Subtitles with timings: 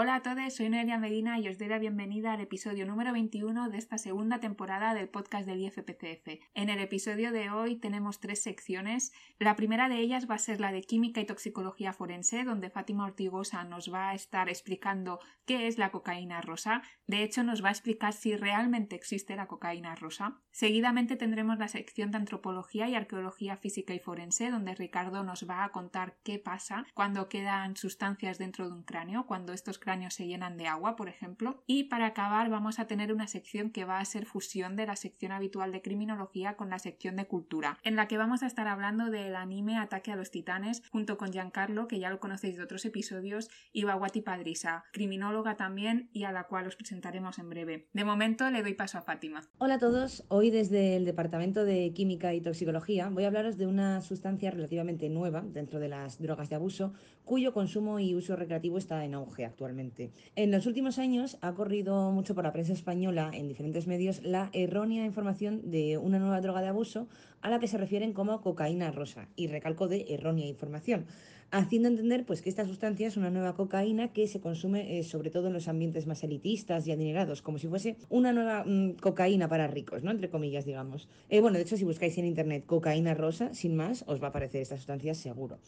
[0.00, 3.68] Hola a todos, soy Noelia Medina y os doy la bienvenida al episodio número 21
[3.68, 6.40] de esta segunda temporada del podcast del IFPCF.
[6.54, 9.10] En el episodio de hoy tenemos tres secciones.
[9.40, 13.06] La primera de ellas va a ser la de Química y Toxicología Forense, donde Fátima
[13.06, 16.82] Ortigosa nos va a estar explicando qué es la cocaína rosa.
[17.08, 20.40] De hecho, nos va a explicar si realmente existe la cocaína rosa.
[20.52, 25.64] Seguidamente tendremos la sección de Antropología y Arqueología Física y Forense, donde Ricardo nos va
[25.64, 29.80] a contar qué pasa cuando quedan sustancias dentro de un cráneo, cuando estos
[30.10, 31.62] se llenan de agua, por ejemplo.
[31.66, 34.96] Y para acabar vamos a tener una sección que va a ser fusión de la
[34.96, 38.68] sección habitual de criminología con la sección de cultura, en la que vamos a estar
[38.68, 42.62] hablando del anime Ataque a los Titanes junto con Giancarlo, que ya lo conocéis de
[42.62, 47.88] otros episodios, y Bawati Padrisa, criminóloga también y a la cual os presentaremos en breve.
[47.92, 49.42] De momento le doy paso a Fátima.
[49.58, 53.66] Hola a todos, hoy desde el Departamento de Química y Toxicología voy a hablaros de
[53.66, 56.92] una sustancia relativamente nueva dentro de las drogas de abuso,
[57.28, 60.10] cuyo consumo y uso recreativo está en auge actualmente.
[60.34, 64.48] En los últimos años ha corrido mucho por la prensa española en diferentes medios la
[64.54, 67.06] errónea información de una nueva droga de abuso
[67.42, 71.04] a la que se refieren como cocaína rosa, y recalco de errónea información,
[71.50, 75.28] haciendo entender pues que esta sustancia es una nueva cocaína que se consume eh, sobre
[75.28, 79.48] todo en los ambientes más elitistas y adinerados, como si fuese una nueva mm, cocaína
[79.48, 80.12] para ricos, ¿no?
[80.12, 81.08] Entre comillas, digamos.
[81.28, 84.30] Eh, bueno, de hecho, si buscáis en internet cocaína rosa, sin más, os va a
[84.30, 85.58] aparecer esta sustancia seguro.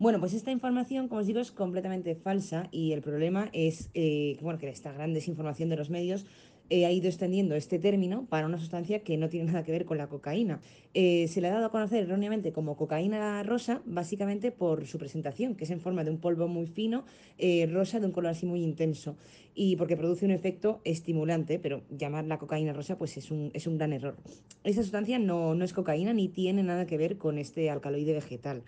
[0.00, 4.36] Bueno, pues esta información, como os digo, es completamente falsa y el problema es eh,
[4.40, 6.26] bueno, que esta gran desinformación de los medios
[6.68, 9.84] eh, ha ido extendiendo este término para una sustancia que no tiene nada que ver
[9.84, 10.60] con la cocaína.
[10.94, 15.54] Eh, se le ha dado a conocer erróneamente como cocaína rosa, básicamente por su presentación,
[15.54, 17.04] que es en forma de un polvo muy fino,
[17.70, 19.16] rosa, de un color así muy intenso,
[19.54, 23.68] y porque produce un efecto estimulante, pero llamar la cocaína rosa pues es un, es
[23.68, 24.16] un gran error.
[24.64, 28.64] Esta sustancia no, no es cocaína ni tiene nada que ver con este alcaloide vegetal.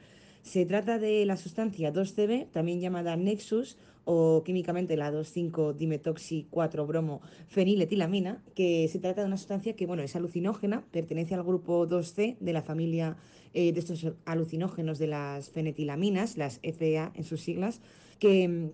[0.46, 8.44] Se trata de la sustancia 2CB, también llamada Nexus, o químicamente la 2,5-dimetoxi 4-bromo feniletilamina,
[8.54, 12.52] que se trata de una sustancia que bueno, es alucinógena, pertenece al grupo 2C de
[12.52, 13.16] la familia
[13.54, 17.80] eh, de estos alucinógenos de las fenetilaminas, las FEA en sus siglas,
[18.20, 18.70] que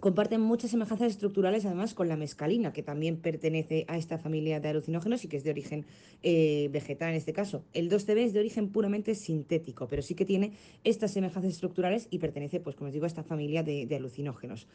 [0.00, 4.68] Comparten muchas semejanzas estructurales además con la mescalina, que también pertenece a esta familia de
[4.68, 5.86] alucinógenos y que es de origen
[6.22, 7.64] eh, vegetal en este caso.
[7.72, 10.52] El 2CB es de origen puramente sintético, pero sí que tiene
[10.84, 14.66] estas semejanzas estructurales y pertenece, pues como os digo, a esta familia de, alucinógenos.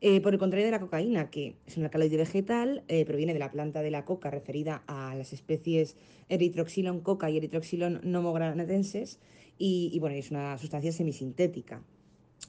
[0.00, 3.40] Eh, por el contrario de la cocaína, que es un alcaloide vegetal, eh, proviene de
[3.40, 5.96] la planta de la coca referida a las especies
[6.28, 9.18] Erythroxylon coca y Erythroxylon nomogranatenses
[9.58, 11.82] y, y bueno, es una sustancia semisintética.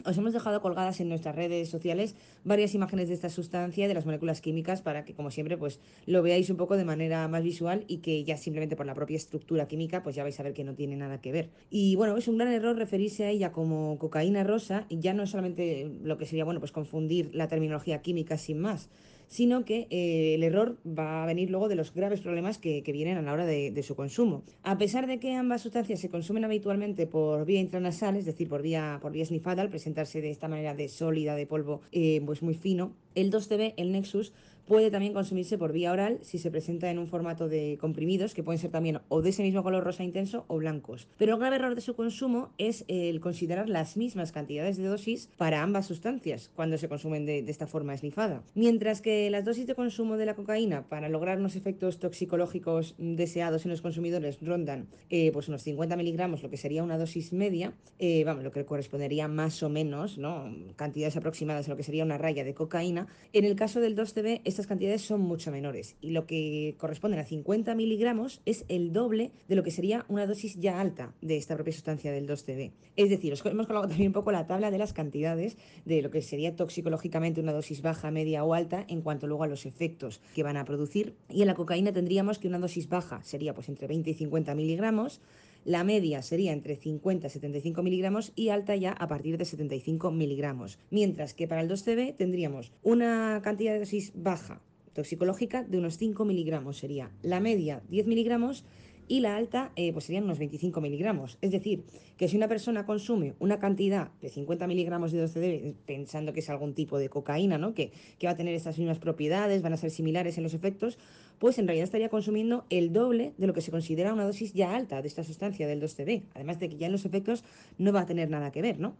[0.05, 4.05] Os hemos dejado colgadas en nuestras redes sociales varias imágenes de esta sustancia, de las
[4.05, 7.83] moléculas químicas, para que, como siempre, pues lo veáis un poco de manera más visual
[7.87, 10.63] y que ya simplemente por la propia estructura química, pues ya vais a ver que
[10.63, 11.49] no tiene nada que ver.
[11.69, 15.23] Y bueno, es un gran error referirse a ella como cocaína rosa, y ya no
[15.23, 18.89] es solamente lo que sería, bueno, pues confundir la terminología química sin más,
[19.29, 23.17] sino que eh, el error va a venir luego de los graves problemas que, vienen
[23.17, 24.43] a la hora de, su consumo.
[24.63, 28.63] A pesar de que ambas sustancias se consumen habitualmente por vía intranasal, es decir, por
[28.63, 32.41] vía, por vía snifada, al presentarse de esta manera de sólida, de polvo, eh, pues
[32.41, 34.33] muy fino, el 2TB, el Nexus,
[34.69, 38.43] puede también consumirse por vía oral si se presenta en un formato de comprimidos, que
[38.43, 41.07] pueden ser también o de ese mismo color rosa intenso o blancos.
[41.17, 45.27] Pero el grave error de su consumo es el considerar las mismas cantidades de dosis
[45.37, 48.43] para ambas sustancias cuando se consumen de, esta forma esnifada.
[48.53, 53.65] Mientras que las dosis de consumo de la cocaína para lograr unos efectos toxicológicos deseados
[53.65, 57.73] en los consumidores rondan eh, pues unos 50 miligramos, lo que sería una dosis media,
[57.97, 60.53] eh, vamos, lo que correspondería más o menos, ¿no?
[60.75, 63.07] cantidades aproximadas a lo que sería una raya de cocaína.
[63.33, 67.23] En el caso del 2CB, estas cantidades son mucho menores y lo que corresponde a
[67.23, 71.55] 50 miligramos es el doble de lo que sería una dosis ya alta de esta
[71.55, 72.73] propia sustancia del 2CB.
[72.97, 75.55] Es decir, os hemos colocado también un poco la tabla de las cantidades
[75.85, 79.47] de lo que sería toxicológicamente una dosis baja, media o alta en cuanto luego a
[79.47, 81.15] los efectos que van a producir.
[81.29, 84.55] Y en la cocaína tendríamos que una dosis baja sería pues entre 20 y 50
[84.55, 85.21] miligramos,
[85.65, 90.11] la media sería entre 50 y 75 miligramos y alta ya a partir de 75
[90.11, 90.79] miligramos.
[90.89, 94.61] Mientras que para el 2CB tendríamos una cantidad de dosis baja
[94.93, 97.11] toxicológica de unos 5 miligramos sería.
[97.21, 98.65] La media 10 miligramos
[99.09, 101.37] y la alta eh, pues serían unos 25 miligramos.
[101.41, 101.83] Es decir,
[102.15, 106.49] que si una persona consume una cantidad de 50 miligramos de 12D pensando que es
[106.49, 107.73] algún tipo de cocaína, ¿no?
[107.73, 110.99] que, que va a tener estas mismas propiedades, van a ser similares en los efectos,
[111.39, 114.75] pues en realidad estaría consumiendo el doble de lo que se considera una dosis ya
[114.75, 117.43] alta de esta sustancia del 2CB, además de que ya en los efectos
[117.77, 118.95] no va a tener nada que ver, ¿no?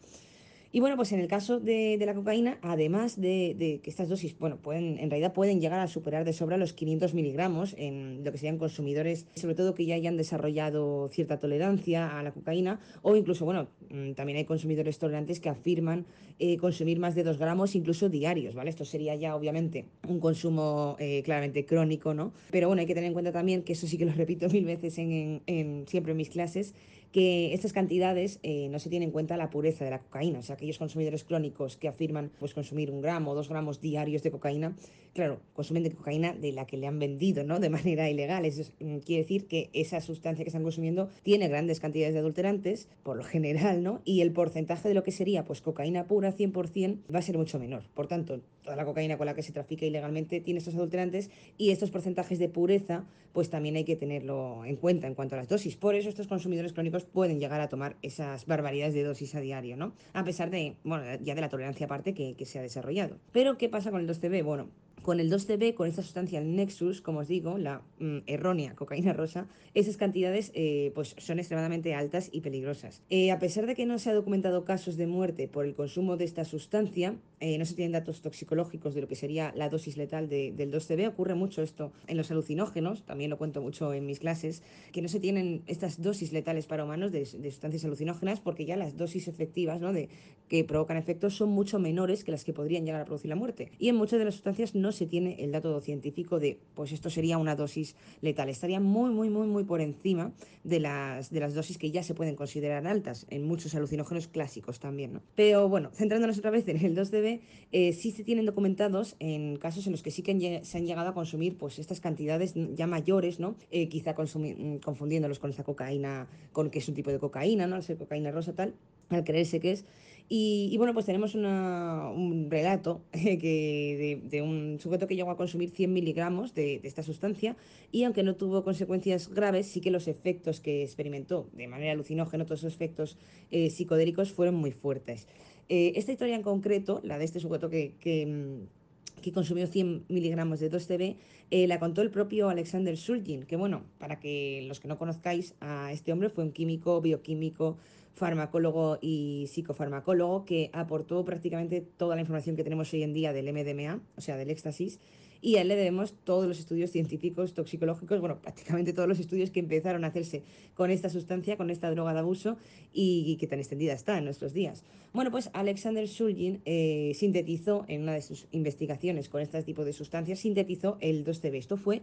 [0.71, 4.57] Y bueno, pues en el caso de, la cocaína, además de, que estas dosis, bueno,
[4.57, 8.37] pueden, en realidad pueden llegar a superar de sobra los 500 miligramos en lo que
[8.37, 13.45] serían consumidores, sobre todo que ya hayan desarrollado cierta tolerancia a la cocaína, o incluso,
[13.45, 16.05] bueno, mm, también hay consumidores tolerantes que afirman
[16.37, 18.69] eh, consumir más de 2 gramos incluso diarios, ¿vale?
[18.69, 22.31] Esto sería ya, obviamente, un consumo eh, claramente crónico, ¿no?
[22.51, 24.65] Pero bueno, hay que tener en cuenta también, que eso sí que lo repito mil
[24.65, 26.75] veces en, en siempre en mis clases,
[27.11, 30.39] que estas cantidades eh, no se tienen en cuenta la pureza de la cocaína.
[30.39, 34.21] O sea, aquellos consumidores crónicos que afirman pues, consumir un gramo o dos gramos diarios
[34.21, 34.75] de cocaína,
[35.13, 37.59] claro, consumen de cocaína de la que le han vendido ¿no?
[37.59, 38.45] de manera ilegal.
[38.45, 42.87] Eso mm, quiere decir que esa sustancia que están consumiendo tiene grandes cantidades de adulterantes,
[43.03, 44.01] por lo general, ¿no?
[44.05, 47.59] y el porcentaje de lo que sería pues, cocaína pura 100% va a ser mucho
[47.59, 47.83] menor.
[47.93, 51.71] Por tanto, toda la cocaína con la que se trafica ilegalmente tiene estos adulterantes y
[51.71, 55.47] estos porcentajes de pureza pues también hay que tenerlo en cuenta en cuanto a las
[55.47, 55.75] dosis.
[55.75, 59.77] Por eso estos consumidores crónicos pueden llegar a tomar esas barbaridades de dosis a diario,
[59.77, 59.93] ¿no?
[60.13, 63.17] A pesar de, bueno, ya de la tolerancia aparte que, que se ha desarrollado.
[63.31, 64.43] Pero, ¿qué pasa con el 2CB?
[64.43, 64.69] Bueno,
[65.09, 69.47] con el 2CB, con esta sustancia, Nexus, como os digo, la mm, errónea cocaína rosa,
[69.73, 73.01] esas cantidades eh, pues son extremadamente altas y peligrosas.
[73.09, 76.15] Eh, a pesar de que no se ha documentado casos de muerte por el consumo
[76.15, 79.95] de esta sustancia, eh, no se tienen datos toxicológicos de lo que sería la dosis
[79.95, 84.19] letal del 2CB, ocurre mucho esto en los alucinógenos, también lo cuento mucho en mis
[84.19, 88.75] clases, que no se tienen estas dosis letales para humanos de, sustancias alucinógenas porque ya
[88.75, 89.93] las dosis efectivas ¿no?
[89.93, 90.09] de,
[90.49, 93.71] que provocan efectos son mucho menores que las que podrían llegar a producir la muerte.
[93.79, 97.09] Y en muchas de las sustancias no se tiene el dato científico de, pues esto
[97.09, 98.49] sería una dosis letal.
[98.49, 100.33] Estaría muy, muy, muy, muy por encima
[100.63, 104.79] de las, de las dosis que ya se pueden considerar altas en muchos alucinógenos clásicos
[104.79, 105.13] también.
[105.13, 105.21] ¿no?
[105.35, 106.95] Pero bueno, centrándonos otra vez en el
[107.29, 107.41] 2DB,
[107.71, 111.09] eh, sí se tienen documentados en casos en los que sí que se han llegado
[111.09, 113.55] a consumir pues estas cantidades ya mayores, ¿no?
[113.71, 117.75] Eh, quizá mm, confundiéndolos con esta cocaína, con que es un tipo de cocaína, ¿no?
[117.75, 118.73] Al ser cocaína rosa tal,
[119.09, 119.85] al creerse que es.
[120.31, 125.91] Y, bueno, pues tenemos un relato que de, un sujeto que llegó a consumir 100
[125.91, 127.57] miligramos de, esta sustancia
[127.91, 132.45] y aunque no tuvo consecuencias graves, sí que los efectos que experimentó de manera alucinógena,
[132.45, 133.17] todos esos efectos
[133.49, 135.27] eh, psicodélicos fueron muy fuertes.
[135.69, 140.59] Eh, esta historia en concreto, la de este sujeto que, que, mm, consumió 100 miligramos
[140.59, 141.17] de 2CB,
[141.51, 145.53] eh, la contó el propio Alexander Surgin, que bueno, para que los que no conozcáis
[145.59, 147.77] a este hombre, fue un químico, bioquímico,
[148.15, 153.53] farmacólogo y psicofarmacólogo que aportó prácticamente toda la información que tenemos hoy en día del
[153.53, 154.99] MDMA, o sea, del éxtasis,
[155.41, 159.51] y a él le debemos todos los estudios científicos, toxicológicos, bueno, prácticamente todos los estudios
[159.51, 160.43] que empezaron a hacerse
[160.73, 162.57] con esta sustancia, con esta droga de abuso
[162.93, 164.83] y, que tan extendida está en nuestros días.
[165.13, 169.93] Bueno, pues Alexander Shulgin eh, sintetizó en una de sus investigaciones con este tipo de
[169.93, 171.55] sustancias, sintetizó el 2CB.
[171.55, 172.01] Esto fue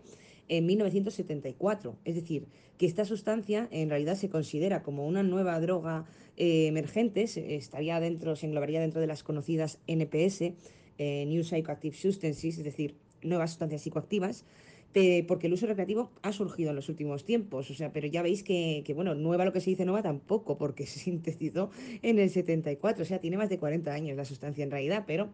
[0.48, 2.46] en 1974, es decir,
[2.78, 6.06] que esta sustancia en realidad se considera como una nueva droga
[6.36, 7.24] eh, emergente,
[7.56, 10.52] estaría dentro, se englobaría dentro de las conocidas NPS,
[10.98, 12.94] eh, New Psychoactive Substances, es decir,
[13.26, 14.44] nuevas sustancias psicoactivas,
[15.28, 18.42] porque el uso recreativo ha surgido en los últimos tiempos, o sea, pero ya veis
[18.42, 21.70] que, que, bueno, nueva lo que se dice nueva tampoco, porque se sintetizó
[22.02, 25.28] en el 74, o sea, tiene más de 40 años la sustancia en realidad, pero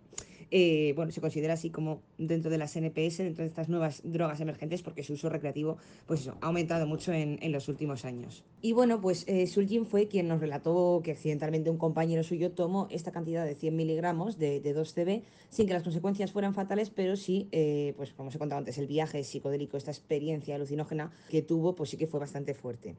[0.54, 4.38] eh, bueno, se considera así como dentro de las NPS, dentro de estas nuevas drogas
[4.42, 8.44] emergentes, porque su uso recreativo, pues eso, ha aumentado mucho en, los últimos años.
[8.60, 12.86] Y bueno, pues eh, Suljin fue quien nos relató que accidentalmente un compañero suyo tomó
[12.90, 17.48] esta cantidad de 100 miligramos de, 2CB sin que las consecuencias fueran fatales, pero sí,
[17.50, 21.74] eh, pues como os he contado antes, el viaje psicodélico, esta experiencia alucinógena que tuvo,
[21.74, 22.94] pues sí que fue bastante fuerte.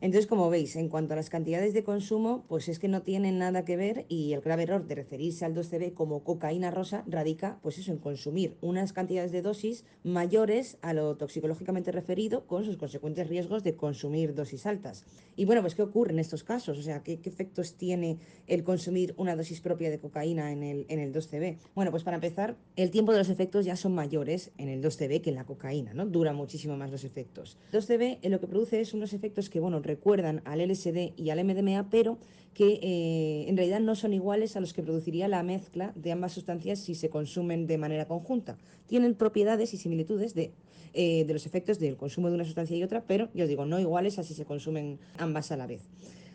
[0.00, 3.38] Entonces, como veis, en cuanto a las cantidades de consumo, pues es que no tienen
[3.38, 7.58] nada que ver y el grave error de referirse al 2CB como cocaína rosa radica,
[7.62, 12.76] pues eso, en consumir unas cantidades de dosis mayores a lo toxicológicamente referido con sus
[12.76, 15.04] consecuentes riesgos de consumir dosis altas.
[15.36, 16.78] Y bueno, pues ¿qué ocurre en estos casos?
[16.78, 20.98] O sea, ¿qué, efectos tiene el consumir una dosis propia de cocaína en el, en
[20.98, 21.58] el 2CB?
[21.74, 25.22] Bueno, pues para empezar, el tiempo de los efectos ya son mayores en el 2CB
[25.22, 26.06] que en la cocaína, ¿no?
[26.06, 27.58] Dura muchísimo más los efectos.
[27.72, 31.44] El 2CB lo que produce es unos efectos que, bueno, recuerdan al LSD y al
[31.44, 32.18] MDMA, pero
[32.54, 36.32] que eh, en realidad no son iguales a los que produciría la mezcla de ambas
[36.32, 38.56] sustancias si se consumen de manera conjunta.
[38.86, 40.52] Tienen propiedades y similitudes de,
[40.94, 43.80] eh, de los efectos del consumo de una sustancia y otra, pero yo digo, no
[43.80, 45.82] iguales a si se consumen ambas a la vez.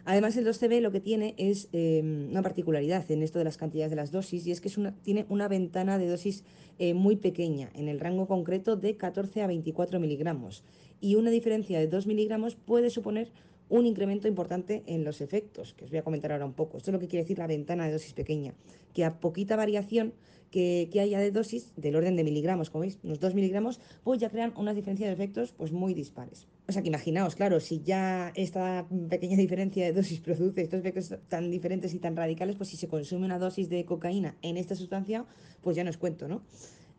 [0.06, 3.92] Además, el 2CB lo que tiene es eh, una particularidad en esto de las cantidades
[3.92, 4.72] de las dosis y es que
[5.04, 6.44] tiene una ventana de dosis
[6.96, 10.64] muy pequeña, en el rango concreto de 14 a 24 miligramos.
[11.02, 13.32] Y una diferencia de 2 miligramos puede suponer
[13.70, 16.78] un incremento importante en los efectos, que os voy a comentar ahora un poco.
[16.78, 18.54] Esto es lo que quiere decir la ventana de dosis pequeña,
[18.94, 20.14] que a poquita variación
[20.52, 24.30] que, haya de dosis del orden de miligramos, como veis, unos 2 miligramos, pues ya
[24.30, 26.48] crean una diferencia de efectos pues muy dispares.
[26.68, 31.14] O sea que imaginaos, claro, si ya esta pequeña diferencia de dosis produce estos efectos
[31.28, 34.76] tan diferentes y tan radicales, pues si se consume una dosis de cocaína en esta
[34.76, 35.26] sustancia,
[35.62, 36.42] pues ya no os cuento, ¿no?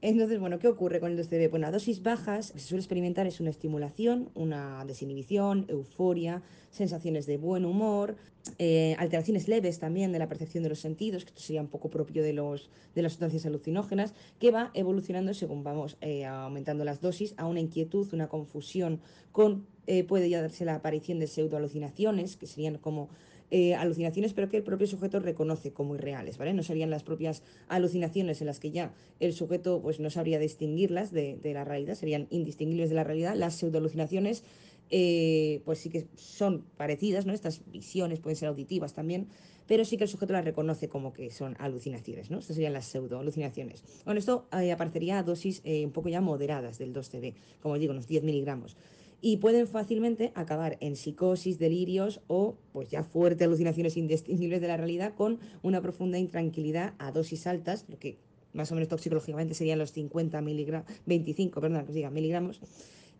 [0.02, 1.50] Entonces, bueno, ¿qué ocurre con el 2CB?
[1.50, 7.36] Bueno, a dosis bajas se suele experimentar es una estimulación, una desinhibición, euforia, sensaciones de
[7.36, 8.16] buen humor,
[8.58, 11.90] eh, alteraciones leves también de la percepción de los sentidos, que esto sería un poco
[11.90, 17.02] propio de, los, de las sustancias alucinógenas, que va evolucionando según vamos eh, aumentando las
[17.02, 19.00] dosis a una inquietud, una confusión,
[19.32, 23.10] con eh, puede ya darse la aparición de pseudoalucinaciones, que serían como
[23.52, 26.54] eh, alucinaciones, pero que el propio sujeto reconoce como irreales, ¿vale?
[26.54, 31.10] No serían las propias alucinaciones en las que ya el sujeto pues, no sabría distinguirlas
[31.10, 33.34] de, la realidad, serían indistinguibles de la realidad.
[33.34, 34.44] Las pseudoalucinaciones
[34.90, 37.32] eh, pues sí que son parecidas, ¿no?
[37.32, 39.26] Estas visiones pueden ser auditivas también,
[39.66, 42.38] pero sí que el sujeto las reconoce como que son alucinaciones, ¿no?
[42.38, 43.82] Estas serían las pseudoalucinaciones.
[44.04, 48.06] Bueno, esto eh, aparecería a dosis un poco ya moderadas del 2CB, como digo, unos
[48.06, 48.76] 10 miligramos
[49.20, 54.76] y pueden fácilmente acabar en psicosis, delirios o pues ya fuertes alucinaciones indistinguibles de la
[54.76, 58.18] realidad con una profunda intranquilidad a dosis altas, lo que
[58.52, 62.60] más o menos toxicológicamente serían los 50 miligramos, 25, perdón, que diga, miligramos,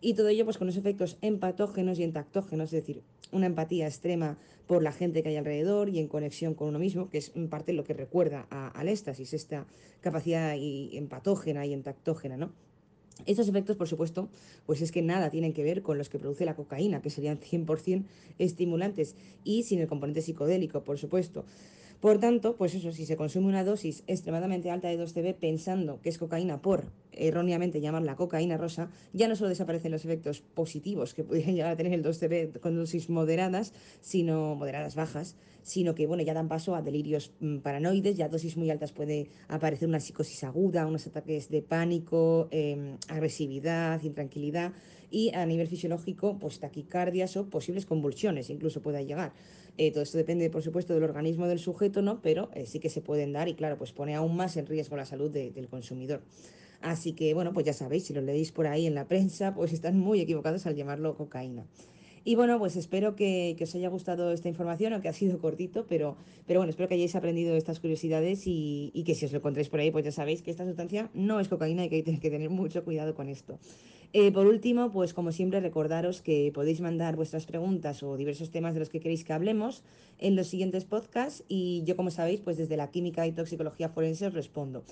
[0.01, 4.37] y todo ello pues con los efectos empatógenos y entactógenos, es decir, una empatía extrema
[4.65, 7.49] por la gente que hay alrededor y en conexión con uno mismo, que es en
[7.49, 9.67] parte lo que recuerda al éxtasis, esta
[10.01, 12.51] capacidad empatógena y entactógena, ¿no?
[13.25, 14.29] Estos efectos, por supuesto,
[14.65, 17.39] pues es que nada tienen que ver con los que produce la cocaína, que serían
[17.39, 18.03] 100%
[18.39, 21.45] estimulantes, y sin el componente psicodélico, por supuesto.
[22.01, 26.09] Por tanto, pues eso, si se consume una dosis extremadamente alta de 2CB pensando que
[26.09, 31.23] es cocaína por erróneamente llamarla cocaína rosa, ya no solo desaparecen los efectos positivos que
[31.23, 36.23] pudieran llegar a tener el 2CB con dosis moderadas, sino moderadas bajas, sino que bueno,
[36.23, 39.99] ya dan paso a delirios mm, paranoides, ya a dosis muy altas puede aparecer una
[39.99, 44.73] psicosis aguda, unos ataques de pánico, em, agresividad, intranquilidad
[45.11, 49.33] y a nivel fisiológico, pues taquicardias o posibles convulsiones incluso pueda llegar.
[49.77, 52.21] Eh, todo esto depende, por supuesto, del organismo del sujeto, ¿no?
[52.21, 54.95] Pero eh, sí que se pueden dar y, claro, pues pone aún más en riesgo
[54.95, 56.21] la salud del consumidor.
[56.81, 59.71] Así que, bueno, pues ya sabéis, si lo leéis por ahí en la prensa, pues
[59.71, 61.65] están muy equivocados al llamarlo cocaína.
[62.23, 66.17] Y bueno, pues espero que, os haya gustado esta información, aunque ha sido cortito, pero,
[66.45, 69.79] pero bueno, espero que hayáis aprendido estas curiosidades y, que si os lo encontréis por
[69.79, 72.49] ahí, pues ya sabéis que esta sustancia no es cocaína y que hay que tener
[72.51, 73.57] mucho cuidado con esto.
[74.13, 78.73] Eh, por último, pues como siempre, recordaros que podéis mandar vuestras preguntas o diversos temas
[78.73, 79.83] de los que queréis que hablemos
[80.19, 84.27] en los siguientes podcasts y yo, como sabéis, pues desde la química y toxicología forense
[84.27, 84.83] os respondo.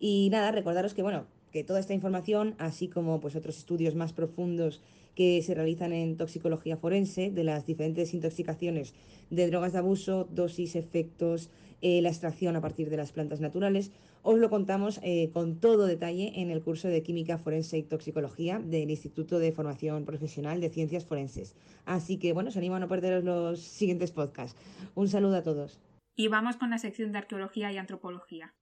[0.00, 4.12] Y nada, recordaros que, bueno, que toda esta información, así como pues otros estudios más
[4.12, 4.80] profundos
[5.14, 8.92] que se realizan en toxicología forense de las diferentes intoxicaciones
[9.30, 11.48] de drogas de abuso, dosis, efectos,
[11.80, 13.92] eh, la extracción a partir de las plantas naturales,
[14.24, 18.58] os lo contamos eh, con todo detalle en el curso de Química Forense y Toxicología
[18.58, 21.54] del Instituto de Formación Profesional de Ciencias Forenses.
[21.84, 24.58] Así que bueno, os animo a no perderos los siguientes podcasts.
[24.94, 25.78] Un saludo a todos.
[26.16, 28.54] Y vamos con la sección de arqueología y antropología.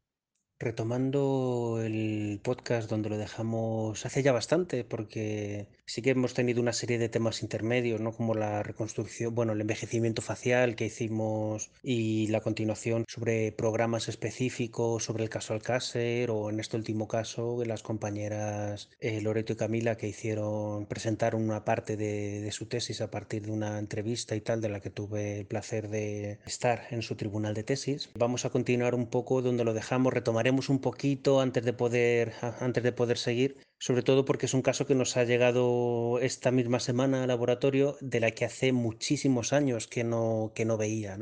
[0.63, 6.73] Retomando el podcast donde lo dejamos hace ya bastante, porque sí que hemos tenido una
[6.73, 8.13] serie de temas intermedios, ¿no?
[8.13, 15.03] Como la reconstrucción, bueno, el envejecimiento facial que hicimos y la continuación sobre programas específicos
[15.03, 19.97] sobre el caso Alcácer o en este último caso las compañeras eh, Loreto y Camila
[19.97, 24.41] que hicieron, presentaron una parte de, de su tesis a partir de una entrevista y
[24.41, 28.11] tal de la que tuve el placer de estar en su tribunal de tesis.
[28.15, 32.83] Vamos a continuar un poco donde lo dejamos, retomaremos un poquito antes de poder antes
[32.83, 36.81] de poder seguir, sobre todo porque es un caso que nos ha llegado esta misma
[36.81, 41.19] semana al laboratorio de la que hace muchísimos años que no que no veía,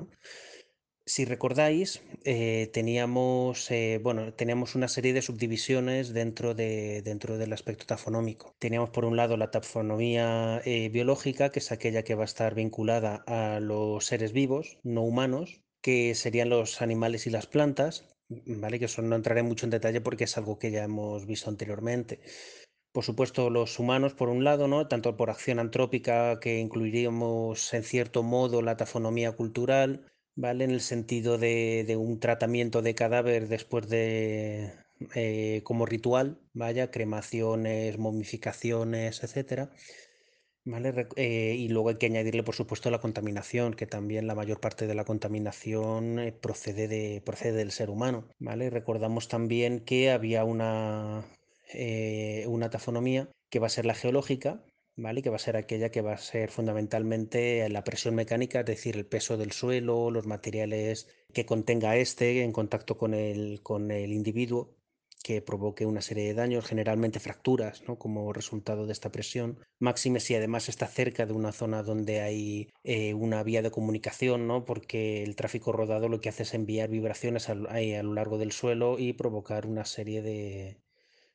[1.06, 7.52] Si recordáis, eh, teníamos, eh, bueno, teníamos una serie de subdivisiones dentro, de, dentro del
[7.52, 8.54] aspecto tafonómico.
[8.60, 12.54] Teníamos por un lado la tafonomía eh, biológica, que es aquella que va a estar
[12.54, 18.78] vinculada a los seres vivos, no humanos, que serían los animales y las plantas, ¿vale?
[18.78, 22.20] Que eso no entraré mucho en detalle porque es algo que ya hemos visto anteriormente.
[22.92, 24.88] Por supuesto, los humanos, por un lado, ¿no?
[24.88, 30.64] Tanto por acción antrópica, que incluiríamos en cierto modo la tafonomía cultural, ¿vale?
[30.64, 34.74] En el sentido de, un tratamiento de cadáver después de.
[35.14, 39.70] Eh, como ritual, vaya, cremaciones, momificaciones, etcétera.
[41.16, 44.86] Eh, y luego hay que añadirle, por supuesto, la contaminación, que también la mayor parte
[44.86, 48.28] de la contaminación eh, procede, de, procede del ser humano.
[48.38, 48.70] ¿vale?
[48.70, 51.24] Recordamos también que había una,
[51.72, 54.62] eh, una tafonomía que va a ser la geológica,
[54.96, 55.22] ¿vale?
[55.22, 58.96] Que va a ser aquella que va a ser fundamentalmente la presión mecánica, es decir,
[58.96, 64.12] el peso del suelo, los materiales que contenga este en contacto con el, con el
[64.12, 64.76] individuo
[65.22, 67.98] que provoque una serie de daños, generalmente fracturas, ¿no?
[67.98, 69.58] como resultado de esta presión.
[69.78, 74.46] Máxime si además está cerca de una zona donde hay eh, una vía de comunicación,
[74.46, 74.64] ¿no?
[74.64, 78.98] porque el tráfico rodado lo que hace es enviar vibraciones a, lo largo del suelo
[78.98, 80.80] y provocar una serie de,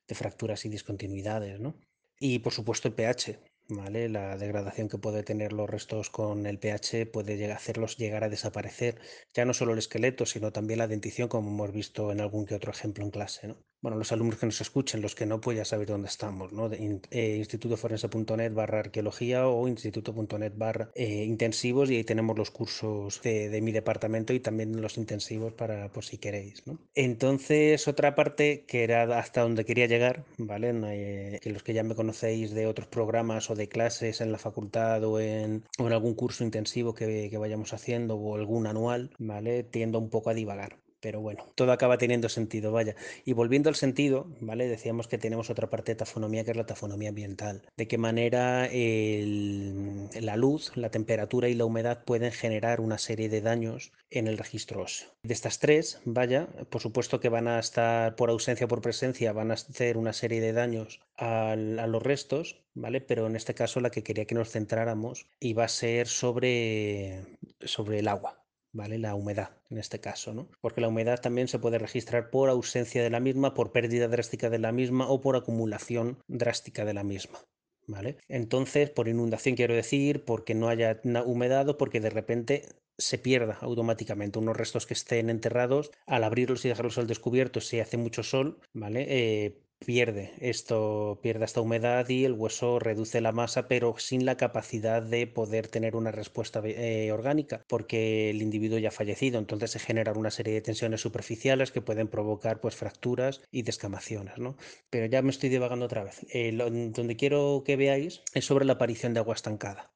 [0.08, 1.60] de fracturas y discontinuidades.
[1.60, 1.76] ¿no?
[2.20, 3.40] Y por supuesto el pH,
[3.70, 4.10] ¿vale?
[4.10, 9.00] La degradación que puede tener los restos con el pH puede hacerlos llegar a desaparecer,
[9.34, 12.56] ya no solo el esqueleto, sino también la dentición, como hemos visto en algún que
[12.56, 13.58] otro ejemplo en clase, ¿no?
[13.86, 16.72] Bueno, los alumnos que nos escuchen, los que no, pues ya saber dónde estamos, ¿no?
[16.74, 23.62] Eh, institutoforense.net barra arqueología o instituto.net barra eh, intensivos y ahí tenemos los cursos de,
[23.62, 26.80] mi departamento y también los intensivos para por si queréis, ¿no?
[26.96, 30.74] Entonces, otra parte que era hasta donde quería llegar, ¿vale?
[30.88, 34.40] Eh, que los que ya me conocéis de otros programas o de clases en la
[34.40, 39.62] facultad o en, algún curso intensivo que vayamos haciendo o algún anual, ¿vale?
[39.62, 42.96] Tiendo un poco a divagar pero bueno, todo acaba teniendo sentido, vaya.
[43.26, 44.68] Y volviendo al sentido, ¿vale?
[44.68, 47.62] Decíamos que tenemos otra parte de tafonomía que es la tafonomía ambiental.
[47.78, 53.42] De qué manera la luz, la temperatura y la humedad pueden generar una serie de
[53.42, 55.10] daños en el registro óseo.
[55.22, 59.32] De estas tres, vaya, por supuesto que van a estar por ausencia o por presencia,
[59.32, 63.00] van a hacer una serie de daños a, los restos, ¿vale?
[63.00, 67.22] Pero en este caso la que quería que nos centráramos iba a ser sobre,
[67.62, 68.45] sobre el agua,
[68.76, 69.00] ¿vale?
[69.00, 70.50] La humedad en este caso, ¿no?
[70.62, 74.50] Porque la humedad también se puede registrar por ausencia de la misma, por pérdida drástica
[74.50, 77.40] de la misma o por acumulación drástica de la misma.
[77.88, 78.18] ¿Vale?
[78.28, 82.64] Entonces, por inundación quiero decir, porque no haya humedad o porque de repente
[82.98, 87.80] se pierda automáticamente unos restos que estén enterrados al abrirlos y dejarlos al descubierto si
[87.80, 89.06] hace mucho sol, ¿vale?
[89.08, 94.38] Eh, pierde esto, pierde esta humedad y el hueso reduce la masa, pero sin la
[94.38, 99.40] capacidad de poder tener una respuesta eh, orgánica, porque el individuo ya ha fallecido.
[99.40, 104.38] Entonces se generan una serie de tensiones superficiales que pueden provocar pues fracturas y descamaciones,
[104.38, 104.58] ¿no?
[104.90, 106.26] Pero ya me estoy divagando otra vez.
[106.34, 109.92] Eh, donde quiero que veáis es sobre la aparición de agua estancada.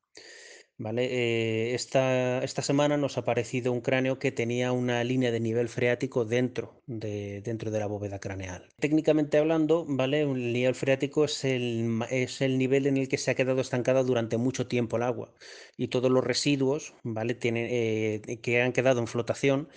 [0.79, 1.03] ¿Vale?
[1.12, 5.67] Eh, esta, esta, semana nos ha aparecido un cráneo que tenía una línea de nivel
[5.67, 8.69] freático dentro de, dentro de la bóveda craneal.
[8.79, 10.25] Técnicamente hablando, ¿vale?
[10.25, 14.03] Un nivel freático es el, es el nivel en el que se ha quedado estancada
[14.03, 15.33] durante mucho tiempo el agua
[15.75, 17.38] y todos los residuos ¿vale?
[17.43, 19.67] eh, que han quedado en flotación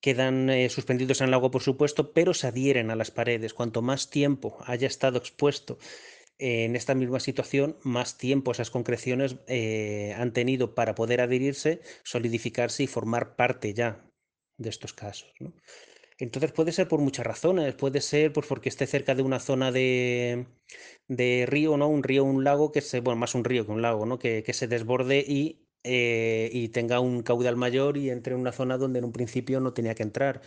[0.00, 3.54] quedan eh, suspendidos en el agua, por supuesto, pero se adhieren a las paredes.
[3.54, 5.78] Cuanto más tiempo haya estado expuesto
[6.38, 12.82] en esta misma situación, más tiempo esas concreciones eh, han tenido para poder adherirse, solidificarse
[12.82, 14.10] y formar parte ya
[14.58, 15.32] de estos casos.
[16.18, 19.72] Entonces puede ser por muchas razones, puede ser pues porque esté cerca de una zona
[19.72, 20.46] de,
[21.08, 21.88] de río, ¿no?
[21.88, 24.18] Un río, un lago que se, bueno, más un río que un lago, ¿no?
[24.18, 28.78] Que, se desborde y, eh, y tenga un caudal mayor y entre en una zona
[28.78, 30.42] donde en un principio no tenía que entrar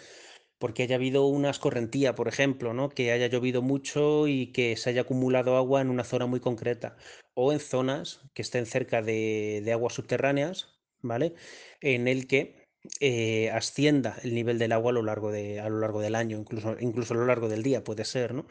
[0.59, 2.89] porque haya habido una escorrentía, por ejemplo, ¿no?
[2.89, 6.97] que haya llovido mucho y que se haya acumulado agua en una zona muy concreta,
[7.33, 11.33] o en zonas que estén cerca de, aguas subterráneas, ¿vale?
[11.81, 12.65] En el que
[12.99, 16.37] eh, ascienda el nivel del agua a lo largo, de, a lo largo del año,
[16.39, 18.47] incluso, incluso a lo largo del día, puede ser, ¿no?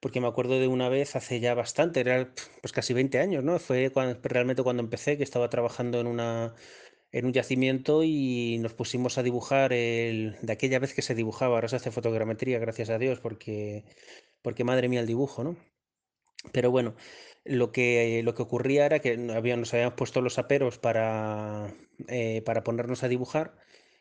[0.00, 2.32] Porque me acuerdo de una vez hace ya bastante, era
[2.62, 3.58] pues casi 20 años, ¿no?
[3.58, 6.54] Fue realmente cuando empecé, que estaba trabajando en una,
[7.12, 11.54] en un yacimiento y nos pusimos a dibujar el, de aquella vez que se dibujaba,
[11.56, 13.84] ahora se hace fotogrametría, gracias a Dios, porque,
[14.42, 15.56] porque madre mía el dibujo, ¿no?
[16.52, 16.94] Pero bueno,
[17.44, 21.74] lo que, lo que ocurría era que había, nos habíamos puesto los aperos para,
[22.08, 23.56] eh, para ponernos a dibujar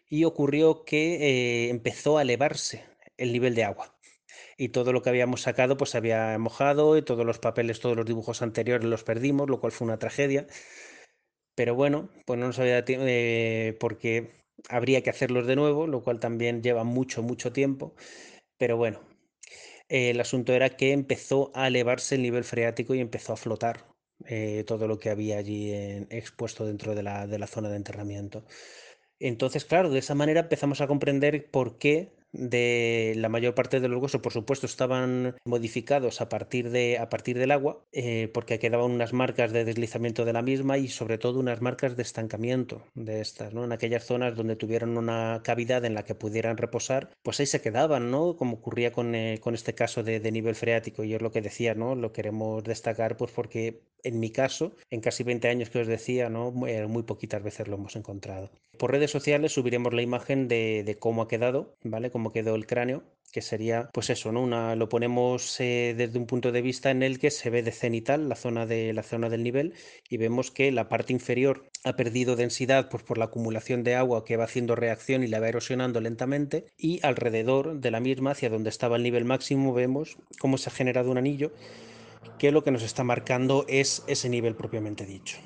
[0.07, 2.85] y ocurrió que eh, empezó a elevarse
[3.17, 3.95] el nivel de agua.
[4.57, 8.05] Y todo lo que habíamos sacado pues había mojado y todos los papeles, todos los
[8.05, 10.47] dibujos anteriores los perdimos, lo cual fue una tragedia.
[11.59, 14.31] Pero bueno, pues no nos había eh, porque
[14.69, 17.93] habría que hacerlos de nuevo, lo cual también lleva mucho, mucho tiempo.
[18.57, 19.01] Pero bueno,
[19.89, 23.87] el asunto era que empezó a elevarse el nivel freático y empezó a flotar
[24.25, 25.73] eh, todo lo que había allí
[26.09, 28.45] expuesto dentro de la, de la zona de enterramiento.
[29.19, 33.87] Entonces, claro, de esa manera empezamos a comprender por qué de la mayor parte de
[33.87, 38.59] los huesos, por supuesto, estaban modificados a partir, de, a partir del agua, eh, porque
[38.59, 42.83] quedaban unas marcas de deslizamiento de la misma y sobre todo unas marcas de estancamiento
[42.95, 43.63] de estas, ¿no?
[43.63, 47.61] En aquellas zonas donde tuvieron una cavidad en la que pudieran reposar, pues ahí se
[47.61, 48.35] quedaban, ¿no?
[48.35, 51.03] Como ocurría con, eh, con este caso de, de, nivel freático.
[51.03, 51.95] Y es lo que decía, ¿no?
[51.95, 56.29] Lo queremos destacar, pues porque en mi caso, en casi 20 años que os decía,
[56.29, 56.51] ¿no?
[56.51, 58.51] muy, muy poquitas veces lo hemos encontrado.
[58.77, 62.11] Por redes sociales subiremos la imagen de, de cómo ha quedado, ¿vale?
[62.11, 64.41] Cómo quedó el cráneo que sería, pues eso, ¿no?
[64.41, 67.71] Una, lo ponemos eh, desde un punto de vista en el que se ve de
[67.71, 69.73] cenital la zona, de, la zona del nivel
[70.09, 74.25] y vemos que la parte inferior ha perdido densidad pues, por la acumulación de agua
[74.25, 78.49] que va haciendo reacción y la va erosionando lentamente y alrededor de la misma, hacia
[78.49, 81.51] donde estaba el nivel máximo, vemos cómo se ha generado un anillo
[82.39, 85.37] que lo que nos está marcando es ese nivel propiamente dicho.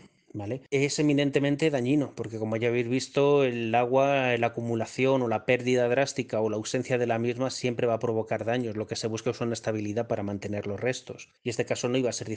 [0.71, 5.87] Es eminentemente dañino, porque como ya habéis visto, el agua, la acumulación o la pérdida
[5.87, 8.75] drástica o la ausencia de la misma siempre va a provocar daños.
[8.75, 11.29] Lo que se busca es una estabilidad para mantener los restos.
[11.43, 12.29] Y este caso no iba a ser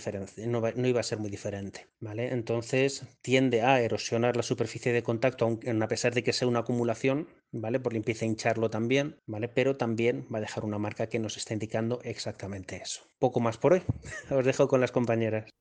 [0.46, 2.32] no, iba a ser muy diferente, ¿vale?
[2.32, 7.28] Entonces tiende a erosionar la superficie de contacto, a pesar de que sea una acumulación,
[7.52, 7.80] ¿vale?
[7.80, 9.48] Porque empieza a hincharlo también, ¿vale?
[9.48, 13.02] Pero también va a dejar una marca que nos está indicando exactamente eso.
[13.18, 13.82] Poco más por hoy.
[14.30, 15.55] Os dejo con las compañeras.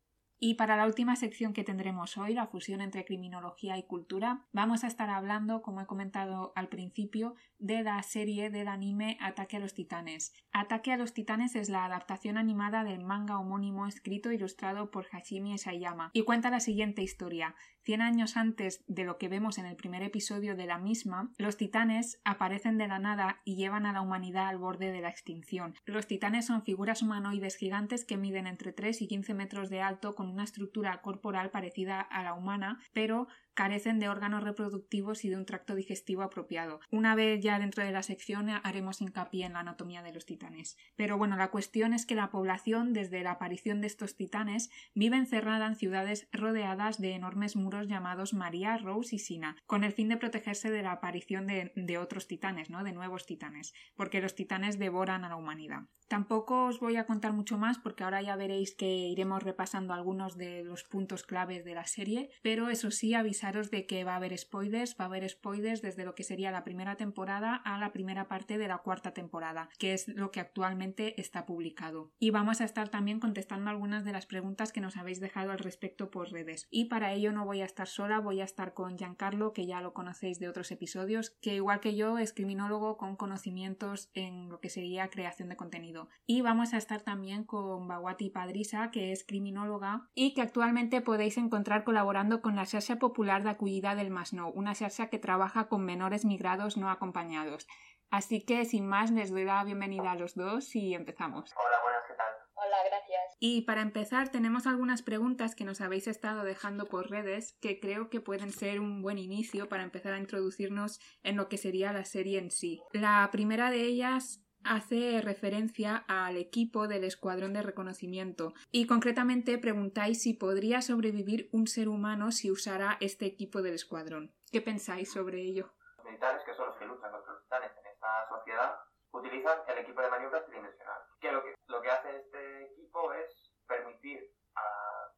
[0.48, 4.84] Y para la última sección que tendremos hoy, la fusión entre criminología y cultura, vamos
[4.84, 9.60] a estar hablando, como he comentado al principio, de la serie del anime Ataque a
[9.60, 10.36] los Titanes.
[10.52, 15.06] Ataque a los Titanes es la adaptación animada del manga homónimo escrito e ilustrado por
[15.06, 17.56] Hashimi Esayama y cuenta la siguiente historia.
[17.86, 21.56] Cien años antes de lo que vemos en el primer episodio de la misma, los
[21.56, 25.76] titanes aparecen de la nada y llevan a la humanidad al borde de la extinción.
[25.86, 30.16] Los titanes son figuras humanoides gigantes que miden entre 3 y 15 metros de alto
[30.16, 35.38] con una estructura corporal parecida a la humana, pero carecen de órganos reproductivos y de
[35.38, 36.80] un tracto digestivo apropiado.
[36.92, 40.78] Una vez ya dentro de la sección haremos hincapié en la anatomía de los titanes.
[40.96, 45.18] Pero bueno, la cuestión es que la población, desde la aparición de estos titanes, vive
[45.18, 50.10] encerrada en ciudades rodeadas de enormes muros llamados María, Rose y Sina, con el fin
[50.10, 52.84] de protegerse de la aparición de, otros titanes, ¿no?
[52.84, 55.84] de nuevos titanes, porque los titanes devoran a la humanidad.
[56.08, 60.38] Tampoco os voy a contar mucho más porque ahora ya veréis que iremos repasando algunos
[60.38, 63.16] de los puntos claves de la serie, pero eso sí
[63.54, 66.64] de que va a haber spoilers, va a haber spoilers desde lo que sería la
[66.64, 71.22] primera temporada a la primera parte de la cuarta temporada, que es lo que actualmente
[71.22, 72.12] está publicado.
[72.18, 75.60] Y vamos a estar también contestando algunas de las preguntas que nos habéis dejado al
[75.60, 76.68] respecto por redes.
[76.72, 79.80] Y para ello no voy a estar sola, voy a estar con Giancarlo, que ya
[79.80, 84.60] lo conocéis de otros episodios, que igual que yo es criminólogo con conocimientos en lo
[84.60, 86.10] que sería creación de contenido.
[86.26, 91.38] Y vamos a estar también con Bawati Padrisa, que es criminóloga y que actualmente podéis
[91.38, 95.86] encontrar colaborando con la Xarxa Popular de Acogida del Masnou, una xarxa que trabaja con
[95.86, 97.68] menores migrados no acompañados.
[98.10, 101.52] Así que sin más les doy la bienvenida a los dos y empezamos.
[101.56, 102.34] Hola, buenas, ¿qué tal?
[102.54, 103.36] Hola, gracias.
[103.40, 108.10] Y para empezar tenemos algunas preguntas que nos habéis estado dejando por redes que creo
[108.10, 112.06] que pueden ser un buen inicio para empezar a introducirnos en lo que sería la
[112.06, 112.82] serie en sí.
[112.94, 120.22] La primera de ellas hace referencia al equipo del escuadrón de reconocimiento y concretamente preguntáis
[120.22, 124.34] si podría sobrevivir un ser humano si usara este equipo del escuadrón.
[124.52, 125.72] ¿Qué pensáis sobre ello?
[125.98, 128.80] Los militares, que son los que luchan contra los titanes en esta sociedad,
[129.12, 131.00] utilizan el equipo de maniobra tridimensional.
[131.20, 134.64] Que lo, que lo que hace este equipo es permitir a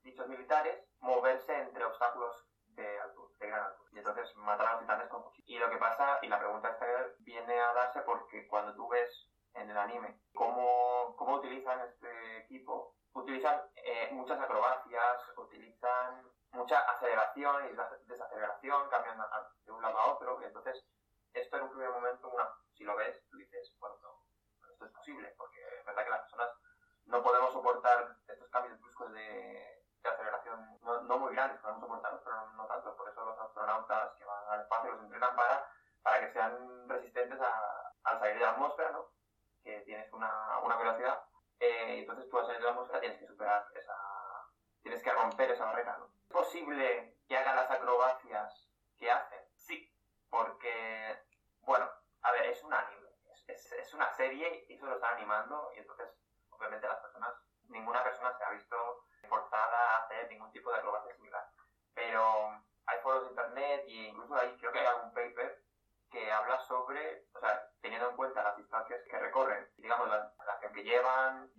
[0.03, 3.89] dichos militares moverse entre obstáculos de, altura, de gran altura.
[3.93, 5.45] Y entonces matar a los titanes con cuchillo.
[5.47, 6.85] Y lo que pasa, y la pregunta esta
[7.19, 12.95] viene a darse porque cuando tú ves en el anime, cómo, cómo utilizan este equipo.
[13.13, 19.17] Utilizan eh, muchas acrobacias, utilizan mucha aceleración y desaceleración, cambian
[19.65, 20.85] de un lado a otro, y entonces
[21.33, 24.91] esto en un primer momento, una, si lo ves, tú dices, bueno, no, esto es
[24.91, 26.49] posible, porque es verdad que las personas
[27.05, 32.21] no podemos soportar estos cambios bruscos de, de aceleración, no, no, muy grandes, podemos soportarlos,
[32.23, 35.71] pero no, no, tanto, por eso los astronautas que van al espacio los entrenan para,
[36.01, 39.09] para que sean resistentes a, al salir de la atmósfera, ¿no?
[39.63, 41.23] que tienes una, una velocidad,
[41.59, 43.97] eh, entonces tú al salir de la música tienes que superar esa,
[45.39, 49.39] ¿Es posible que hagan las acrobacias que hacen?
[49.55, 49.93] Sí,
[50.31, 51.15] porque,
[51.61, 51.87] bueno,
[52.23, 53.09] a ver, es un anime,
[53.47, 56.09] es, es, una serie y eso lo están animando y entonces,
[56.49, 57.35] obviamente las personas,
[57.69, 61.47] ninguna persona se ha visto forzada a hacer ningún tipo de acrobacia similar.
[61.93, 65.63] Pero hay foros de internet y incluso hay, creo que hay algún paper
[66.09, 70.59] que habla sobre, o sea, teniendo en cuenta las distancias que recorren, digamos, la, la
[70.59, 71.51] que llevan,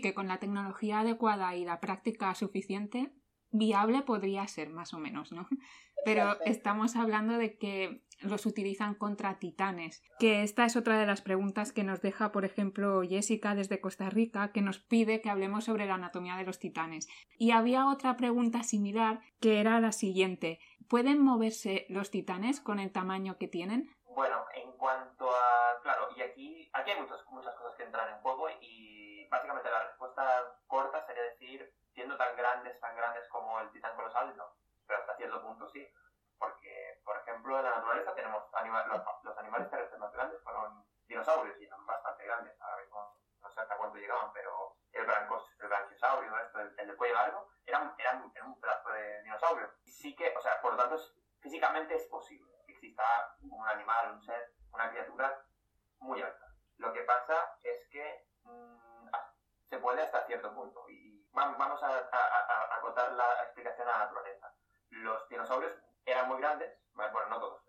[0.00, 3.12] Que con la tecnología adecuada y la práctica suficiente,
[3.50, 5.48] viable podría ser más o menos, ¿no?
[6.04, 11.20] Pero estamos hablando de que los utilizan contra titanes, que esta es otra de las
[11.20, 15.64] preguntas que nos deja, por ejemplo, Jessica desde Costa Rica, que nos pide que hablemos
[15.64, 17.08] sobre la anatomía de los titanes.
[17.38, 22.92] Y había otra pregunta similar que era la siguiente, ¿pueden moverse los titanes con el
[22.92, 23.90] tamaño que tienen?
[24.14, 25.82] Bueno, en cuanto a...
[25.82, 28.85] Claro, y aquí, aquí hay muchas, muchas cosas que entran en juego y
[29.36, 34.34] básicamente la respuesta corta sería decir, siendo tan grandes, tan grandes como el titán colosal,
[34.36, 34.56] no.
[34.86, 35.86] Pero hasta cierto punto sí.
[36.38, 40.84] Porque, por ejemplo, en la naturaleza tenemos anima- los, los animales terrestres más grandes fueron
[41.06, 42.60] dinosaurios y eran bastante grandes.
[42.60, 46.86] Ahora mismo no sé hasta cuánto llegaban, pero el, brancos, el branquiosaurio, esto, el, el
[46.88, 49.70] de cuello largo, eran, eran, eran un pedazo de dinosaurio.
[49.84, 50.98] Sí que, o sea, por lo tanto,
[51.40, 55.42] físicamente es posible que exista un animal, un ser, una criatura
[56.00, 56.46] muy alta.
[56.76, 58.75] Lo que pasa es que mm, ah,
[59.68, 60.88] se puede hasta cierto punto.
[60.88, 64.52] Y va- vamos a- a acotar la explicación a la naturaleza.
[64.90, 65.72] Los dinosaurios
[66.04, 67.62] eran muy grandes, bueno, no todos.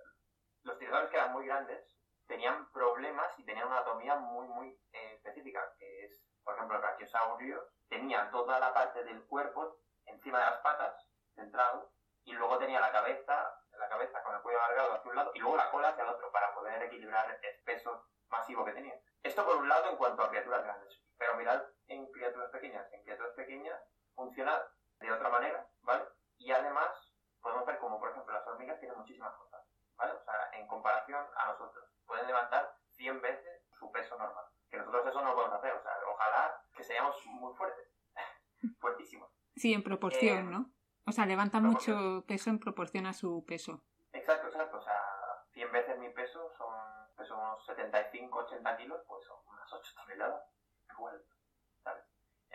[0.64, 5.14] Los dinosaurios que eran muy grandes tenían problemas y tenían una anatomía muy, muy eh,
[5.16, 10.46] específica, que es, por ejemplo, el brachiosaurio tenía toda la parte del cuerpo encima de
[10.46, 11.92] las patas, centrado,
[12.24, 15.40] y luego tenía la cabeza, la cabeza con el cuello alargado hacia un lado, y
[15.40, 19.00] luego la cola hacia el otro, para poder equilibrar el peso masivo que tenía.
[19.24, 22.86] Esto por un lado en cuanto a criaturas grandes, pero mirad en criaturas pequeñas.
[22.94, 23.80] En criaturas pequeñas
[24.16, 24.62] funciona
[25.00, 26.06] de otra manera, ¿vale?
[26.38, 26.90] Y además
[27.42, 29.58] podemos ver como, por ejemplo, las hormigas tienen muchísimas fuerza,
[29.96, 30.14] ¿vale?
[30.14, 34.46] O sea, en comparación a nosotros, pueden levantar 100 veces su peso normal.
[34.70, 37.88] Que nosotros eso no lo podemos hacer, o sea, ojalá que seamos muy fuertes,
[38.80, 39.32] fuertísimos.
[39.56, 40.72] Sí, en proporción, Eh, ¿no?
[41.06, 43.82] O sea, levantan mucho peso en proporción a su peso.
[44.12, 45.02] Exacto, exacto, o sea,
[45.52, 46.74] 100 veces mi peso son,
[47.16, 50.44] peso unos 75, 80 kilos, pues son unas 8 toneladas,
[50.92, 51.24] igual.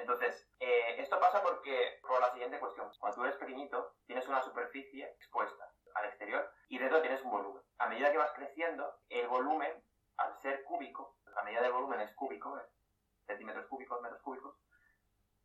[0.02, 4.42] Entonces, eh, esto pasa porque, por la siguiente cuestión, cuando tú eres pequeñito, tienes una
[4.42, 7.62] superficie expuesta al exterior y dentro tienes un volumen.
[7.78, 9.70] A medida que vas creciendo, el volumen,
[10.16, 12.66] al ser cúbico, la medida del volumen es cúbico, es
[13.26, 14.56] centímetros cúbicos, metros cúbicos,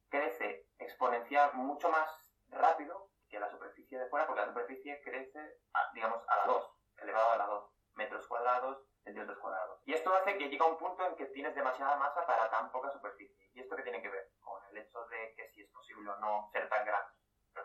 [0.09, 2.09] crece exponencial mucho más
[2.49, 5.59] rápido que la superficie de fuera, porque la superficie crece,
[5.93, 6.71] digamos, a la 2,
[7.03, 9.79] elevado a la 2, metros cuadrados, centímetros cuadrados.
[9.85, 12.91] Y esto hace que llega un punto en que tienes demasiada masa para tan poca
[12.91, 13.49] superficie.
[13.53, 14.29] ¿Y esto qué tiene que ver?
[14.77, 17.15] De que si es posible o no ser tan grandes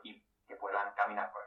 [0.02, 1.42] y que puedan caminar, por.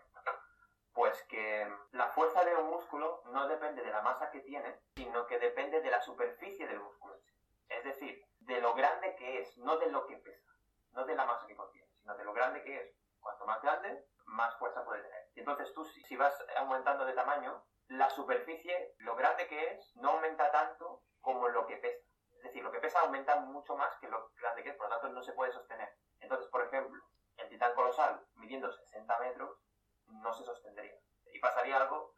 [0.95, 5.28] Pues que la fuerza de un músculo no depende de la masa que tiene, sino
[5.28, 7.19] que depende de la superficie del músculo.
[7.67, 10.49] Es decir, de lo grande que es, no de lo que pesa,
[10.91, 12.95] no de la masa que contiene, sino de lo grande que es.
[13.19, 15.28] Cuanto más grande, más fuerza puede tener.
[15.36, 20.12] Y entonces tú, si vas aumentando de tamaño, la superficie, lo grande que es, no
[20.12, 22.08] aumenta tanto como lo que pesa.
[22.46, 24.92] Es decir, lo que pesa aumenta mucho más que lo grande que es, por lo
[24.94, 25.98] tanto no se puede sostener.
[26.20, 27.04] Entonces, por ejemplo,
[27.38, 29.58] el titán colosal, midiendo 60 metros,
[30.06, 30.94] no se sostendría.
[31.34, 32.14] Y pasaría algo,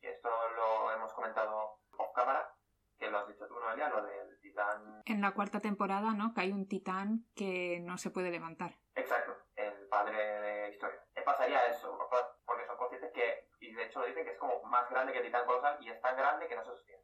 [0.00, 2.54] que esto lo hemos comentado off cámara,
[2.96, 6.32] que lo has dicho tú, Noelia, lo del titán En la cuarta temporada, ¿no?
[6.32, 8.78] Que hay un titán que no se puede levantar.
[8.94, 11.04] Exacto, el padre de historia.
[11.16, 11.98] Le pasaría eso,
[12.46, 15.18] porque son conscientes que, y de hecho lo dicen, que es como más grande que
[15.18, 17.02] el titán colosal y es tan grande que no se sostiene.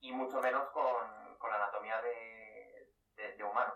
[0.00, 2.92] Y mucho menos con, con la anatomía de,
[3.36, 3.74] de, humanos.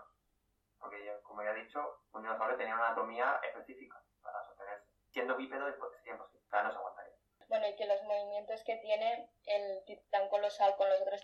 [0.79, 4.85] Porque, como ya he dicho, un dinosaurio tenía una anatomía específica para sostenerse.
[5.11, 5.65] Siendo bípedo,
[5.97, 6.45] sería imposible.
[6.45, 7.13] O sea, no se aguantaría.
[7.47, 11.23] Bueno, y que los movimientos que tiene el titán colosal con los otros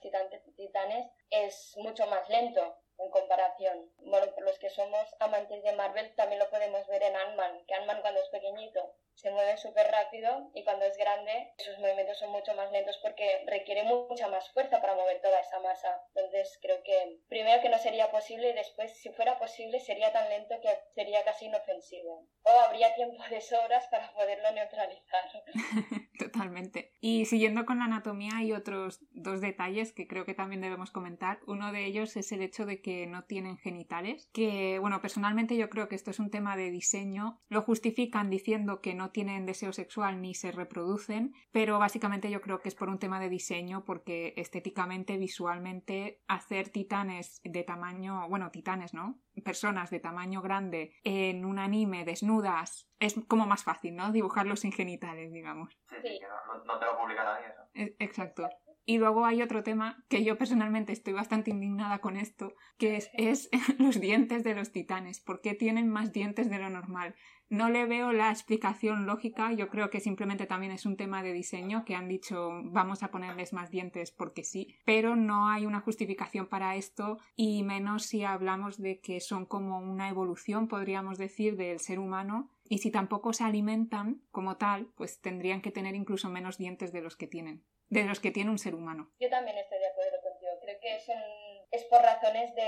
[0.55, 3.91] titanes es mucho más lento en comparación.
[3.97, 7.75] Bueno, por los que somos amantes de Marvel también lo podemos ver en Ant-Man, que
[7.75, 12.31] Ant-Man cuando es pequeñito se mueve súper rápido y cuando es grande sus movimientos son
[12.31, 16.01] mucho más lentos porque requiere mucha más fuerza para mover toda esa masa.
[16.15, 20.29] Entonces creo que primero que no sería posible y después si fuera posible sería tan
[20.29, 22.27] lento que sería casi inofensivo.
[22.43, 25.23] O habría tiempo de sobras para poderlo neutralizar.
[26.19, 26.93] Totalmente.
[27.01, 31.39] Y siguiendo con la anatomía hay otros dos detalles que creo que también debemos comentar.
[31.47, 35.69] Uno de ellos es el hecho de que no tienen genitales, que bueno, personalmente yo
[35.69, 37.39] creo que esto es un tema de diseño.
[37.49, 42.59] Lo justifican diciendo que no tienen deseo sexual ni se reproducen, pero básicamente yo creo
[42.61, 48.51] que es por un tema de diseño porque estéticamente, visualmente, hacer titanes de tamaño, bueno,
[48.51, 49.19] titanes, ¿no?
[49.43, 54.11] Personas de tamaño grande en un anime desnudas es como más fácil, ¿no?
[54.11, 55.79] Dibujarlos sin genitales, digamos.
[55.89, 57.61] Sí, sí, que no, no, te lo publica nadie eso.
[57.73, 58.49] E- Exacto.
[58.89, 63.49] Y luego hay otro tema que yo personalmente estoy bastante indignada con esto, que es,
[63.77, 65.19] los dientes de los titanes.
[65.19, 67.13] ¿Por qué tienen más dientes de lo normal?
[67.51, 71.33] No le veo la explicación lógica, yo creo que simplemente también es un tema de
[71.33, 75.81] diseño que han dicho vamos a ponerles más dientes porque sí, pero no hay una
[75.81, 81.57] justificación para esto y menos si hablamos de que son como una evolución, podríamos decir,
[81.57, 86.29] del ser humano y si tampoco se alimentan como tal, pues tendrían que tener incluso
[86.29, 89.11] menos dientes de los que tienen, de los que tiene un ser humano.
[89.19, 90.51] Yo también estoy de acuerdo contigo.
[90.61, 92.61] Creo que es, un- es por razones de,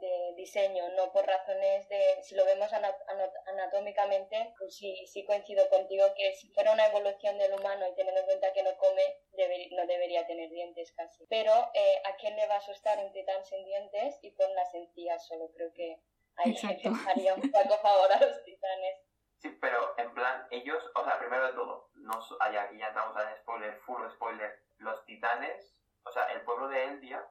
[0.00, 2.22] de diseño, no por razones de...
[2.22, 6.86] Si lo vemos ana- ana- anatómicamente, pues sí, sí coincido contigo que si fuera una
[6.86, 9.02] evolución del humano y teniendo en cuenta que no come,
[9.32, 11.24] deber- no debería tener dientes casi.
[11.28, 14.74] Pero eh, ¿a quién le va a asustar un titán sin dientes y con las
[14.74, 15.50] encías solo?
[15.54, 16.00] Creo que
[16.36, 16.90] ahí Exacto.
[17.08, 18.96] haría un poco favor a los titanes.
[19.44, 23.36] Sí, pero en plan, ellos, o sea, primero de todo, no, aquí ya entramos en
[23.36, 27.28] spoiler, full spoiler, los titanes, o sea, el pueblo de Eldia,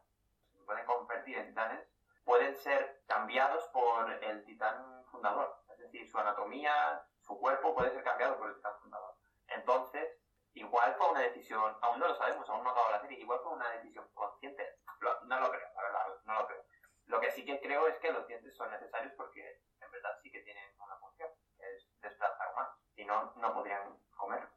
[0.52, 1.89] se pueden convertir en titanes,
[2.23, 8.04] pueden ser cambiados por el titán fundador, es decir, su anatomía, su cuerpo puede ser
[8.04, 9.15] cambiado por el titán fundador.
[9.47, 10.08] Entonces,
[10.54, 13.39] igual fue una decisión, aún no lo sabemos, aún no ha acabado la serie, igual
[13.41, 16.63] fue una decisión consciente, no lo creo, la verdad, no lo creo.
[17.08, 20.32] Lo que sí que creo es que los dientes son necesarios porque en verdad sí
[20.32, 22.73] que tienen una función, que es desplazar humanos.
[22.95, 24.49] Si no, no podrían comerlos.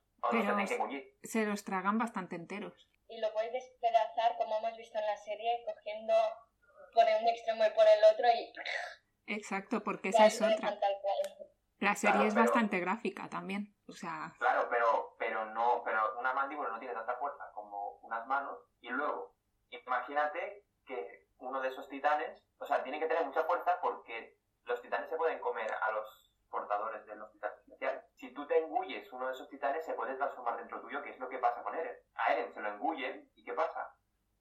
[1.22, 2.88] Se los tragan bastante enteros.
[3.08, 6.14] y lo puedes despedazar como hemos visto en la serie, cogiendo
[6.92, 8.52] por un extremo y por el otro y
[9.26, 10.76] Exacto, porque esa es otra.
[11.78, 13.74] La serie Claro, es pero- bastante gráfica también.
[13.88, 18.26] O sea, Claro, pero, pero no, pero una mandíbula no tiene tanta fuerza como unas
[18.26, 18.58] manos.
[18.80, 19.36] Y luego,
[19.70, 24.80] imagínate que uno de esos titanes, o sea, tiene que tener mucha fuerza porque los
[24.80, 28.04] titanes se pueden comer a los portadores de los titanes especiales.
[28.16, 31.18] Si tú te engulles uno de esos titanes, se puede transformar dentro tuyo, que es
[31.18, 31.98] lo que pasa con Eren.
[32.14, 33.92] A Eren se lo engullen y ¿qué pasa?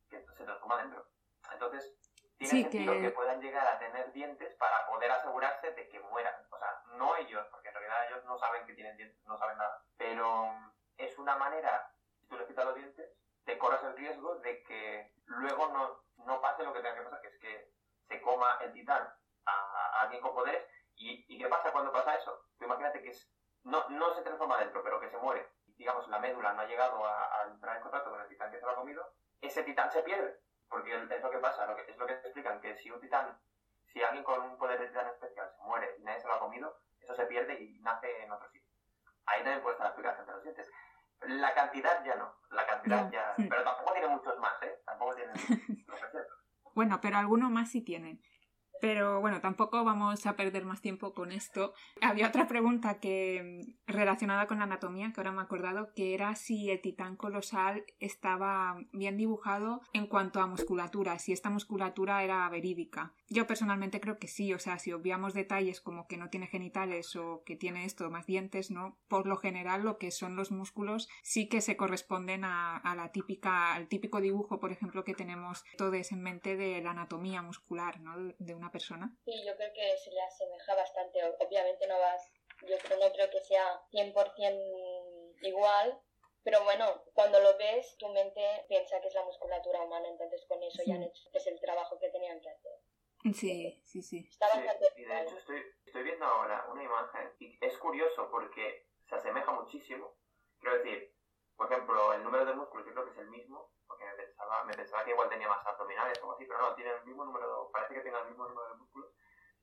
[0.10, 1.08] Que se transforma dentro.
[1.52, 1.98] Entonces,
[2.38, 3.10] tiene Sí, sentido que- que...
[3.12, 6.36] puedan llegar a tener dientes para poder asegurarse de que mueran.
[6.52, 9.58] O sea, no ellos, porque en realidad ellos no saben que tienen dientes, no saben
[9.58, 9.82] nada.
[9.98, 13.12] Pero mm, es una manera, si tú les quitas los dientes,
[13.44, 17.22] te corres el riesgo de que luego no, no pase lo que tenga que pasar,
[17.22, 17.72] que es que
[18.08, 19.02] se coma el titán
[19.46, 20.64] a, a alguien con poderes.
[20.96, 22.46] ¿Y, ¿Y qué pasa cuando pasa eso?
[22.60, 23.32] Tú imagínate que es,
[23.64, 25.50] no, no se transforma dentro, pero que se muere.
[25.78, 28.58] Digamos, la médula no ha llegado a, a entrar en contacto con el titán que
[28.60, 30.40] se lo ha comido, ese titán se pierde.
[30.70, 32.14] Porque es lo que pasa, lo que, es lo que
[32.78, 33.38] si un titán,
[33.92, 36.40] si alguien con un poder de titán especial se muere y nadie se lo ha
[36.40, 38.70] comido, eso se pierde y nace en otro sitio.
[39.26, 40.72] Ahí también puede estar la explicación de los dientes.
[41.22, 43.36] La cantidad ya no, la cantidad Ya.
[43.38, 43.50] ya...
[43.50, 44.82] Pero tampoco tiene muchos más, ¿eh?
[44.86, 45.34] Tampoco tiene...
[46.76, 48.22] bueno, pero alguno más sí tienen.
[48.82, 51.74] Pero bueno, tampoco vamos a perder más tiempo con esto.
[52.02, 56.36] Había otra pregunta que relacionada con la anatomía, que ahora me he acordado, que era
[56.36, 62.48] si el titán colosal estaba bien dibujado en cuanto a musculatura, si esta musculatura era
[62.50, 63.14] verídica.
[63.28, 67.16] Yo personalmente creo que sí, o sea, si obviamos detalles como que no tiene genitales
[67.16, 68.98] o que tiene esto más dientes, ¿no?
[69.08, 73.74] Por lo general lo que son los músculos sí que se corresponden a, la típica,
[73.74, 78.18] al típico dibujo, por ejemplo, que tenemos todos en mente de la anatomía muscular, ¿no?
[78.40, 79.14] De- una persona.
[79.26, 81.20] Sí, yo creo que se le asemeja bastante.
[81.46, 82.32] Obviamente no vas,
[82.66, 86.00] yo creo, no creo que sea 100% igual,
[86.44, 90.62] pero bueno, cuando lo ves, tu mente piensa que es la musculatura humana, entonces con
[90.64, 91.10] eso ya han Sí.
[91.10, 92.72] hecho es el trabajo que tenían que hacer.
[93.34, 94.28] Sí, sí, sí.
[94.30, 95.24] Está Sí, bastante y de igual.
[95.26, 100.16] hecho estoy, estoy viendo ahora una imagen y es curioso porque se asemeja muchísimo.
[100.60, 101.16] Quiero decir,
[101.56, 104.64] por ejemplo, el número de músculos yo creo que es el mismo, porque me pensaba,
[104.66, 107.26] me pensaba que igual tenía más abdominales o algo así, pero no, tiene el mismo
[107.26, 109.12] número, parece que tiene el mismo número de músculos,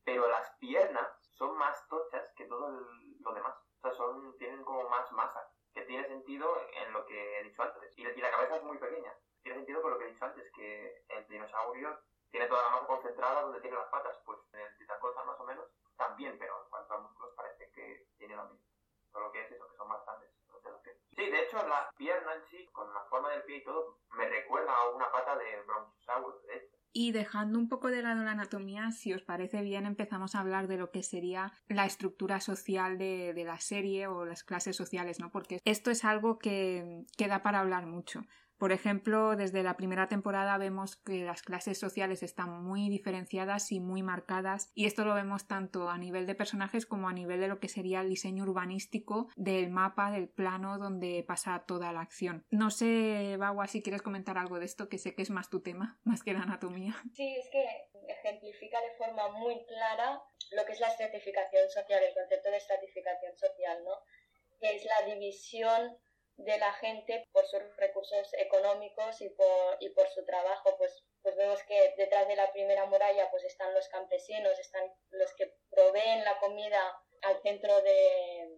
[0.05, 3.57] pero las piernas son más tochas que todo el- lo demás.
[3.79, 7.63] O sea, son, tienen como más masa, que tiene sentido en lo que he dicho
[7.65, 7.99] antes.
[7.99, 9.13] Y, la cabeza es muy pequeña.
[9.43, 11.99] Tiene sentido con lo que he dicho antes, que el dinosaurio
[12.31, 14.17] tiene toda la masa concentrada donde tiene las patas.
[14.25, 18.07] Pues en el titacosa más o menos también, pero en cuanto a músculos parece que
[18.19, 18.65] tiene lo mismo.
[19.11, 20.31] Solo que es eso, que son más grandes.
[21.17, 24.29] Sí, de hecho la pierna en sí, con la forma del pie y todo, me
[24.29, 25.93] recuerda a una pata de hecho.
[26.93, 30.69] Y dejando un poco de lado la anatomía, si os parece bien, empezamos a hablar
[30.69, 35.19] de lo que sería la estructura social de, de la serie o las clases sociales,
[35.19, 35.31] ¿no?
[35.31, 38.25] Porque esto es algo que, que da para hablar mucho.
[38.63, 43.81] Por ejemplo, desde la primera temporada vemos que las clases sociales están muy diferenciadas y
[43.81, 47.48] muy marcadas y esto lo vemos tanto a nivel de personajes como a nivel de
[47.48, 52.46] lo que sería el diseño urbanístico del mapa, del plano donde pasa toda la acción.
[52.50, 55.60] No sé, Bagua, si quieres comentar algo de esto, que sé que es más tu
[55.60, 56.94] tema, más que la anatomía.
[57.15, 57.67] Sí, es que
[58.06, 63.37] ejemplifica de forma muy clara lo que es la estratificación social, el concepto de estratificación
[63.37, 63.98] social, ¿no?
[64.60, 65.98] Que es la división
[66.45, 70.77] de la gente por sus recursos económicos y por, y por su trabajo.
[70.77, 75.33] Pues, pues vemos que detrás de la primera muralla pues están los campesinos, están los
[75.35, 76.81] que proveen la comida
[77.23, 78.49] al centro de,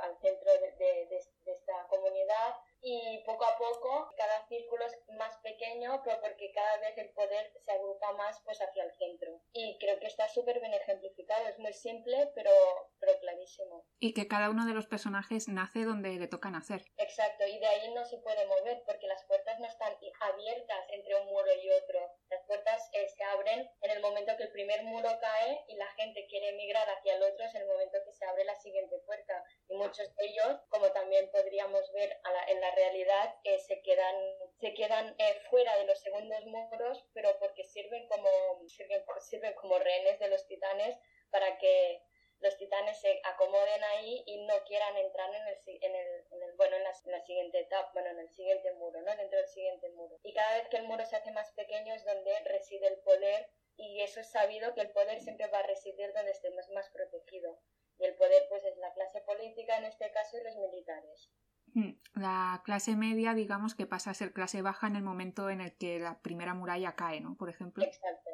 [0.00, 6.00] al centro de, de esta comunidad y poco a poco cada círculo es más pequeño,
[6.04, 9.40] pero porque cada vez el poder se agrupa más pues hacia el centro.
[9.52, 12.50] Y creo que está súper bien ejemplificado, es muy simple, pero,
[12.98, 13.86] pero clarísimo.
[13.98, 16.82] Y que cada uno de los personajes nace donde le toca nacer.
[16.96, 21.14] Exacto, y de ahí no se puede mover porque las puertas no están abiertas entre
[21.20, 21.98] un muro y otro.
[22.30, 25.88] Las puertas eh, se abren en el momento que el primer muro cae y la
[25.92, 29.42] gente quiere emigrar hacia el otro, es el momento que se abre la siguiente puerta.
[29.68, 32.18] Y muchos de ellos, como también podríamos ver
[32.48, 34.16] en la realidad eh, se quedan,
[34.60, 38.28] se quedan eh, fuera de los segundos muros, pero porque sirven como,
[38.68, 40.98] sirven, sirven como rehenes de los titanes
[41.30, 42.02] para que
[42.40, 46.52] los titanes se acomoden ahí y no quieran entrar en el, en el, en el
[46.56, 49.16] bueno, en la, siguiente etapa, bueno, en el siguiente muro, ¿no?
[49.16, 50.18] Dentro del siguiente muro.
[50.22, 53.48] Y cada vez que el muro se hace más pequeño es donde reside el poder
[53.76, 57.58] y eso es sabido que el poder siempre va a residir donde estemos más protegido.
[57.98, 61.30] Y el poder pues es la clase política en este caso y los militares.
[61.76, 61.92] Hmm.
[62.14, 65.76] La clase media, digamos que pasa a ser clase baja en el momento en el
[65.76, 67.36] que la primera muralla cae, ¿no?
[67.36, 67.84] Por ejemplo.
[67.84, 68.30] Exacto,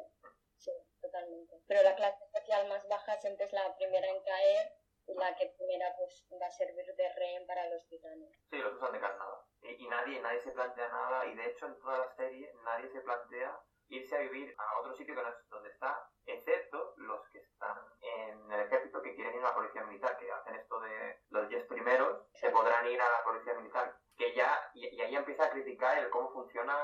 [0.55, 0.71] sí,
[1.01, 1.61] totalmente.
[1.67, 4.71] Pero la clase social más baja siempre es la primera en caer
[5.07, 8.31] y la que primera pues va a servir de rehén para los titanes.
[8.49, 9.45] Sí, los usan de carnada.
[9.61, 12.89] Y, y nadie, nadie se plantea nada, y de hecho en toda la serie nadie
[12.91, 17.27] se plantea irse a vivir a otro sitio que no es donde está, excepto los
[17.29, 20.79] que están en el ejército que quieren ir a la policía militar, que hacen esto
[20.79, 23.97] de los 10 primeros, se podrán ir a la policía militar.
[24.17, 26.75] Que ya, y, ahí empieza a criticar el cómo funciona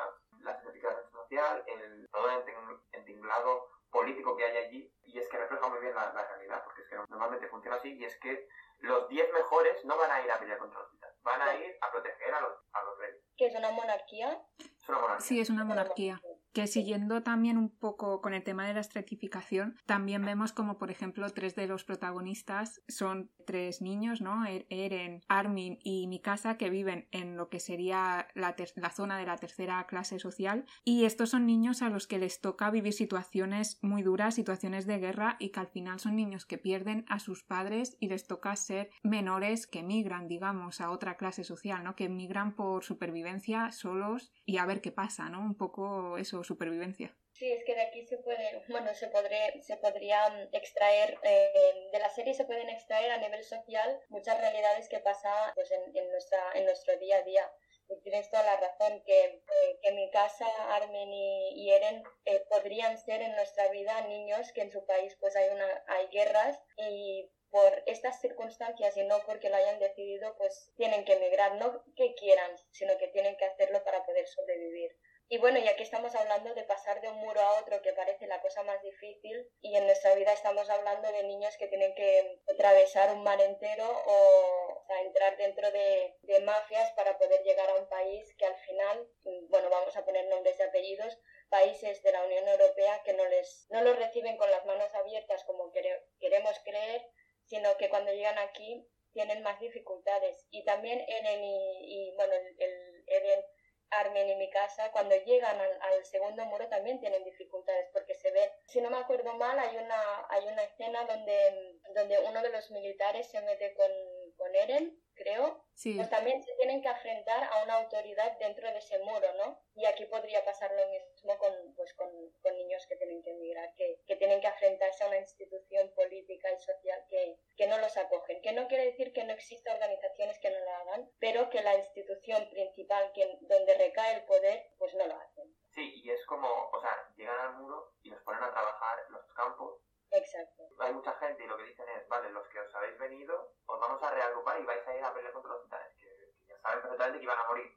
[0.41, 5.68] la certificación social, el todo el entinglado político que hay allí, y es que refleja
[5.68, 8.47] muy bien la, realidad, porque es que normalmente funciona así, y es que
[8.78, 11.78] los 10 mejores no van a ir a pelear contra los titanes, van a ir
[11.82, 13.22] a proteger a los, a los reyes.
[13.36, 14.41] ¿Que es una monarquía?
[14.57, 15.28] Es una monarquía.
[15.28, 16.22] Sí, es una monarquía
[16.53, 20.91] que siguiendo también un poco con el tema de la estratificación, también vemos como, por
[20.91, 24.45] ejemplo, tres de los protagonistas son tres niños, ¿no?
[24.45, 29.25] Er-, Eren, Armin y Mikasa, que viven en lo que sería la, la zona de
[29.25, 30.65] la tercera clase social.
[30.83, 34.99] Y estos son niños a los que les toca vivir situaciones muy duras, situaciones de
[34.99, 38.55] guerra, y que al final son niños que pierden a sus padres y les toca
[38.55, 41.95] ser menores que migran, digamos, a otra clase social, ¿no?
[41.95, 45.41] Que emigran por supervivencia solos y a ver qué pasa, ¿no?
[45.41, 47.15] Un poco eso supervivencia.
[47.31, 51.89] Sí, es que de aquí se puede, bueno, se, podré, se podría mm, extraer, eh,
[51.91, 55.95] de la serie se pueden extraer a nivel social muchas realidades que pasan pues, en,
[55.95, 57.51] en, nuestra, en nuestro día a día.
[57.87, 62.97] Y tienes toda la razón que, eh, que mi casa, Armen y, Eren eh, podrían
[62.99, 67.31] ser en nuestra vida niños que en su país pues hay, una, hay guerras y
[67.49, 72.13] por estas circunstancias y no porque lo hayan decidido, pues tienen que emigrar, no que
[72.13, 74.95] quieran, sino que tienen que hacerlo para poder sobrevivir.
[75.32, 78.25] Y bueno, ya que estamos hablando de pasar de un muro a otro, que parece
[78.25, 82.41] la cosa más difícil, y en nuestra vida estamos hablando de niños que tienen que
[82.51, 87.88] atravesar un mar entero o, entrar dentro de, de, mafias para poder llegar a un
[87.88, 89.07] país que al final,
[89.49, 91.17] bueno, vamos a poner nombres y apellidos,
[91.49, 95.43] países de la Unión Europea que no, les, no los reciben con las manos abiertas
[95.45, 95.71] como
[96.19, 97.05] queremos creer,
[97.45, 100.47] sino que cuando llegan aquí tienen más dificultades.
[100.49, 103.43] Y también Eren y, bueno, el, el Eren
[103.91, 108.51] Armen y mi casa, cuando llegan al, segundo muro también tienen dificultades porque se ve,
[108.67, 112.69] si no me acuerdo mal, hay una, hay una escena donde, donde uno de los
[112.71, 113.91] militares se mete con,
[114.37, 115.65] con Eren, creo,
[115.95, 119.61] pues también se tienen que enfrentar a una autoridad dentro de ese muro, ¿no?
[119.76, 122.09] Y aquí podría pasar lo mismo con, pues, con,
[122.41, 126.51] con niños que tienen que emigrar, que, que, tienen que enfrentarse a una institución política
[126.51, 128.41] y social que, que no los acogen.
[128.41, 131.76] Que no quiere decir que no existan organizaciones que no lo hagan, pero que la
[131.76, 135.53] institución principal que, donde recae el poder, pues no lo hacen.
[135.70, 139.13] Sí, y es como, o sea, llegan al muro y los ponen a trabajar en
[139.13, 139.82] los campos
[140.12, 140.64] Exacto.
[140.80, 143.80] Hay mucha gente y lo que dicen es, vale, los que os habéis venido, os
[143.80, 146.82] vamos a reagrupar y vais a ir a pelear contra los titanes, que, ya saben
[146.82, 147.72] perfectamente que iban a morir.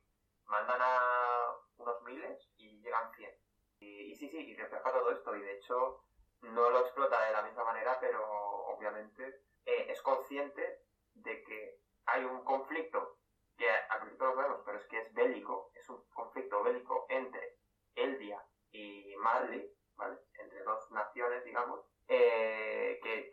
[0.44, 3.38] Mandan a unos miles y llegan 100.
[3.80, 6.04] Y, sí, sí, y refleja todo esto, y de hecho
[6.42, 8.24] no lo explota de la misma manera, pero
[8.66, 10.82] obviamente eh, es consciente
[11.14, 13.18] de que hay un conflicto
[13.56, 17.58] que al principio lo vemos, pero es que es bélico, es un conflicto bélico entre
[17.94, 20.18] Eldia y Marley, ¿vale?
[20.34, 23.30] Entre dos naciones, digamos, eh, que,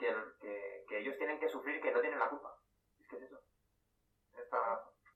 [0.88, 2.54] que, ellos tienen que sufrir que no tienen la culpa.
[3.00, 3.40] Es que es eso.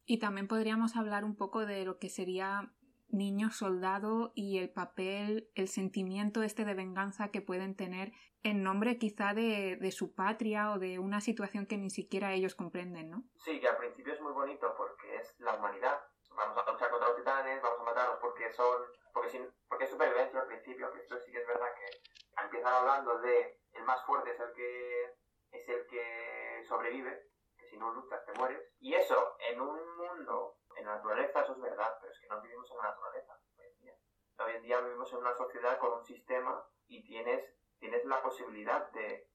[0.05, 2.72] Y también podríamos hablar un poco de lo que sería
[3.09, 8.11] niño soldado y el papel, el sentimiento este de venganza que pueden tener
[8.41, 12.55] en nombre quizá de, de, su patria o de una situación que ni siquiera ellos
[12.55, 13.24] comprenden, ¿no?
[13.38, 16.01] Sí, que al principio es muy bonito porque es la humanidad.
[16.36, 18.82] Vamos a luchar contra los titanes, vamos a matarlos porque son...
[19.24, 22.74] porque, sin, porque es supervivencia al principio, que esto sí que es verdad que empiezan
[22.74, 25.15] hablando de el más fuerte es el que
[25.51, 28.61] es el que sobrevive, que si no luchas te mueres.
[28.80, 32.41] Y eso, en un mundo, en la naturaleza, eso es verdad, pero es que no
[32.41, 33.95] vivimos en la naturaleza hoy en día.
[34.39, 37.45] Hoy en día vivimos en una sociedad con un sistema y tienes,
[37.80, 39.30] tienes la posibilidad de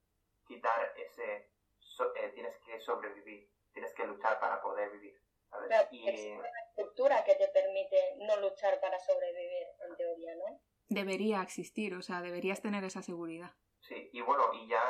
[0.44, 1.50] quitar ese...
[2.14, 5.18] Eh, tienes que sobrevivir, tienes que luchar para poder vivir.
[5.90, 6.08] Y...
[6.08, 10.60] Es una estructura que te permite no luchar para sobrevivir, en teoría, ¿no?
[10.88, 13.52] debería existir, o sea, deberías tener esa seguridad.
[13.80, 14.82] Sí, y bueno, y ya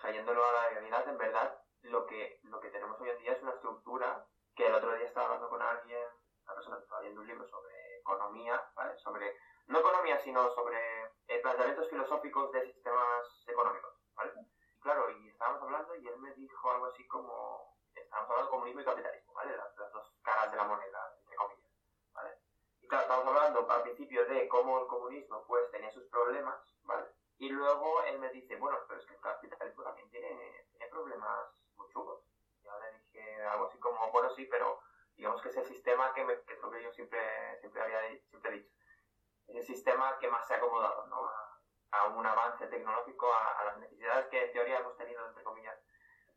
[0.00, 3.42] trayéndolo a la realidad, en verdad, lo que, lo que tenemos hoy en día es
[3.42, 6.06] una estructura que el otro día estaba hablando con alguien,
[6.44, 8.98] una persona que estaba leyendo un libro sobre economía, ¿vale?
[8.98, 9.36] Sobre,
[9.66, 10.78] no economía, sino sobre
[11.28, 14.32] eh, planteamientos filosóficos de sistemas económicos, ¿vale?
[14.80, 18.80] Claro, y estábamos hablando y él me dijo algo así como, estábamos hablando de comunismo
[18.80, 19.52] y capitalismo, ¿vale?
[19.52, 19.71] caras
[20.52, 21.12] de la moneda,
[22.92, 27.06] claro, estamos hablando al principio de cómo el comunismo pues tenía sus problemas, ¿vale?
[27.38, 31.48] Y luego él me dice, bueno, pero es que el capitalismo también tiene, tiene problemas
[31.76, 32.20] muy chungos.
[32.62, 34.82] Y le dije algo así como, bueno, sí, pero
[35.16, 38.00] digamos que es el sistema que, me, que es lo que yo siempre, siempre había
[38.28, 38.74] siempre dicho.
[39.46, 41.30] Es el sistema que más se ha acomodado, ¿no?
[41.92, 45.78] A, un avance tecnológico, a, las necesidades que en teoría hemos tenido, entre comillas.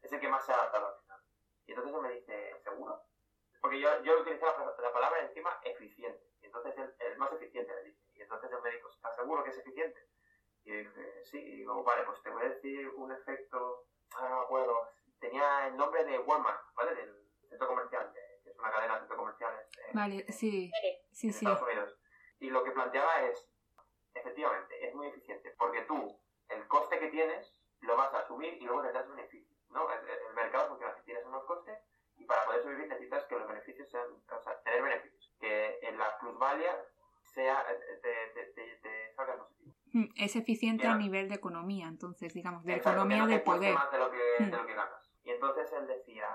[0.01, 1.21] Es el que más se ha adaptado al final.
[1.65, 3.01] Y entonces él me dice, ¿seguro?
[3.65, 6.23] Porque yo, yo utilicé la, la palabra encima eficiente
[6.55, 7.99] entonces el, más eficiente le dije.
[8.13, 10.07] Y entonces el médico, ¿estás seguro que es eficiente?
[10.63, 13.87] Y dije, sí, y digo, vale, pues te voy a decir un efecto,
[14.17, 14.89] ah, no me acuerdo,
[15.19, 16.93] tenía el nombre de Walmart, ¿vale?
[16.93, 20.71] Del centro comercial, que es una cadena de centros comerciales vale, sí,
[21.11, 21.45] sí, sí.
[21.45, 21.97] Estados Unidos.
[22.39, 23.49] Y lo que planteaba es,
[24.13, 27.51] efectivamente, es muy eficiente, porque tú, el coste que tienes,
[27.81, 29.91] lo vas a asumir y luego tendrás beneficios, ¿no?
[29.91, 31.79] El, el mercado funciona así, tienes unos costes
[32.25, 35.97] y para poder sobrevivir necesitas que los beneficios sean, o sea, tener beneficios que en
[35.97, 36.75] la plusvalia
[37.23, 37.63] sea,
[38.01, 39.73] te, te, te, salga positivo.
[39.93, 43.73] Hmm, es eficiente a nivel de economía, entonces, digamos, de economía de poder.
[43.73, 45.11] Más de lo, que, de lo que ganas.
[45.23, 46.27] Y entonces él decía,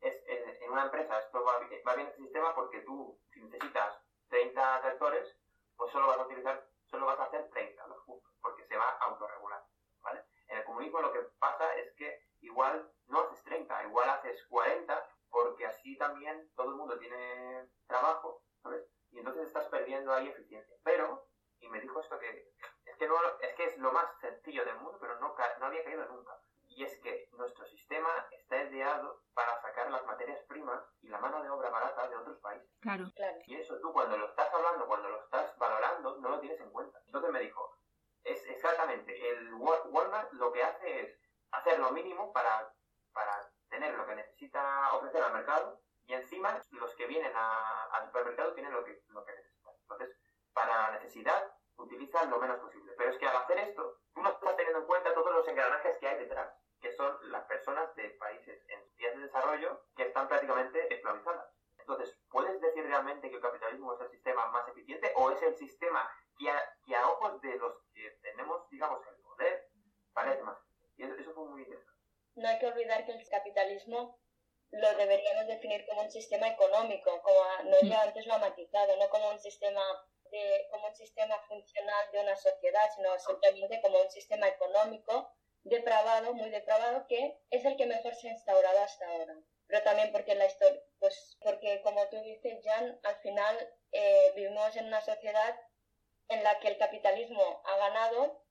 [0.00, 1.52] es, en una empresa esto va,
[1.86, 3.98] va bien este sistema porque tú, si necesitas
[4.28, 5.36] 30 tractores,
[5.76, 7.98] pues solo vas a utilizar, solo vas a hacer 30, los
[8.40, 9.64] porque se va a autorregular,
[10.02, 10.20] ¿vale?
[10.48, 15.13] En el comunismo lo que pasa es que igual no haces 30, igual haces 40
[15.34, 18.88] porque así también todo el mundo tiene trabajo, ¿sabes?
[19.10, 20.76] Y entonces estás perdiendo ahí eficiencia.
[20.84, 21.26] Pero,
[21.58, 22.52] y me dijo esto que
[22.84, 25.82] es que, no, es, que es lo más sencillo del mundo, pero no, no había
[25.82, 26.38] caído nunca.
[26.68, 31.42] Y es que nuestro sistema está ideado para sacar las materias primas y la mano
[31.42, 32.70] de obra barata de otros países.
[32.80, 33.10] Claro.
[33.16, 33.38] claro.
[33.46, 36.70] Y eso tú cuando lo estás hablando, cuando lo estás valorando, no lo tienes en
[36.70, 37.00] cuenta.
[37.06, 37.76] Entonces me dijo,
[38.22, 41.20] es exactamente, el Walmart lo que hace es
[41.50, 42.72] hacer lo mínimo para,
[44.44, 49.24] necesita ofrecer al mercado y encima los que vienen al supermercado tienen lo que, lo
[49.24, 49.74] que necesitan.
[49.80, 50.16] Entonces,
[50.52, 52.92] para necesidad, utilizan lo menos posible.
[52.96, 55.96] Pero es que al hacer esto, tú no estás teniendo en cuenta todos los engranajes
[55.98, 60.28] que hay detrás, que son las personas de países en vías de desarrollo que están
[60.28, 61.48] prácticamente esclavizadas.
[61.78, 65.56] Entonces, ¿puedes decir realmente que el capitalismo es el sistema más eficiente o es el
[65.56, 69.68] sistema que a, que a ojos de los que tenemos, digamos, el poder,
[70.12, 70.58] parece más?
[70.96, 71.94] Y eso, eso fue muy interesante
[72.36, 74.18] no hay que olvidar que el capitalismo
[74.74, 78.08] lo deberíamos definir como un sistema económico, como Noelia mm.
[78.08, 79.82] antes lo ha matizado, no como un sistema
[80.30, 86.34] de, como un sistema funcional de una sociedad, sino simplemente como un sistema económico depravado,
[86.34, 89.36] muy depravado, que es el que mejor se ha instaurado hasta ahora.
[89.66, 93.56] pero también porque la historia, pues porque como tú dices, Jan, al final
[93.92, 95.58] eh, vivimos en una sociedad
[96.28, 98.44] en la que el capitalismo ha ganado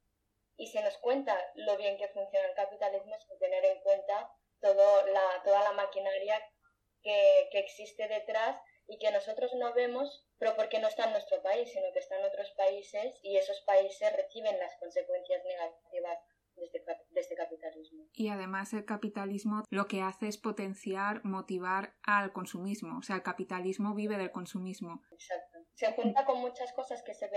[0.56, 4.34] y se nos cuenta lo bien que funciona el capitalismo sin tener en cuenta
[4.64, 6.42] todo la, toda la maquinaria
[7.04, 8.58] que, que existe detrás
[8.88, 12.18] y que nosotros no vemos, pero porque no está en nuestro país, sino que está
[12.18, 16.18] en otros países y esos países reciben las consecuencias negativas
[16.56, 18.06] de este, de este, capitalismo.
[18.14, 23.00] Y además el capitalismo lo que hace es potenciar, motivar al consumismo.
[23.00, 25.02] O sea, el capitalismo vive del consumismo.
[25.12, 25.60] Exacto.
[25.74, 27.30] Se junta con muchas cosas que, se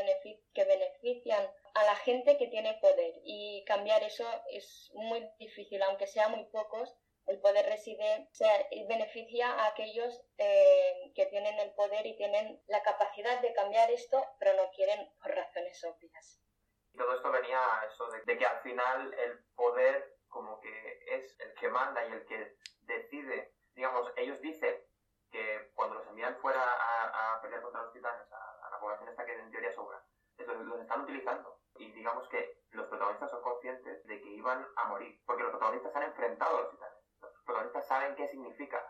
[0.52, 1.42] que benefician
[1.74, 6.44] a la gente que tiene poder y cambiar eso es muy difícil, aunque sea muy
[6.44, 6.94] pocos,
[7.26, 8.52] el poder reside, o sea,
[8.88, 14.24] beneficia a aquellos eh, que tienen el poder y tienen la capacidad de cambiar esto,
[14.38, 16.40] pero no quieren por razones obvias.
[16.96, 21.54] Todo esto venía a eso de, que al final el poder como que es el
[21.54, 24.76] que manda y el que decide, digamos, ellos dicen
[25.30, 29.34] que cuando los envían fuera a, pelear contra los titanes, a, la población esta que
[29.34, 30.02] en teoría sobra,
[30.38, 31.60] los, los están utilizando.
[31.78, 35.94] Y digamos que los protagonistas son conscientes de que iban a morir, porque los protagonistas
[35.96, 36.95] han enfrentado a los titanes
[37.46, 38.84] protagonistas saben qué significa.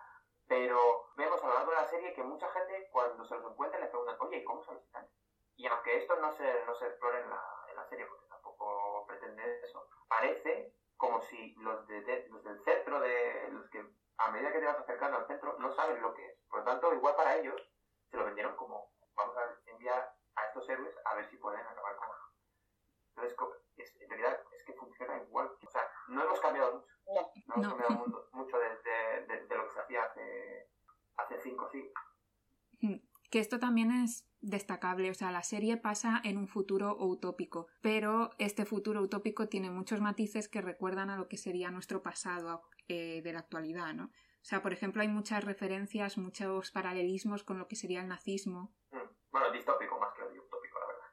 [0.48, 3.80] Pero vemos a lo largo de la serie que mucha gente cuando se los encuentra
[3.80, 5.10] le preguntan, oye, ¿y cómo son los titanes?
[5.56, 9.06] Y aunque esto no se, no se explore en la, en la serie, porque tampoco
[9.06, 13.84] pretende eso, parece como si los, de, los del centro, de los que
[14.18, 16.38] a medida que te vas acercando al centro, no saben lo que es.
[16.48, 17.60] Por lo tanto, igual para ellos,
[18.10, 21.96] se lo vendieron como, vamos a enviar a estos héroes a ver si pueden acabar
[21.96, 22.08] con
[23.16, 25.50] Entonces, en realidad es que funciona igual.
[25.64, 26.86] O sea, no hemos cambiado mucho.
[27.06, 30.70] No, hemos cambiado mucho desde de, lo que se hacía hace,
[31.16, 31.92] hace cinco siglos.
[32.80, 32.96] Mm,
[33.36, 38.30] que esto también es destacable, o sea, la serie pasa en un futuro utópico, pero
[38.38, 43.20] este futuro utópico tiene muchos matices que recuerdan a lo que sería nuestro pasado eh,
[43.22, 44.04] de la actualidad, ¿no?
[44.04, 44.10] O
[44.40, 48.74] sea, por ejemplo, hay muchas referencias, muchos paralelismos con lo que sería el nazismo.
[48.90, 48.96] Mm,
[49.30, 51.08] bueno, distópico más que utópico, la verdad.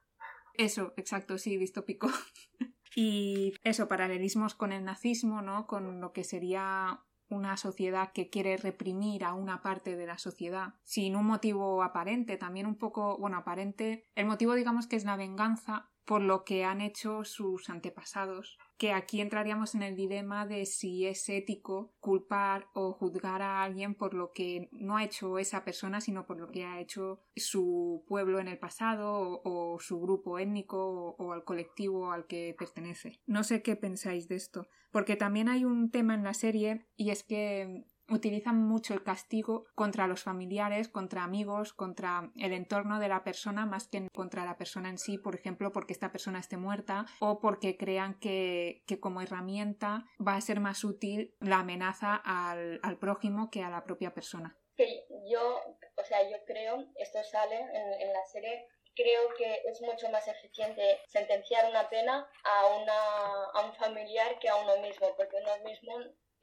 [0.53, 2.07] Eso, exacto, sí, distópico.
[2.95, 5.65] Y eso, paralelismos con el nazismo, ¿no?
[5.65, 7.03] Con lo que sería
[7.33, 12.37] una sociedad que quiere reprimir a una parte de la sociedad sin un motivo aparente,
[12.37, 14.05] también un poco, bueno, aparente.
[14.15, 18.91] El motivo digamos que es la venganza por lo que han hecho sus antepasados, que
[18.91, 24.13] aquí entraríamos en el dilema de si es ético culpar o juzgar a alguien por
[24.13, 28.39] lo que no ha hecho esa persona, sino por lo que ha hecho su pueblo
[28.39, 33.19] en el pasado o, su grupo étnico o, o al colectivo al que pertenece.
[33.25, 37.09] No sé qué pensáis de esto, porque también hay un tema en la serie y
[37.09, 43.07] es que utilizan mucho el castigo contra los familiares, contra amigos, contra el entorno de
[43.07, 46.57] la persona más que contra la persona en sí, por ejemplo, porque esta persona esté
[46.57, 52.79] muerta o porque crean que, como herramienta va a ser más útil la amenaza al,
[52.99, 54.57] prójimo que a la propia persona.
[54.77, 55.59] Que yo,
[55.97, 57.59] o sea, yo creo, esto sale
[57.99, 63.65] en la serie creo que es mucho más eficiente sentenciar una pena a, una, a
[63.65, 65.97] un familiar que a uno mismo, porque uno mismo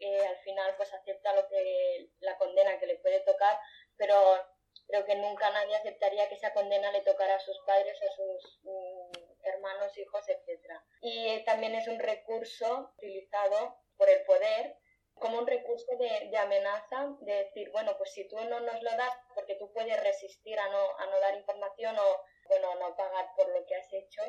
[0.07, 3.59] al final pues acepta lo que la condena que le puede tocar,
[3.97, 4.17] pero
[4.87, 8.61] creo que nunca nadie aceptaría que esa condena le tocara a sus padres, a sus
[8.63, 9.13] mm,
[9.45, 10.73] hermanos, hijos, etc.
[11.01, 14.77] Y también es un recurso utilizado por el poder
[15.15, 18.91] como un recurso de, de, amenaza, de decir, bueno, pues si tú no nos lo
[18.97, 23.29] das porque tú puedes resistir a no, a no dar información o, bueno, no pagar
[23.37, 24.23] por lo que has hecho,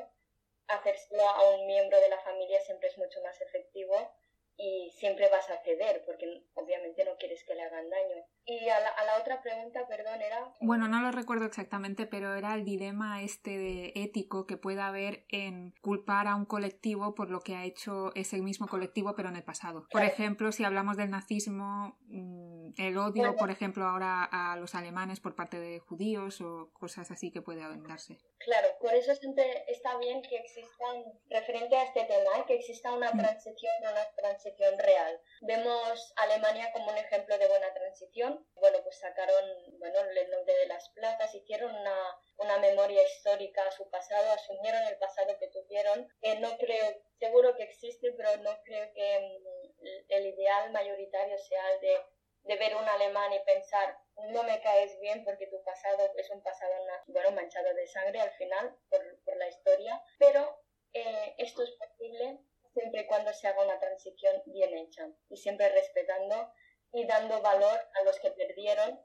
[0.68, 4.14] hacérselo a un miembro de la familia siempre es mucho más efectivo
[4.58, 8.24] y siempre vas a ceder porque obviamente no quieres que le hagan daño.
[8.46, 10.52] Y a la, otra pregunta, perdón, era...
[10.62, 15.26] Bueno, no lo recuerdo exactamente, pero era el dilema este de ético que pueda haber
[15.30, 19.36] en culpar a un colectivo por lo que ha hecho ese mismo colectivo pero en
[19.36, 19.88] el pasado.
[19.92, 25.20] Por ejemplo, si hablamos del nazismo, mm, el odio, por ejemplo, ahora a los alemanes
[25.20, 28.18] por parte de judíos o cosas así que puede darse.
[28.40, 32.44] Claro, por eso siempre está bien que existan, referente a este tema, ¿eh?
[32.48, 33.18] que exista una mm.
[33.18, 34.41] transición, una transición
[34.78, 35.22] real.
[35.42, 38.46] Vemos Alemania como un ejemplo de buena transición.
[38.56, 39.44] Bueno, pues sacaron
[39.80, 44.84] bueno, el nombre de las plazas, hicieron una, una memoria histórica a su pasado, asumieron
[44.88, 46.08] el pasado que tuvieron.
[46.22, 51.72] Eh, no creo, seguro que existe, pero no creo que mm, el ideal mayoritario sea
[51.74, 52.06] el de
[52.44, 53.98] de ver un alemán y pensar,
[54.32, 56.74] no me caes bien porque tu pasado es un pasado
[57.08, 60.58] bueno, manchado de sangre al final por, por la historia, pero
[60.94, 62.40] eh, esto es posible
[62.74, 66.52] siempre y cuando se haga una transición bien hecha y siempre respetando
[66.94, 69.00] y dando valor a los que perdieron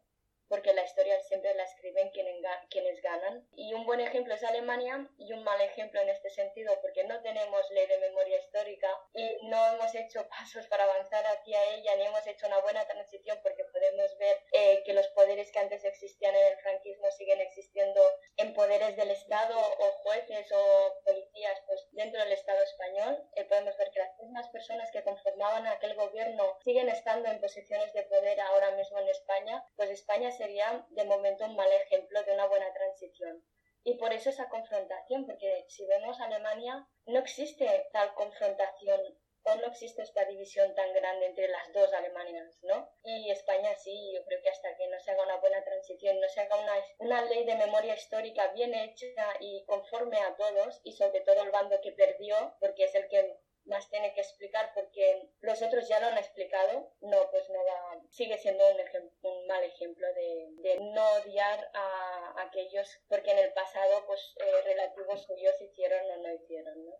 [0.49, 3.47] porque la historia siempre la escriben quienes ganan.
[3.57, 7.21] Y un buen ejemplo es Alemania y un mal ejemplo en este sentido, porque no
[7.23, 12.05] tenemos ley de memoria histórica y no hemos hecho pasos para avanzar hacia ella, ni
[12.05, 16.35] hemos hecho una buena transición, porque podemos ver eh, que los poderes que antes existían
[16.35, 18.01] en el franquismo siguen existiendo
[18.37, 23.25] en poderes del Estado o jueces o policías pues, dentro del Estado español.
[23.35, 27.93] Eh, podemos ver que las mismas personas que conformaban aquel gobierno siguen estando en posiciones
[27.93, 32.33] de poder ahora mismo en España, pues España sería de momento un mal ejemplo de
[32.33, 33.45] una buena transición.
[33.85, 39.01] Y por eso esa confrontación, porque si vemos Alemania, no existe tal confrontación
[39.49, 42.91] o no existe esta división tan grande entre las dos Alemanias, ¿no?
[43.05, 46.29] Y España sí, yo creo que hasta que no se haga una buena transición, no
[46.29, 50.93] se haga una, una ley de memoria histórica bien hecha y conforme a todos, y
[50.93, 55.29] sobre todo el bando que perdió, porque es el que más tiene que explicar porque
[55.41, 58.77] los otros ya lo han explicado, no, pues no va, sigue siendo un,
[59.23, 64.63] un mal ejemplo de, de, no odiar a aquellos porque en el pasado pues eh,
[64.65, 66.93] relativos suyos hicieron o no hicieron, ¿no?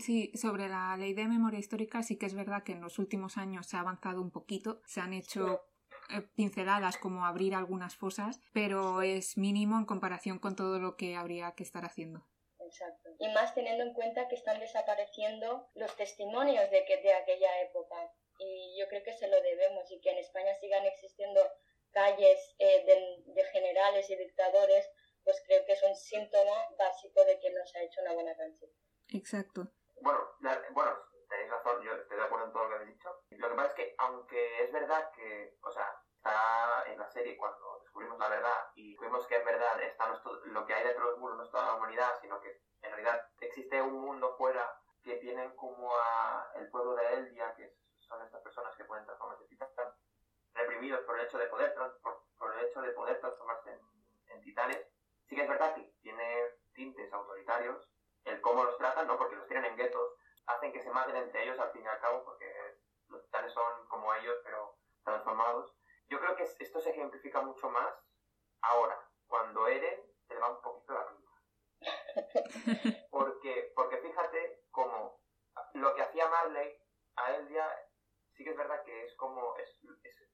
[0.00, 3.36] Sí, sobre la ley de memoria histórica sí que es verdad que en los últimos
[3.36, 5.66] años se ha avanzado un poquito, se han hecho
[6.10, 11.16] eh, pinceladas como abrir algunas fosas, pero es mínimo en comparación con todo lo que
[11.16, 12.26] habría que estar haciendo.
[12.74, 13.10] Exacto.
[13.20, 17.96] Y más teniendo en cuenta que están desapareciendo los testimonios de, que, de aquella época.
[18.38, 21.40] Y yo creo que se lo debemos y que en España sigan existiendo
[21.92, 24.90] calles eh, de, de, generales y dictadores,
[25.22, 28.34] pues creo que es un síntoma básico de que no se ha hecho una buena
[28.34, 28.72] transición.
[29.12, 29.68] Exacto.
[30.00, 30.20] Bueno,
[30.72, 30.96] bueno,
[31.28, 33.22] tenéis razón, yo estoy de acuerdo en todo lo que habéis dicho.
[33.30, 37.36] Lo que pasa es que, aunque es verdad que, o sea, está en la serie
[37.36, 41.20] cuando descubrimos la verdad y fuimos que es verdad, está lo que hay dentro del
[41.20, 45.16] muro no es toda la humanidad, sino que en realidad existe un mundo fuera que
[45.16, 49.48] tienen como a el pueblo de Eldia, que son estas personas que pueden transformarse en
[49.50, 49.94] titanes,
[50.54, 53.80] reprimidos por el hecho de poder, por, por el hecho de poder transformarse en,
[54.28, 54.78] en titanes.
[55.28, 57.86] Sí que es verdad que tiene tintes autoritarios,
[58.24, 59.18] el cómo los tratan, ¿no?
[59.18, 60.14] Porque los tienen en guetos,
[60.46, 63.86] hacen que se maten entre ellos al fin y al cabo, porque los titanes son
[63.88, 65.74] como ellos, pero transformados.
[66.14, 67.92] Yo creo que esto se ejemplifica mucho más
[68.62, 68.96] ahora,
[69.26, 71.32] cuando Eren se le va un poquito la pinta.
[73.10, 75.20] Porque, porque fíjate como
[75.72, 76.80] lo que hacía Marley
[77.16, 77.68] a Eldia
[78.30, 79.82] sí que es verdad que es como, es,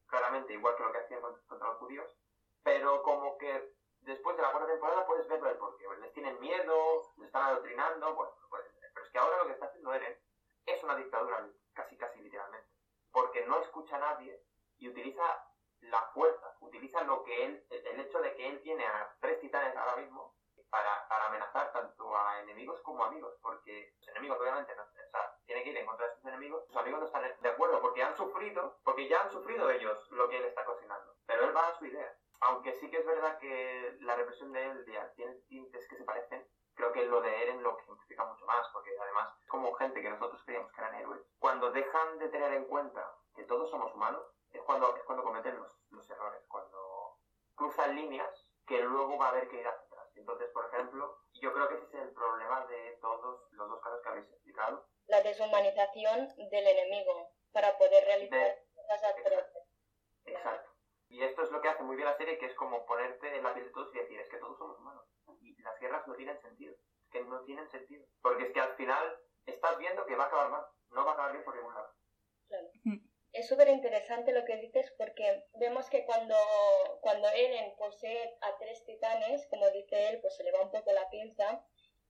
[0.07, 2.15] claramente igual que lo que hacían contra, los judíos,
[2.63, 5.87] pero como que después de la cuarta temporada puedes verlo el porqué.
[6.03, 9.95] Les tienen miedo, les están adoctrinando, bueno, pero es que ahora lo que está haciendo
[9.95, 10.21] Eren
[10.67, 12.69] es una dictadura, casi casi literalmente,
[13.11, 14.45] porque no escucha a nadie
[14.77, 15.50] y utiliza
[15.83, 19.77] la fuerza, utiliza lo que él, el hecho de que él tiene a tres titanes
[19.77, 20.35] ahora mismo
[20.71, 25.37] para, para amenazar tanto a enemigos como amigos, porque los enemigos obviamente no, o sea,
[25.45, 28.03] tiene que ir en contra de sus enemigos, sus amigos no están de acuerdo porque
[28.03, 31.69] han sufrido, porque ya han sufrido ellos lo que él está cocinando, pero él va
[31.69, 32.17] a su idea.
[32.43, 36.47] Aunque sí que es verdad que la represión de él tiene tintes que se parecen,
[36.75, 40.43] creo que lo de Eren lo ejemplifica mucho más, porque además, como gente que nosotros
[40.45, 44.23] creíamos que eran héroes, cuando dejan de tener en cuenta que todos somos humanos,
[44.53, 47.19] es cuando, es cuando cometen los, los errores, cuando
[47.55, 50.09] cruzan líneas que luego va a haber que ir hacia atrás.
[50.15, 54.01] Entonces, por ejemplo, yo creo que ese es el problema de todos los dos casos
[54.03, 54.87] que habéis explicado.
[55.07, 59.65] La deshumanización del enemigo para poder realizar cosas atroces.
[60.25, 60.71] Exacto.
[61.09, 63.43] Y esto es lo que hace muy bien la serie, que es como ponerte en
[63.43, 65.05] la piel de todos y decir, es que todos somos humanos.
[65.41, 66.75] Y las guerras no tienen sentido.
[67.03, 68.07] Es que no tienen sentido.
[68.23, 70.67] Porque es que al final estás viendo que va a acabar mal.
[70.91, 71.93] No va a acabar bien por ningún lado.
[72.47, 72.69] Claro.
[73.33, 76.37] Mm es súper interesante lo que dices porque vemos que cuando,
[77.01, 80.93] cuando Eren posee a tres titanes, como dice él, pues se le va un poco
[80.93, 81.65] la pinza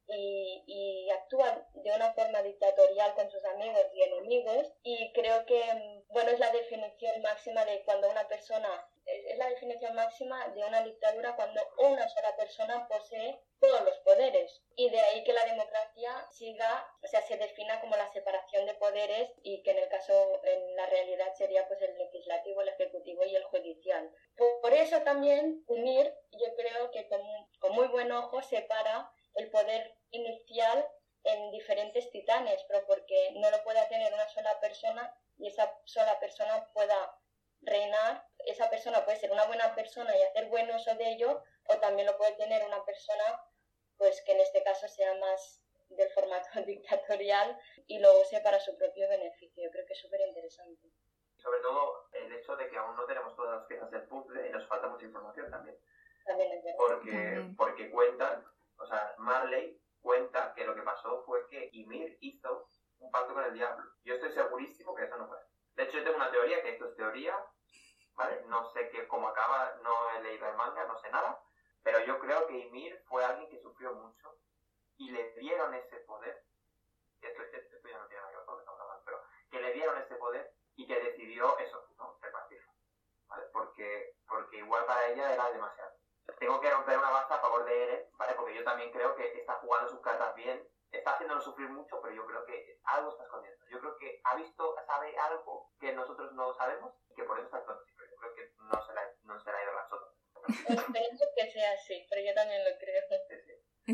[0.07, 4.73] y, y actúa de una forma dictatorial con sus amigos y enemigos.
[4.83, 5.63] Y creo que,
[6.09, 8.90] bueno, es la definición máxima de cuando una persona
[9.27, 14.63] es la definición máxima de una dictadura cuando una sola persona posee todos los poderes.
[14.77, 18.75] Y de ahí que la democracia siga, o sea, se defina como la separación de
[18.75, 23.25] poderes y que en el caso, en la realidad sería pues el legislativo, el ejecutivo
[23.25, 24.11] y el judicial.
[24.63, 27.21] Por eso también unir, yo creo que con,
[27.59, 30.87] con muy buen ojo separa el poder inicial
[31.25, 36.19] en diferentes titanes, pero porque no lo pueda tener una sola persona y esa sola
[36.19, 37.15] persona pueda
[37.63, 41.79] reinar, esa persona puede ser una buena persona y hacer buen uso de ello, o
[41.79, 43.43] también lo puede tener una persona,
[43.99, 48.77] pues que en este caso sea más del formato dictatorial y lo use para su
[48.77, 49.65] propio beneficio.
[49.65, 50.89] Yo creo que es súper interesante.
[51.37, 54.51] Sobre todo el hecho de que aún no tenemos todas las piezas del puzzle y
[54.51, 55.77] nos falta mucha información también.
[56.25, 56.79] También es verdad.
[56.79, 58.45] Porque, porque cuentan,
[58.79, 63.45] o sea, Marley cuenta que lo que pasó fue que Ymir hizo un pacto con
[63.45, 63.85] el diablo.
[64.05, 65.39] Yo estoy segurísimo que eso no fue.
[65.81, 67.35] De hecho, yo tengo una teoría, que esto es teoría,
[68.13, 68.43] ¿vale?
[68.49, 71.43] No sé qué, cómo acaba, no he leído el manga, no sé nada,
[71.83, 74.37] pero yo creo que Ymir fue alguien que sufrió mucho
[74.99, 76.45] y le dieron ese poder.
[77.23, 79.97] Esto, esto ya no tiene nada que ver con lo que pero que le dieron
[79.97, 82.19] ese poder y que decidió eso, ¿no?
[82.21, 82.71] Repartirlo.
[83.29, 83.45] ¿Vale?
[83.51, 85.93] Porque, porque igual para ella era demasiado.
[86.39, 88.35] Tengo que romper una base a favor de Eren, ¿vale?
[88.35, 92.15] Porque yo también creo que está jugando sus cartas bien, está haciéndonos sufrir mucho, pero
[92.15, 93.67] yo creo que algo está escondiendo.
[93.69, 95.40] Yo creo que ha visto, sabe algo
[96.01, 98.03] nosotros no sabemos y que por eso está tóxico.
[98.11, 100.11] Yo creo que no se la, no se la ha ido la sota.
[100.69, 103.01] Espero que sea así, pero yo también lo creo.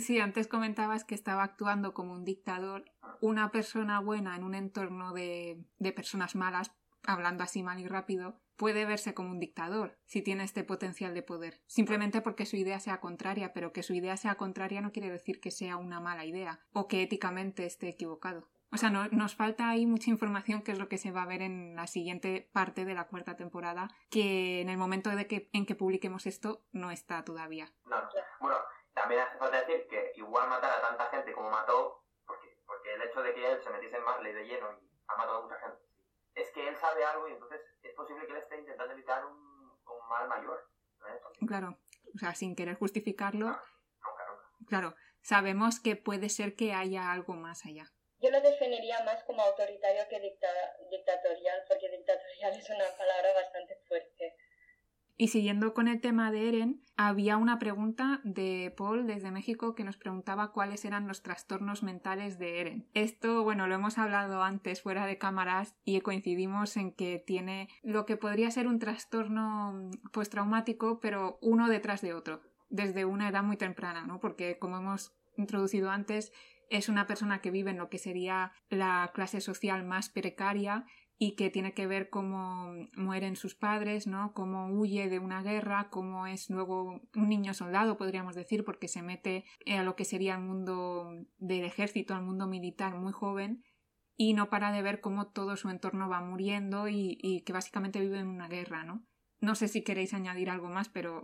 [0.01, 2.85] Sí, antes comentabas que estaba actuando como un dictador.
[3.21, 6.71] Una persona buena en un entorno de, de personas malas,
[7.05, 11.23] hablando así mal y rápido, puede verse como un dictador si tiene este potencial de
[11.23, 15.11] poder, simplemente porque su idea sea contraria, pero que su idea sea contraria no quiere
[15.11, 18.49] decir que sea una mala idea o que éticamente esté equivocado.
[18.77, 21.27] O sea, no, nos falta ahí mucha información que es lo que se va a
[21.27, 25.49] ver en la siguiente parte de la cuarta temporada, que en el momento de que,
[25.55, 27.73] en que publiquemos esto no está todavía.
[27.87, 27.97] No,
[28.39, 28.59] bueno,
[28.93, 33.01] también hace falta decir que igual matar a tanta gente como mató, porque, porque el
[33.01, 35.59] hecho de que él se metiese en Marley de lleno y ha matado a mucha
[35.59, 35.83] gente,
[36.35, 39.39] es que él sabe algo y entonces es posible que él esté intentando evitar un,
[39.39, 40.71] un mal mayor.
[41.01, 41.47] ¿no?
[41.47, 41.79] Claro,
[42.15, 43.47] o sea, sin querer justificarlo.
[43.47, 43.63] Nunca,
[44.29, 44.69] nunca.
[44.69, 47.96] Claro, sabemos que puede ser que haya algo más allá.
[48.21, 50.49] Yo lo definiría más como autoritario que dicta
[50.91, 54.35] dictatorial, porque dictatorial es una palabra bastante fuerte.
[55.19, 59.85] Y siguiendo con el tema de Eren, había una pregunta de Paul desde México que
[59.85, 62.89] nos preguntaba cuáles eran los trastornos mentales de Eren.
[62.93, 68.05] Esto, bueno, lo hemos hablado antes fuera de cámaras y coincidimos en que tiene lo
[68.05, 73.57] que podría ser un trastorno postraumático, pero uno detrás de otro, desde una edad muy
[73.57, 74.21] temprana, ¿no?
[74.21, 76.31] Porque como hemos introducido antes,
[76.69, 80.85] es una persona que vive en lo que sería la clase social más precaria
[81.19, 84.35] y que tiene que ver cómo mueren sus padres, ¿no?
[84.35, 89.03] Cómo huye de una guerra, cómo es luego un niño soldado, podríamos decir, porque se
[89.03, 91.09] mete a lo que sería el mundo
[91.39, 93.65] del ejército, al mundo militar muy joven
[94.15, 98.19] y no para de ver cómo todo su entorno va muriendo y, que básicamente vive
[98.19, 99.07] en una guerra, ¿no?
[99.41, 101.23] No sé si queréis añadir algo más, pero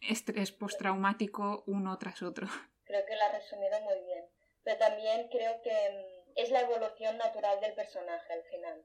[0.00, 2.46] estrés postraumático uno tras otro.
[2.84, 4.35] Creo que lo ha resumido muy bien.
[4.66, 5.72] Pero también creo que
[6.34, 8.80] es la evolución natural del personaje al final.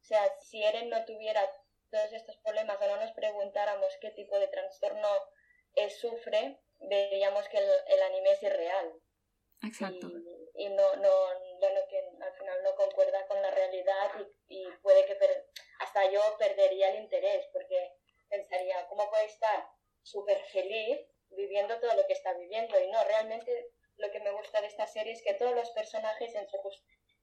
[0.00, 1.42] O sea, si Eren no tuviera
[1.90, 5.08] todos estos problemas o no nos preguntáramos qué tipo de trastorno
[5.74, 8.94] eh, sufre, veríamos que el, el, anime es irreal.
[9.62, 10.08] Exacto.
[10.54, 11.12] Y, y no, no,
[11.60, 14.12] bueno, que al final no concuerda con la realidad
[14.48, 17.92] y, y puede que per, hasta yo perdería el interés porque
[18.30, 19.68] pensaría, ¿cómo puede estar
[20.02, 22.80] súper feliz viviendo todo lo que está viviendo?
[22.80, 26.34] Y no, realmente lo que me gusta de esta serie es que todos los personajes
[26.34, 26.58] en su,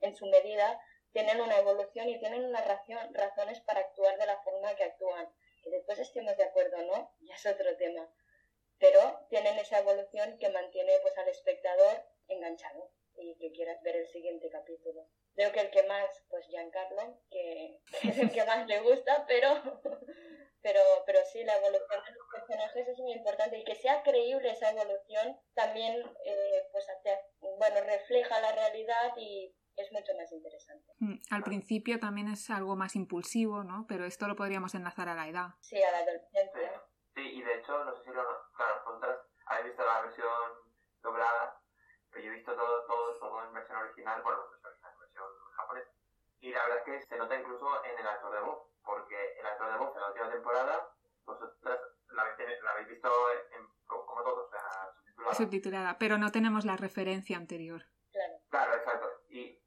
[0.01, 0.80] en su medida
[1.11, 5.30] tienen una evolución y tienen unas razón, razones para actuar de la forma que actúan.
[5.63, 8.09] Que después estemos de acuerdo no, ya es otro tema.
[8.80, 14.07] Pero tienen esa evolución que mantiene pues al espectador enganchado y que quieras ver el
[14.07, 15.07] siguiente capítulo.
[15.36, 19.49] Creo que el que más, pues Giancarlo, que, es el que más le gusta, pero,
[20.61, 22.28] pero, pero sí, la evolución de los
[23.44, 29.14] importante y que sea creíble esa evolución también eh, pues hace, bueno, refleja la realidad
[29.18, 30.94] y es mucho más interesante.
[31.32, 33.86] Al principio también es algo más impulsivo, ¿no?
[33.88, 35.48] Pero esto lo podríamos enlazar a la edad.
[35.62, 36.84] Sí, a la adolescencia.
[37.16, 38.24] Sí, y de hecho, no sé si lo...
[38.56, 39.18] Claro, vosotras
[39.48, 40.30] habéis visto la versión
[41.02, 41.60] doblada,
[42.12, 45.26] pero yo he visto todo, todo, todo en versión original, bueno, en versión, versión
[45.58, 45.91] japonesa.
[46.39, 49.46] Y la verdad es que se nota incluso en el actor de voz, porque el
[49.46, 50.89] actor de voz en la última temporada,
[51.26, 51.80] vosotras
[52.14, 55.36] la habéis, la habéis visto en, como, todos, o sea, subtitulada.
[55.36, 57.84] Subtitulada, pero no tenemos la referencia anterior.
[58.12, 58.34] Claro.
[58.49, 59.10] Claro, exacto.
[59.30, 59.62] Y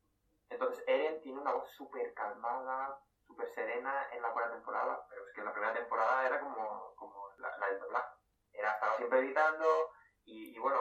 [0.49, 5.33] entonces Eren tiene una voz súper calmada, súper serena en la cuarta temporada, pero es
[5.33, 8.17] que en la primera temporada era como, como la, la del doblaje.
[8.53, 9.91] Era, estaba siempre gritando
[10.25, 10.81] y, y, bueno,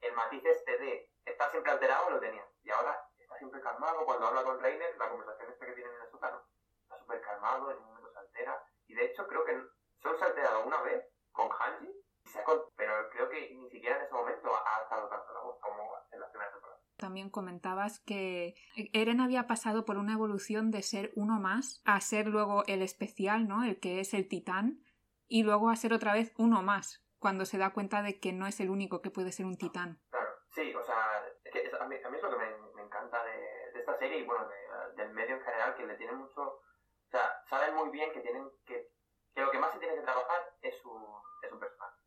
[0.00, 2.46] el matiz este de estar siempre alterado lo tenía.
[2.62, 4.04] Y ahora está siempre calmado.
[4.04, 6.44] Cuando habla con Reiner, la conversación esta que tienen en el sótano,
[6.82, 8.62] está súper calmado, en un momento se altera.
[8.86, 9.58] Y de hecho creo que
[10.02, 11.04] solo se ha alterado una vez
[11.38, 14.14] con Hanji, y se ha, pero creo que ni siquiera en ese
[15.08, 16.80] tanto la voz como en la primera temporada.
[16.96, 18.54] También comentabas que
[18.92, 23.46] Eren había pasado por una evolución de ser uno más a ser luego el especial,
[23.46, 23.64] ¿no?
[23.64, 24.82] El que es el titán,
[25.28, 28.46] y luego a ser otra vez uno más, cuando se da cuenta de que no
[28.46, 30.00] es el único que puede ser un titán.
[30.10, 32.72] Claro, sí, o sea, es que es, a, mí, a, mí, es lo que me,
[32.74, 35.94] me encanta de, de, esta serie y bueno, de, del medio en general, que le
[35.96, 38.90] tienen mucho, o sea, saben muy bien que tienen que,
[39.34, 41.04] que lo que más se tiene que trabajar es un,
[41.42, 41.97] es un personaje.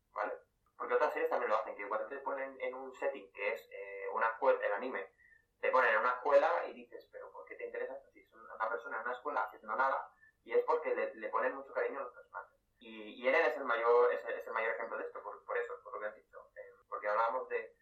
[0.82, 3.68] Porque otras series también lo hacen, que igual te ponen en un setting que es
[3.70, 5.12] eh, una escuela, el anime,
[5.60, 8.68] te ponen en una escuela y dices, pero ¿por qué te interesa si es una
[8.68, 10.12] persona en una escuela haciendo nada?
[10.42, 12.58] Y es porque le, le ponen mucho cariño a los personajes.
[12.80, 15.80] Y, y Eren es el mayor, es, el mayor ejemplo de esto, por, por eso,
[15.84, 16.50] por lo que has dicho.
[16.56, 17.76] Eh, porque hablábamos de,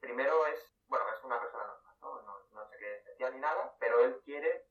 [0.00, 2.20] primero es, bueno, es una persona normal, ¿no?
[2.22, 2.40] ¿no?
[2.50, 4.66] No, sé qué especial ni nada, pero él quiere,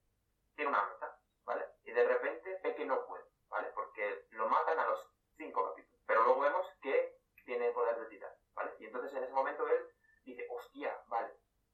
[0.54, 1.66] tiene una meta, ¿vale?
[1.84, 3.70] Y de repente ve que no puede, ¿vale?
[3.74, 5.08] Porque lo matan a los
[5.38, 6.02] cinco capítulos.
[6.06, 6.69] Pero luego vemos
[7.50, 8.72] tiene poder de titán, ¿vale?
[8.78, 9.90] Y entonces en ese momento él
[10.24, 11.34] dice, hostia, vale.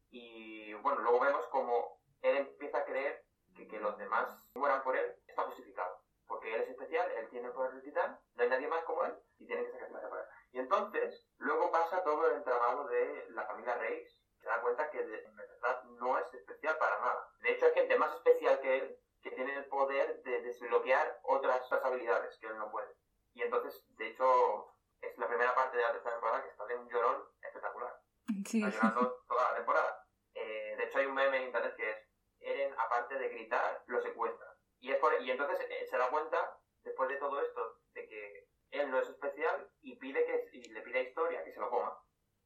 [0.10, 3.26] Y bueno, luego vemos como él empieza a creer
[3.58, 6.00] que, que los demás mueran por él está justificado.
[6.28, 9.04] Porque él es especial, él tiene el poder de titán, no hay nadie más como
[9.04, 10.26] él, y tiene que sacarse la él.
[10.54, 15.04] Y entonces, luego pasa todo el entramado de la familia Reis, se da cuenta que
[15.04, 17.30] de, en verdad no es especial para nada.
[17.42, 21.70] De hecho, hay gente más especial que él que tiene el poder de desbloquear otras
[21.84, 22.96] habilidades que él no puede.
[23.34, 24.75] Y entonces, de hecho,
[25.08, 28.02] es la primera parte de la tercera temporada que está de un llorón espectacular.
[28.46, 28.64] Sí.
[28.64, 30.08] Está llorando toda la temporada.
[30.34, 31.98] Eh, de hecho, hay un meme en internet que es
[32.40, 34.56] Eren, aparte de gritar, lo secuestra.
[34.80, 38.92] Y, es y entonces eh, se da cuenta, después de todo esto, de que él
[38.92, 41.98] no es especial y pide que y le pide a Historia que se lo coma.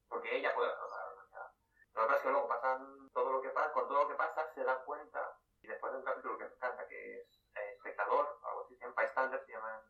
[0.08, 1.52] Porque ella puede la humanidad.
[1.94, 4.14] Lo que pasa es que luego pasan todo lo que pasa, con todo lo que
[4.14, 7.72] pasa, se da cuenta, y después de un capítulo que me encanta, que es eh,
[7.76, 9.82] espectador, algo así, se llama Bystander, se llama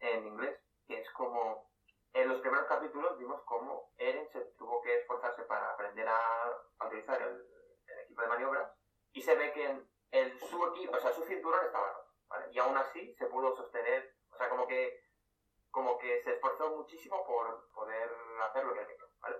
[0.00, 1.70] en inglés, que es como
[2.12, 6.50] en los primeros capítulos vimos cómo Eren se tuvo que esforzarse para aprender a,
[6.86, 7.46] utilizar el,
[8.04, 8.72] equipo de maniobras
[9.12, 12.46] y se ve que el, su equipo, o sea, su cinturón estaba roto, ¿vale?
[12.52, 15.04] Y aún así se pudo sostener, o sea, como que
[15.70, 18.10] como que se esforzó muchísimo por poder
[18.48, 19.36] hacer lo que él quería, ¿vale?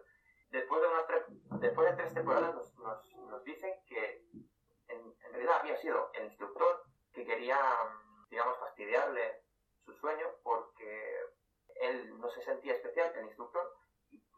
[0.50, 4.22] Después de, unas tres, después de tres temporadas nos, nos, nos dicen que
[4.88, 7.58] en, en realidad había sido el instructor que quería,
[8.28, 9.42] digamos, fastidiarle
[9.86, 11.16] su sueño porque
[11.80, 13.74] él no se sentía especial, el instructor,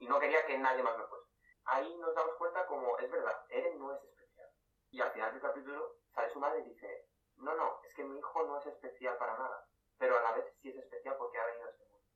[0.00, 1.26] y, no quería que nadie más lo fuese.
[1.64, 4.50] Ahí nos damos cuenta como, es verdad, Eren no es especial.
[4.90, 8.18] Y al final del capítulo sale su madre y dice, no, no, es que mi
[8.18, 9.66] hijo no es especial para nada,
[9.98, 12.06] pero a la vez sí es especial porque ha venido a este mundo.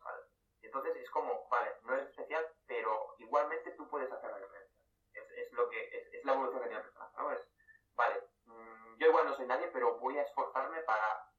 [0.00, 0.22] ¿Vale?
[0.60, 4.76] Y entonces es como, vale, no es especial, pero igualmente tú puedes hacer la diferencia.
[5.14, 7.32] Es, es lo que, es, es, la evolución que tiene el personaje, ¿no?
[7.32, 7.48] Es,
[7.94, 11.32] vale, mmm, yo igual no soy nadie, pero voy a esforzarme para,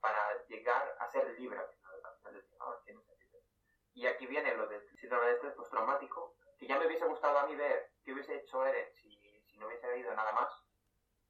[0.00, 1.60] para llegar a ser libre
[4.00, 7.46] y aquí viene lo del síndrome de estrés postraumático, que ya me hubiese gustado a
[7.46, 10.50] mí ver qué hubiese hecho Eren si, si no hubiese habido nada más,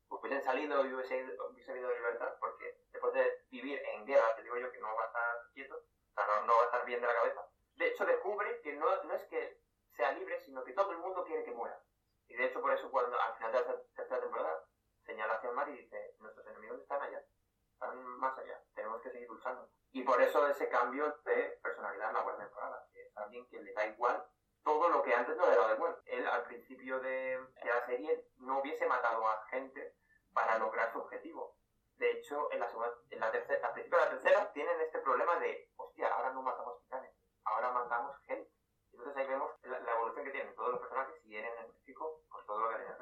[0.09, 4.45] pues hubiesen salido y hubiese, hubiese habido libertad, porque después de vivir en guerra, te
[4.45, 6.85] digo yo que no va a estar quieto, o sea, no, no va a estar
[6.85, 7.45] bien de la cabeza.
[7.75, 9.61] De hecho, descubre que no, no es que
[9.97, 11.83] sea libre, sino que todo el mundo quiere que muera.
[12.29, 14.65] Y de hecho, por eso, cuando al final de la tercera temporada
[15.05, 17.25] señala hacia el mar y dice: Nuestros enemigos están allá,
[17.73, 19.69] están más allá, tenemos que seguir luchando.
[19.93, 23.61] Y por eso ese cambio de personalidad en la cuarta temporada, que es alguien que
[23.61, 24.25] le da igual
[24.63, 25.97] todo lo que antes no le daba igual.
[26.05, 29.97] Él al principio de, la serie no hubiese matado a gente
[30.33, 31.57] para lograr su objetivo.
[31.97, 35.01] De hecho, en la, segunda, en la tercera, al principio de la tercera tienen este
[35.01, 37.13] problema de, hostia, ahora no matamos titanes,
[37.45, 38.51] ahora matamos gente.
[38.93, 42.61] Entonces ahí vemos la, evolución que tienen todos los personajes y en específico por todo
[42.61, 42.97] lo que harían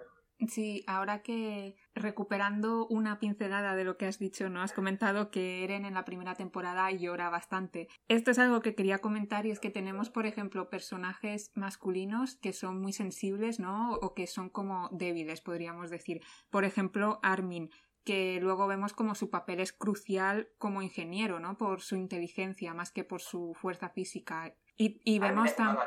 [0.49, 4.63] Sí, ahora que recuperando una pincelada de lo que has dicho, ¿no?
[4.63, 7.89] Has comentado que Eren en la primera temporada llora bastante.
[8.09, 12.53] Esto es algo que quería comentar y es que tenemos, por ejemplo, personajes masculinos que
[12.53, 13.95] son muy sensibles, ¿no?
[13.95, 16.21] O que son como débiles, podríamos decir.
[16.51, 17.71] Por ejemplo, Armin,
[18.05, 21.57] que luego vemos como su papel es crucial como ingeniero, ¿no?
[21.59, 24.55] Por su inteligencia más que por su fuerza física.
[24.77, 25.87] Y, y vemos también...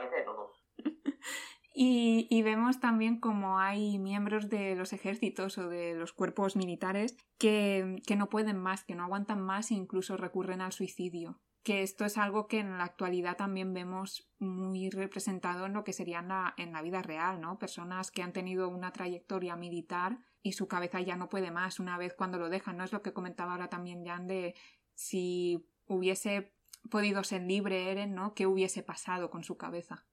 [1.73, 8.01] Y, vemos también como hay miembros de los ejércitos o de los cuerpos militares que,
[8.05, 11.39] que no pueden más, que no aguantan más e incluso recurren al suicidio.
[11.63, 15.93] Que esto es algo que en la actualidad también vemos muy representado en lo que
[15.93, 17.57] sería en la, en la vida real, ¿no?
[17.57, 21.97] Personas que han tenido una trayectoria militar y su cabeza ya no puede más una
[21.97, 22.83] vez cuando lo dejan, ¿no?
[22.83, 24.55] Es lo que comentaba ahora también Jan de
[24.95, 26.51] si hubiese
[26.89, 28.33] podido ser libre Eren, ¿no?
[28.33, 30.05] ¿Qué hubiese pasado con su cabeza?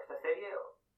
[0.00, 0.48] Esta serie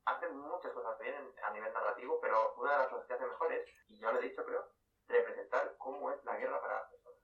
[0.04, 3.52] hace muchas cosas bien a nivel narrativo, pero una de las cosas que hace mejor
[3.52, 4.64] es, y ya lo he dicho creo,
[5.06, 7.18] representar cómo es la guerra para las personas,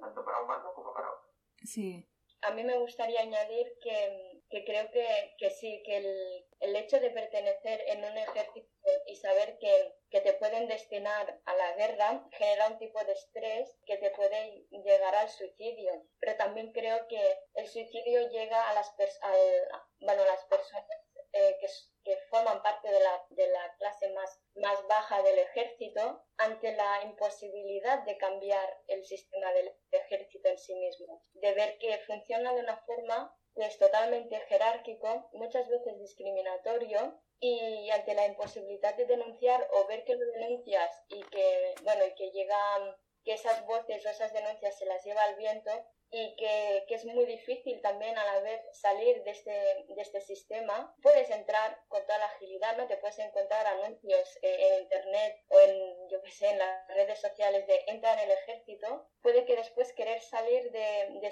[0.00, 1.30] tanto para un bando como para otro.
[1.64, 2.08] Sí.
[2.42, 6.98] A mí me gustaría añadir que, que creo que, que, sí, que el, el, hecho
[7.00, 8.68] de pertenecer en un ejército
[9.06, 13.78] y saber que, que, te pueden destinar a la guerra genera un tipo de estrés
[13.84, 16.06] que te puede llegar al suicidio.
[16.20, 19.38] Pero también creo que el suicidio llega a las, al,
[20.00, 20.86] bueno, las personas
[21.32, 21.66] eh, que,
[22.04, 27.02] que, forman parte de la, de la clase más, más baja del ejército ante la
[27.02, 32.60] imposibilidad de cambiar el sistema del ejército en sí mismo, de ver que funciona de
[32.60, 39.86] una forma es totalmente jerárquico, muchas veces discriminatorio y ante la imposibilidad de denunciar o
[39.86, 44.32] ver que lo denuncias y que bueno y que llegan que esas voces o esas
[44.32, 45.70] denuncias se las lleva al viento,
[46.10, 50.20] y que, que, es muy difícil también a la vez salir de este, de este
[50.22, 52.86] sistema, puedes entrar con toda la agilidad, ¿no?
[52.86, 57.20] Te puedes encontrar anuncios eh, en internet o en, yo qué sé, en las redes
[57.20, 59.10] sociales de entra en el ejército.
[59.20, 61.30] Puede que después querer salir de, de,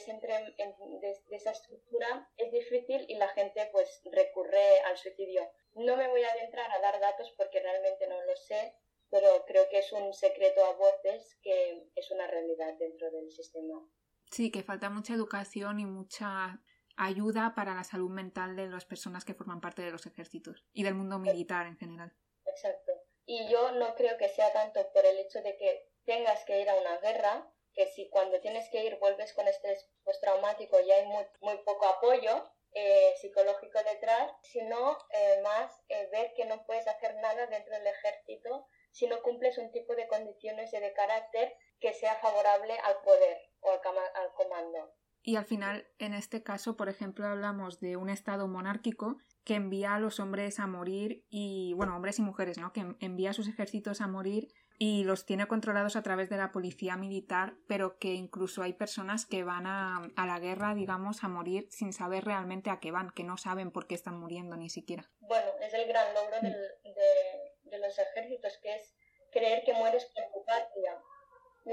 [1.00, 5.50] de, de esa estructura es difícil y la gente pues recurre al suicidio.
[5.74, 8.74] No me voy a adentrar a dar datos porque realmente no lo sé,
[9.10, 13.82] pero creo que es un secreto a voces que es una realidad dentro del sistema.
[14.30, 16.60] Sí, que falta mucha educación y mucha
[16.96, 20.82] ayuda para la salud mental de las personas que forman parte de los ejércitos y
[20.82, 22.12] del mundo militar en general.
[22.46, 22.92] Exacto.
[23.26, 26.70] Y yo no creo que sea tanto por el hecho de que tengas que ir
[26.70, 31.06] a una guerra, que si cuando tienes que ir vuelves con estrés postraumático y hay
[31.06, 36.86] muy, muy poco apoyo eh, psicológico detrás, sino eh, más eh, ver que no puedes
[36.86, 41.54] hacer nada dentro del ejército si no cumples un tipo de condiciones y de carácter
[41.80, 44.92] que sea favorable al poder o al, al comando.
[45.22, 49.94] Y al final, en este caso, por ejemplo, hablamos de un Estado monárquico que envía
[49.94, 52.72] a los hombres a morir y, bueno, hombres y mujeres, ¿no?
[52.72, 54.48] Que envía a sus ejércitos a morir
[54.78, 59.26] y los tiene controlados a través de la policía militar, pero que incluso hay personas
[59.26, 63.10] que van a, a la guerra, digamos, a morir sin saber realmente a qué van,
[63.10, 65.10] que no saben por qué están muriendo ni siquiera.
[65.18, 68.94] Bueno, es el gran logro del, de, de los ejércitos, que es
[69.32, 71.00] creer que mueres por tu patria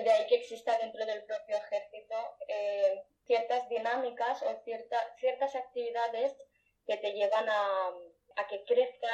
[0.01, 2.15] de ahí que exista dentro del propio ejército
[2.47, 6.35] eh, ciertas dinámicas o cierta, ciertas actividades
[6.87, 7.93] que te llevan a,
[8.35, 9.07] a, que crezca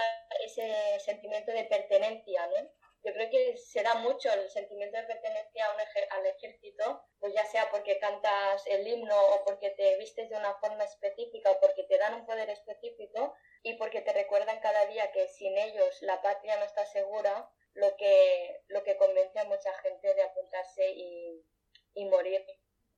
[0.43, 2.69] ese sentimiento de pertenencia, ¿no?
[3.03, 5.65] Yo creo que se da mucho el sentimiento de pertenencia
[6.11, 10.53] al ejército, pues ya sea porque cantas el himno o porque te vistes de una
[10.55, 15.11] forma específica o porque te dan un poder específico y porque te recuerdan cada día
[15.13, 19.73] que sin ellos la patria no está segura, lo que, lo que convence a mucha
[19.79, 21.45] gente de apuntarse y,
[21.93, 22.45] y morir,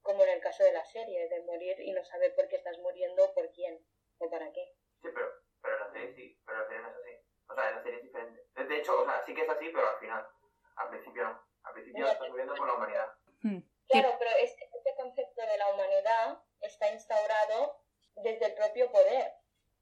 [0.01, 2.77] como en el caso de la serie, de morir y no saber por qué estás
[2.79, 3.79] muriendo, por quién
[4.19, 4.73] o para qué.
[5.01, 7.11] Sí, pero, pero la serie sí, pero la serie no es así.
[7.47, 8.45] O sea, la serie es diferente.
[8.55, 10.27] De hecho, o sea, sí que es así, pero al final,
[10.75, 11.43] al principio no.
[11.63, 13.13] Al principio estás muriendo por la humanidad.
[13.43, 13.59] Hmm.
[13.89, 17.81] Claro, pero este, este, concepto de la humanidad está instaurado
[18.15, 19.33] desde el propio poder.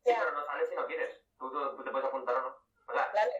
[0.03, 1.21] sí, pero no sales si no quieres.
[1.37, 2.57] Tú, tú, te puedes apuntar o no.
[2.87, 3.31] O sea, claro,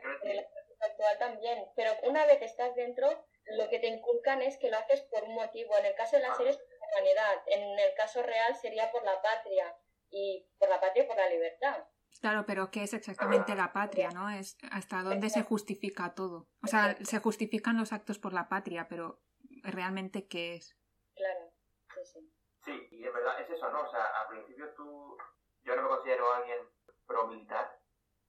[0.81, 3.07] actual también, pero una vez estás dentro,
[3.45, 5.77] lo que te inculcan es que lo haces por un motivo.
[5.77, 8.91] En el caso de la serie es por la humanidad, en el caso real sería
[8.91, 9.75] por la patria,
[10.11, 11.83] y por la patria y por la libertad.
[12.21, 14.29] Claro, pero ¿qué es exactamente la patria, no?
[14.29, 16.49] Es hasta dónde se justifica todo.
[16.63, 19.21] O sea, se justifican los actos por la patria, pero
[19.61, 20.75] realmente ¿qué es?
[21.15, 21.53] Claro,
[21.93, 22.33] sí, sí.
[22.65, 23.81] Sí, y en verdad es eso, ¿no?
[23.81, 25.17] O sea, al principio tú...
[25.61, 26.57] Yo no me considero alguien
[27.05, 27.79] pro-militar,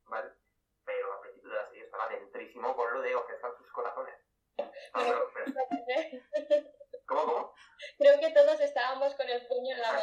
[0.04, 0.30] ¿vale?
[0.84, 1.88] Pero al principio de la serie
[2.54, 4.14] con lo de ofrecer sus corazones.
[7.06, 7.54] ¿Cómo, cómo?
[7.98, 10.00] Creo que todos estábamos con el puño en la.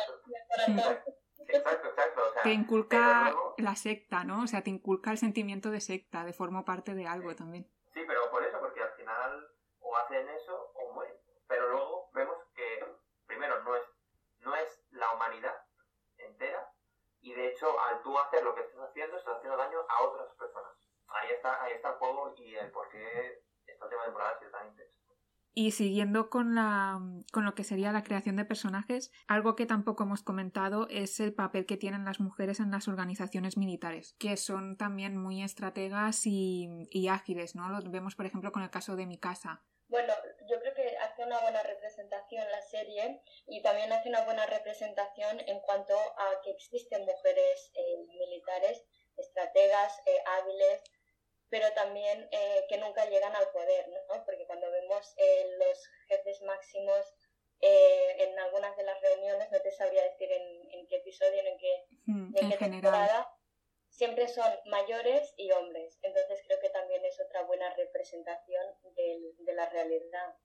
[1.48, 2.22] Exacto, exacto.
[2.28, 4.44] O sea, te inculca la secta, ¿no?
[4.44, 7.70] O sea, te inculca el sentimiento de secta, de forma parte de algo también.
[7.94, 9.48] Sí, pero por eso, porque al final
[9.80, 11.16] o hacen eso o mueren.
[11.48, 12.86] Pero luego vemos que,
[13.26, 13.84] primero, no es,
[14.40, 15.56] no es la humanidad
[16.18, 16.72] entera
[17.22, 20.28] y de hecho, al tú hacer lo que estás haciendo, estás haciendo daño a otras
[20.36, 20.74] personas.
[21.10, 24.52] Ahí está, ahí está el juego y el por qué esta última temporada ha sido
[24.52, 24.98] tan intenso.
[25.54, 27.00] Y siguiendo con, la,
[27.34, 31.34] con lo que sería la creación de personajes, algo que tampoco hemos comentado es el
[31.34, 36.70] papel que tienen las mujeres en las organizaciones militares, que son también muy estrategas y,
[36.92, 37.70] y ágiles, ¿no?
[37.70, 39.64] Lo vemos, por ejemplo, con el caso de mi casa.
[39.90, 40.14] Bueno,
[40.50, 45.40] yo creo que hace una buena representación la serie y también hace una buena representación
[45.40, 48.84] en cuanto a que existen mujeres eh, militares,
[49.16, 50.84] estrategas, eh, hábiles,
[51.50, 54.24] pero también eh, que nunca llegan al poder, ¿no?
[54.26, 57.16] Porque cuando vemos eh, los jefes máximos
[57.62, 61.58] eh, en algunas de las reuniones, no te sabría decir en, en qué episodio, en
[61.58, 63.34] qué, mm, en qué temporada,
[63.90, 65.98] siempre son mayores y hombres.
[66.04, 68.64] Entonces creo que también es otra buena representación
[68.96, 70.36] de, de la realidad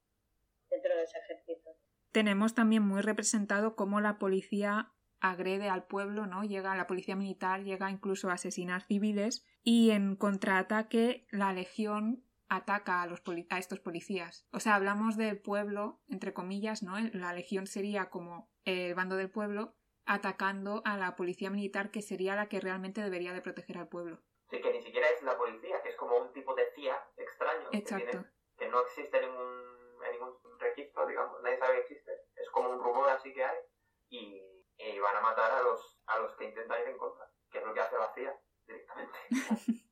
[0.70, 1.76] dentro de ese ejército.
[2.12, 4.92] Tenemos también muy representado cómo la policía
[5.22, 6.42] agrede al pueblo, ¿no?
[6.42, 13.02] Llega la policía militar, llega incluso a asesinar civiles y en contraataque la legión ataca
[13.02, 14.46] a, los a estos policías.
[14.52, 16.96] O sea, hablamos del pueblo, entre comillas, ¿no?
[17.12, 22.34] La legión sería como el bando del pueblo atacando a la policía militar que sería
[22.34, 24.18] la que realmente debería de proteger al pueblo.
[24.50, 27.68] Sí, que ni siquiera es la policía, que es como un tipo de CIA extraño.
[27.70, 28.24] Exacto.
[28.58, 32.12] Que, no existe ningún, ningún registro, digamos, nadie sabe que existe.
[32.34, 33.56] Es como un rumor así que hay
[34.10, 34.51] y
[34.84, 37.64] y van a matar a los, a los que intentan ir en contra, que es
[37.64, 39.18] lo que hace la CIA directamente.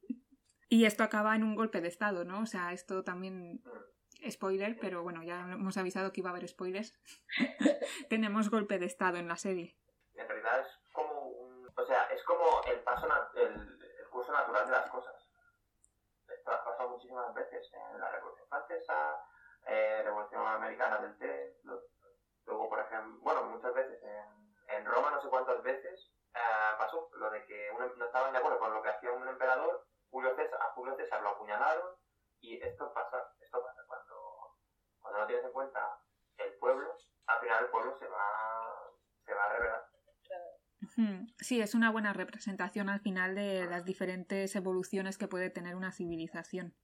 [0.69, 2.43] y esto acaba en un golpe de Estado, ¿no?
[2.43, 3.63] O sea, esto también...
[3.65, 4.31] Mm.
[4.31, 6.95] spoiler, pero bueno, ya hemos avisado que iba a haber spoilers.
[8.11, 9.79] Tenemos golpe de estado en la serie.
[10.15, 14.67] En realidad es como un, o sea, es como el paso el, el, curso natural
[14.67, 15.15] de las cosas.
[16.29, 19.25] Esto ha pasado muchísimas veces en la Revolución Francesa,
[19.67, 21.61] eh, Revolución Americana del té,
[22.45, 24.40] luego por ejemplo, bueno, muchas veces en,
[24.81, 28.39] en Roma no sé cuántas veces eh, pasó lo de que uno no estaban de
[28.39, 31.95] acuerdo con lo que hacía un emperador, Julio César, a Julio César lo apuñalaron
[32.41, 34.57] y esto pasa, esto pasa cuando,
[35.01, 36.01] cuando no tienes en cuenta
[36.39, 36.97] el pueblo,
[37.27, 38.27] al final el pueblo se va,
[39.25, 39.91] se va a revelar.
[41.39, 45.93] Sí, es una buena representación al final de las diferentes evoluciones que puede tener una
[45.93, 46.75] civilización.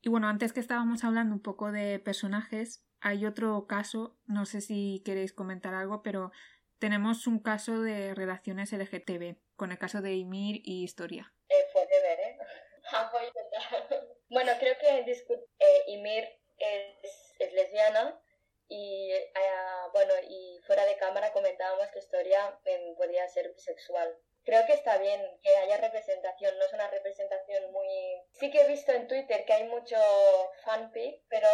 [0.00, 4.60] Y bueno, antes que estábamos hablando un poco de personajes, hay otro caso, no sé
[4.60, 6.32] si queréis comentar algo, pero
[6.78, 11.32] tenemos un caso de relaciones LGTB, con el caso de Ymir y Historia.
[11.48, 12.38] Eh, fue de ver, ¿eh?
[14.30, 16.28] bueno, creo que eh, Ymir
[16.58, 18.20] es, es, lesbiana
[18.68, 19.32] y, eh,
[19.92, 24.16] bueno, y fuera de cámara comentábamos que Historia em, podía ser bisexual.
[24.44, 27.88] Creo que está bien que haya representación, no es una representación muy...
[28.32, 29.96] Sí que he visto en Twitter que hay mucho
[30.64, 31.48] fanfic, pero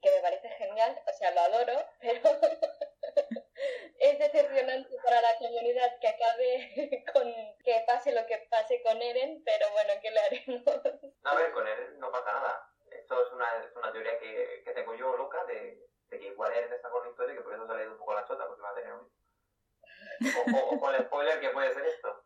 [0.00, 2.20] que me parece genial, o sea, lo adoro, pero
[3.98, 7.32] es decepcionante para la comunidad que acabe con
[7.64, 10.62] que pase lo que pase con Eren, pero bueno, ¿qué le haremos?
[11.24, 12.70] A ver, con Eren no pasa nada.
[12.90, 15.78] Esto es una, es una teoría que, que, tengo yo loca de,
[16.08, 17.92] de, que igual Eren está con la historia y que por eso se ha leído
[17.92, 19.10] un poco la chota porque va a tener un
[20.46, 22.24] o, o, con el spoiler que puede ser esto.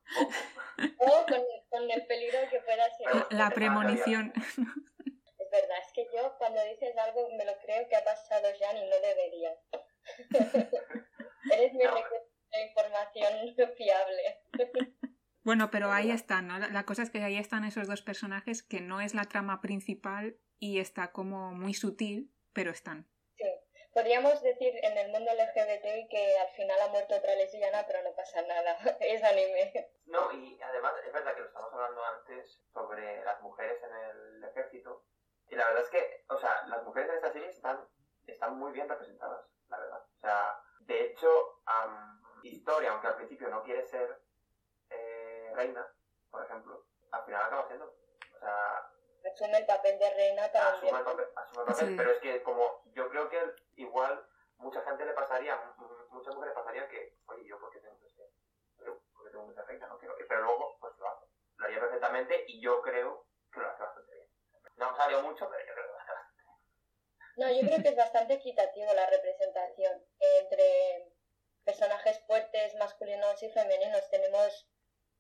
[0.99, 3.27] O, con, con, el peligro que pueda ser.
[3.31, 4.33] la premonición.
[5.39, 8.71] Es verdad, es que yo cuando dices algo me lo creo que ha pasado ya
[8.75, 9.57] y no debería.
[11.53, 14.41] Eres mi de información fiable.
[15.45, 16.59] Bueno, pero ahí están, ¿no?
[16.59, 20.37] La cosa es que ahí están esos dos personajes que no es la trama principal
[20.59, 23.09] y está como muy sutil, pero están.
[23.35, 23.47] Sí.
[23.95, 28.15] Podríamos decir en el mundo LGBT que al final ha muerto otra lesbiana, pero no
[28.15, 28.77] pasa nada.
[29.01, 29.91] es anime.
[30.05, 34.45] No, y además es verdad que lo estamos hablando antes sobre las mujeres en el
[34.45, 35.05] ejército.
[35.49, 37.89] Y la verdad es que, o sea, las mujeres en esta serie están,
[38.27, 40.03] están muy bien representadas, la verdad.
[40.17, 41.59] O sea, de hecho,
[42.43, 44.23] Historia, aunque al principio no quiere ser
[44.91, 45.87] eh, reina,
[46.31, 47.87] por ejemplo, al final acaba siendo.
[47.87, 48.91] O sea.
[49.33, 50.95] Asume el papel de reina también.
[50.95, 54.25] Asume el papel, asume el papel pero es que como yo creo que igual
[54.59, 55.61] mucha gente le pasaría,
[56.11, 58.31] muchas mujeres pasarían que, oye, yo por qué tengo que ser,
[58.79, 60.15] yo por qué tengo que ser reina, no quiero.
[60.17, 61.27] Pero luego, pues lo hace.
[61.57, 64.29] Lo haría perfectamente y yo creo que lo hace bastante bien.
[64.77, 66.57] No salió mucho, pero yo creo que lo hace bastante bien.
[67.39, 70.05] No, yo creo que es bastante equitativo la representación
[70.41, 71.13] entre
[71.65, 74.11] personajes fuertes masculinos y femeninos.
[74.11, 74.69] Tenemos,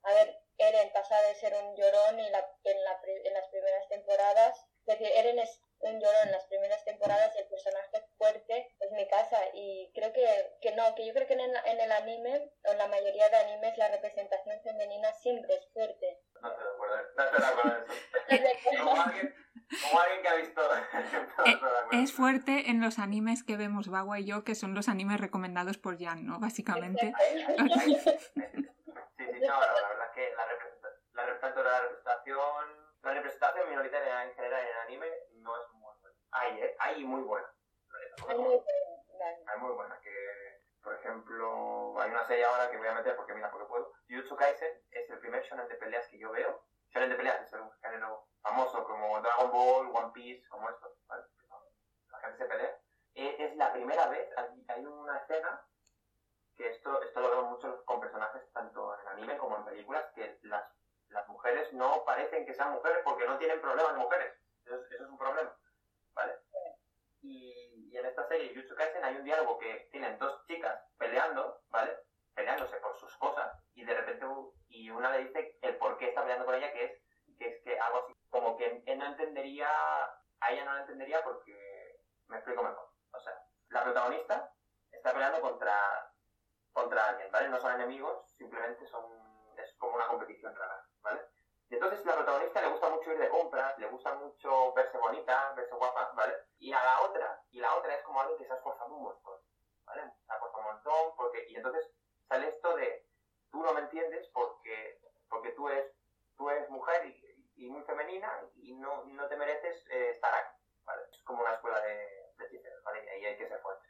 [0.02, 3.88] a ver, Eren pasa de ser un llorón y la, en, la, en las primeras
[3.88, 8.74] temporadas, es decir, Eren es un llorón en las primeras temporadas y el personaje fuerte
[8.80, 11.80] es mi casa y creo que, que no, que yo creo que en el, en
[11.80, 16.20] el anime o en la mayoría de animes la representación femenina siempre es fuerte.
[16.42, 19.38] No te acuerdo, no te acuerdo eso.
[19.68, 20.60] como, alguien, que ha visto...
[21.46, 21.60] Eh,
[21.92, 25.78] es fuerte en los animes que vemos Bagua y yo, que son los animes recomendados
[25.78, 26.40] por Jan, ¿no?
[26.40, 27.12] Básicamente.
[27.56, 32.64] sí, sí, no, la verdad es que la, representación, la, representación,
[33.02, 36.16] la representación minoritaria en general en el anime no es muy buena.
[36.32, 36.76] Hay, ¿eh?
[36.80, 37.46] Hay muy buena.
[38.28, 38.64] Hay muy buena.
[39.46, 40.00] Hay muy buena.
[40.00, 43.92] Que, por ejemplo, hay una serie ahora que voy a meter porque mira, porque puedo.
[44.08, 46.64] Jujutsu Kaisen es el primer shonen de peleas que yo veo.
[46.90, 50.94] Shonen de peleas es un género famoso como Dragon Ball, One Piece, como esto.
[51.06, 51.24] ¿vale?
[52.10, 52.78] La gente se pelea.
[53.14, 54.28] Eh, es la primera vez,
[54.68, 55.62] hay una escena
[56.56, 60.38] que esto, esto lo veo mucho con personajes tanto en anime como en películas, que
[60.42, 60.64] las,
[61.08, 64.34] las mujeres no parecen que sean mujeres porque no tienen problemas mujeres.
[64.64, 65.54] Eso, es un problema.
[66.14, 66.34] ¿Vale?
[67.22, 71.62] Y, y, en esta serie, Jutsu Kaisen, hay un diálogo que tienen dos chicas peleando,
[71.70, 71.96] ¿vale?
[72.34, 74.26] Peleándose por sus cosas, y de repente
[74.68, 76.92] y una le dice el por qué está peleando con ella, que es
[77.38, 79.68] que es que algo así, como que él no entendería,
[80.40, 82.90] a ella no la entendería porque, me explico mejor.
[83.12, 83.32] O sea,
[83.70, 84.52] la protagonista
[84.92, 86.12] está peleando contra,
[86.72, 87.48] contra alguien, ¿vale?
[87.48, 89.04] No son enemigos, simplemente son,
[89.56, 91.20] es como una competición rara, ¿vale?
[91.70, 95.52] Y entonces la protagonista le gusta mucho ir de compras, le gusta mucho verse bonita,
[95.54, 96.34] verse guapa, ¿vale?
[96.58, 99.02] Y a la otra, y la otra es como alguien que se ha esforzado un
[99.02, 99.40] montón,
[99.84, 100.02] ¿vale?
[100.26, 101.90] Se ha esforzado un montón, porque, y entonces
[102.26, 103.06] sale esto de,
[103.50, 105.92] tú no me entiendes porque, porque tú eres,
[106.36, 107.27] tú eres mujer y,
[107.58, 110.56] y muy femenina y no, no te mereces eh, estar aquí.
[110.84, 111.02] ¿vale?
[111.12, 113.04] Es como una escuela de, de ¿vale?
[113.04, 113.86] Y ahí hay que ser fuerte.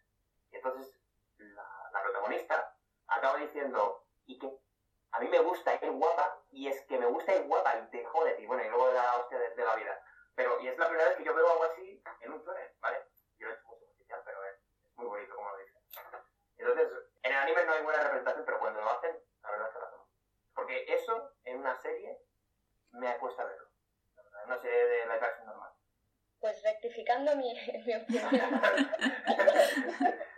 [0.51, 0.99] Y entonces
[1.37, 2.75] la, la protagonista
[3.07, 4.59] acaba diciendo, ¿y qué?
[5.13, 8.05] A mí me gusta ir guapa y es que me gusta ir guapa y te
[8.05, 8.43] jódete.
[8.43, 10.03] Y bueno, y luego de la hostia de, de, la vida.
[10.35, 13.05] Pero, y es la primera vez que yo veo algo así en un flore, ¿vale?
[13.39, 13.87] Yo lo he hecho mucho
[14.25, 15.83] pero es, es muy bonito como lo dicen.
[16.57, 16.89] Entonces,
[17.23, 19.79] en el anime no hay buena representación, pero cuando lo hacen, la verdad es que
[19.79, 20.01] lo hacen.
[20.55, 22.19] Porque eso, en una serie,
[22.93, 23.69] me cuesta verlo.
[24.47, 25.73] Una serie de live action normal.
[26.41, 27.53] Pues rectificando mi,
[27.87, 28.31] mi opinión.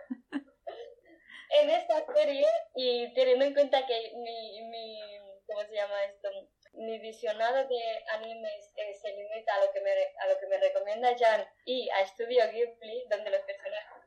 [1.50, 5.20] en esta serie, y teniendo en cuenta que mi, mi
[5.50, 6.28] ¿cómo se llama esto?
[6.72, 10.58] Mi visionado de animes eh, se limita a lo, que me, a lo que me
[10.58, 14.00] recomienda Jan y a Studio Ghibli, donde los personajes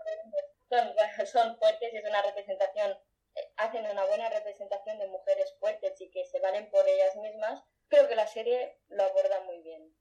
[0.70, 0.96] son,
[1.28, 2.98] son fuertes y es una representación,
[3.36, 7.62] eh, hacen una buena representación de mujeres fuertes y que se valen por ellas mismas,
[7.94, 9.94] creo que la serie lo aborda muy bien.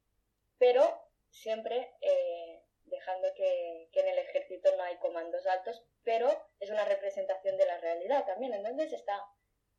[0.58, 0.82] Pero
[1.28, 6.86] siempre eh, dejando que, que, en el ejército no hay comandos altos, pero es una
[6.86, 9.20] representación de la realidad también, entonces está,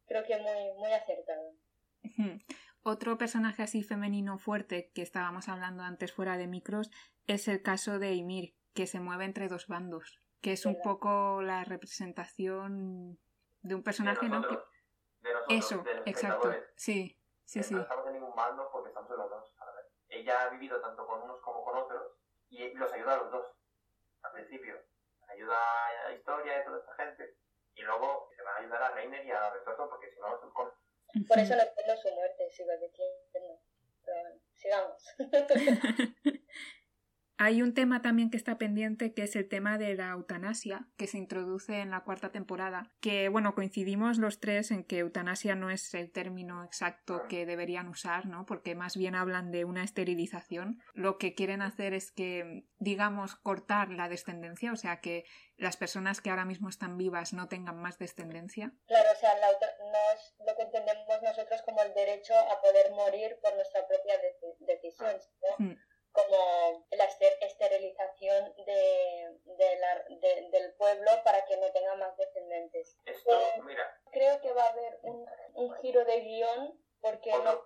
[0.06, 1.56] creo que muy, muy acertado.
[2.84, 6.92] Otro personaje así femenino fuerte que estábamos hablando antes fuera de micros
[7.28, 11.42] es el caso de Ymir, que se mueve entre dos bandos, que es un poco
[11.42, 13.20] la representación
[13.62, 14.42] de un personaje, ¿no?
[14.42, 14.56] Que...
[15.22, 16.54] De nosotros, Eso, exacto.
[16.76, 17.74] Sí, sí, sí.
[17.74, 19.56] No estamos en ningún bando porque estamos en los dos.
[19.60, 19.66] A.
[20.10, 22.14] Ella ha vivido tanto con unos como con otros
[22.50, 23.48] y los ayuda a los dos.
[24.22, 24.80] Al principio,
[25.28, 27.38] ayuda a la historia de toda esta gente
[27.76, 30.40] y luego se va a ayudar a Reiner y a Retorto porque si no, no
[30.40, 30.72] son con
[31.28, 33.60] por eso no entiendo su muerte, sigo diciendo.
[34.04, 35.06] Pero bueno, sigamos.
[37.38, 41.08] Hay un tema también que está pendiente que es el tema de la eutanasia que
[41.08, 42.92] se introduce en la cuarta temporada.
[43.02, 47.88] Que bueno, coincidimos los tres en que eutanasia no es el término exacto que deberían
[47.88, 48.46] usar, ¿no?
[48.46, 50.82] Porque más bien hablan de una esterilización.
[50.94, 55.26] Lo que quieren hacer es que, digamos, cortar la descendencia, o sea que
[55.58, 58.74] las personas que ahora mismo están vivas no tengan más descendencia.
[58.86, 62.92] Claro, o sea, la no es lo que entendemos nosotros como el derecho a poder
[62.92, 64.16] morir por nuestra propia
[64.68, 65.16] decisión.
[65.60, 65.76] ¿no?
[66.14, 72.98] Como la esterilización de, de la, de, del pueblo para que no tenga más descendientes.
[73.06, 73.32] Esto,
[73.64, 74.00] mira.
[74.12, 77.62] Creo que va a haber un, un giro de guion porque no...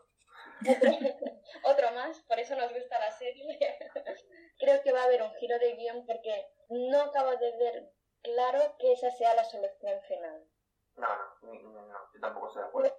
[1.63, 3.59] Otro, más, por eso nos gusta la serie.
[4.59, 7.91] Creo que va a haber un giro de guion porque no acabo de ver
[8.21, 10.47] claro que esa sea la solución final.
[10.95, 11.07] No,
[11.41, 12.97] no, no, yo tampoco estoy de acuerdo.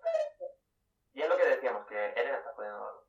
[1.14, 3.07] Y es lo que decíamos, que Eren está poniendo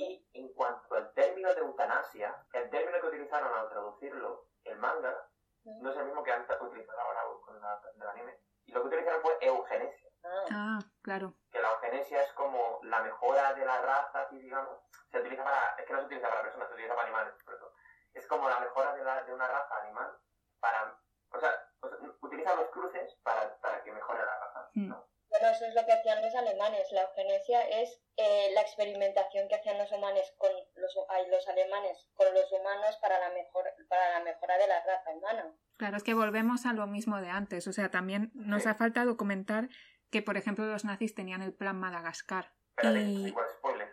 [0.00, 5.14] y en cuanto al término de eutanasia, el término que utilizaron al traducirlo el manga
[5.64, 8.38] no es el mismo que han utilizado ahora con el anime.
[8.64, 10.10] Y lo que utilizaron fue eugenesia.
[10.24, 10.44] Ah.
[10.52, 11.34] ah, claro.
[11.50, 14.78] Que la eugenesia es como la mejora de la raza, así digamos.
[15.10, 15.74] Se utiliza para.
[15.76, 17.72] Es que no se utiliza para personas, se utiliza para animales, por eso.
[18.14, 20.18] Es como la mejora de, la, de una raza animal
[20.60, 20.98] para.
[21.32, 21.52] O sea,
[22.22, 24.70] utilizan los cruces para, para que mejore la raza.
[24.74, 24.94] Hmm.
[25.42, 25.48] ¿No?
[25.48, 26.90] Eso es lo que hacían los alemanes.
[26.92, 30.94] La eugenesia es eh, la experimentación que hacían los humanos con los,
[31.28, 35.54] los alemanes con los humanos para la, mejor, para la mejora de la raza humana.
[35.76, 37.66] Claro, es que volvemos a lo mismo de antes.
[37.66, 39.68] O sea, también nos ha faltado comentar
[40.10, 42.52] que, por ejemplo, los nazis tenían el plan Madagascar.
[42.82, 43.28] y...
[43.28, 43.88] igual spoiler.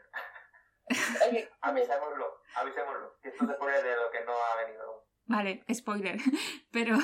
[1.62, 3.20] avisémoslo, avisémoslo.
[3.22, 5.08] Que esto se pone de lo que no ha venido.
[5.26, 6.18] Vale, spoiler.
[6.72, 6.98] Pero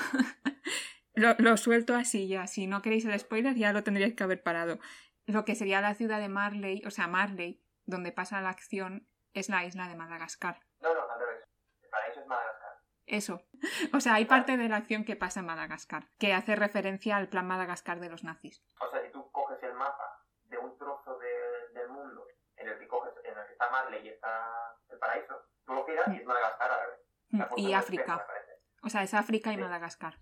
[1.14, 2.48] lo, lo, suelto así ya.
[2.48, 4.80] Si no queréis el spoiler, ya lo tendríais que haber parado.
[5.26, 9.50] Lo que sería la ciudad de Marley, o sea, Marley, donde pasa la acción, es
[9.50, 10.60] la isla de Madagascar.
[10.82, 11.44] No, no, al revés.
[11.82, 12.78] El paraíso es Madagascar.
[13.06, 13.42] Eso.
[13.94, 17.30] O sea, hay parte de la acción que pasa en Madagascar, que hace referencia al
[17.30, 18.64] plan Madagascar de los nazis.
[18.80, 22.28] O sea, si tú coges el mapa de un trozo de, del mundo
[22.58, 25.36] en el que coges, en el que está Marley y está el paraíso,
[25.66, 27.00] tú lo giras y es Madagascar al revés.
[27.30, 28.26] Mm, y África.
[28.84, 30.18] O sea, es África y Madagascar.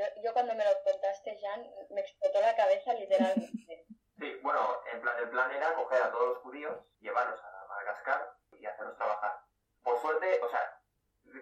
[0.00, 1.60] Yo, yo cuando me lo contaste, Jan,
[1.90, 3.84] me explotó la cabeza literalmente.
[4.18, 8.34] sí, bueno, en plan, el plan era coger a todos los judíos, llevarlos a Madagascar
[8.58, 9.44] y hacerlos trabajar.
[9.82, 10.80] Por suerte, o sea,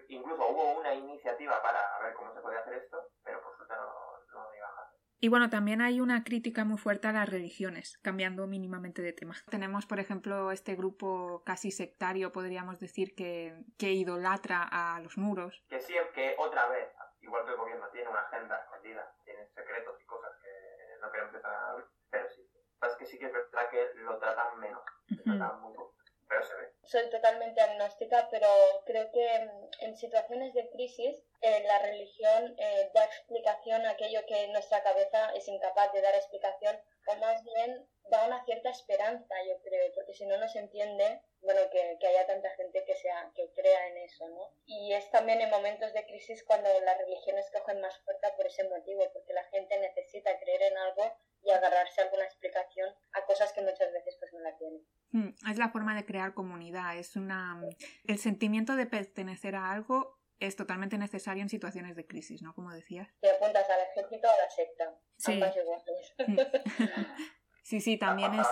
[0.09, 4.39] incluso hubo una iniciativa para ver cómo se podía hacer esto, pero por suerte no,
[4.41, 4.99] no iban a hacer.
[5.21, 9.35] Y bueno, también hay una crítica muy fuerte a las religiones, cambiando mínimamente de tema.
[9.49, 15.63] Tenemos, por ejemplo, este grupo casi sectario, podríamos decir, que, que idolatra a los muros.
[15.69, 16.89] Que sí, que otra vez
[17.29, 21.33] igual que el gobierno tiene una agenda escondida, tiene secretos y cosas que no queremos
[21.35, 22.49] empezar a ver, pero sí.
[22.81, 25.93] Es que sí que es verdad que lo tratan menos, lo tratan muy poco,
[26.27, 26.73] pero se ve.
[26.83, 28.47] Soy totalmente agnóstica, pero
[28.85, 29.49] creo que
[29.81, 35.31] en situaciones de crisis eh, la religión eh, da explicación a aquello que nuestra cabeza
[35.35, 40.13] es incapaz de dar explicación, o más bien da una cierta esperanza, yo creo, porque
[40.13, 43.87] si no, no se entiende bueno, que, que, haya tanta gente que, sea, que crea
[43.87, 44.51] en eso, ¿no?
[44.65, 48.67] Y es también en momentos de crisis cuando las religiones cogen más fuerza por ese
[48.67, 53.53] motivo, porque la gente necesita creer en algo y agarrarse a alguna explicación a cosas
[53.53, 54.85] que muchas veces pues no la tienen.
[55.11, 57.61] Hmm, es la forma de crear comunidad, es una...
[58.05, 62.53] El sentimiento de pertenecer a algo es totalmente necesario en situaciones de crisis, ¿no?
[62.53, 63.09] Como decías.
[63.21, 64.99] Te apuntas al ejército o a la secta.
[65.17, 65.39] Sí.
[67.69, 68.47] sí, sí, también es...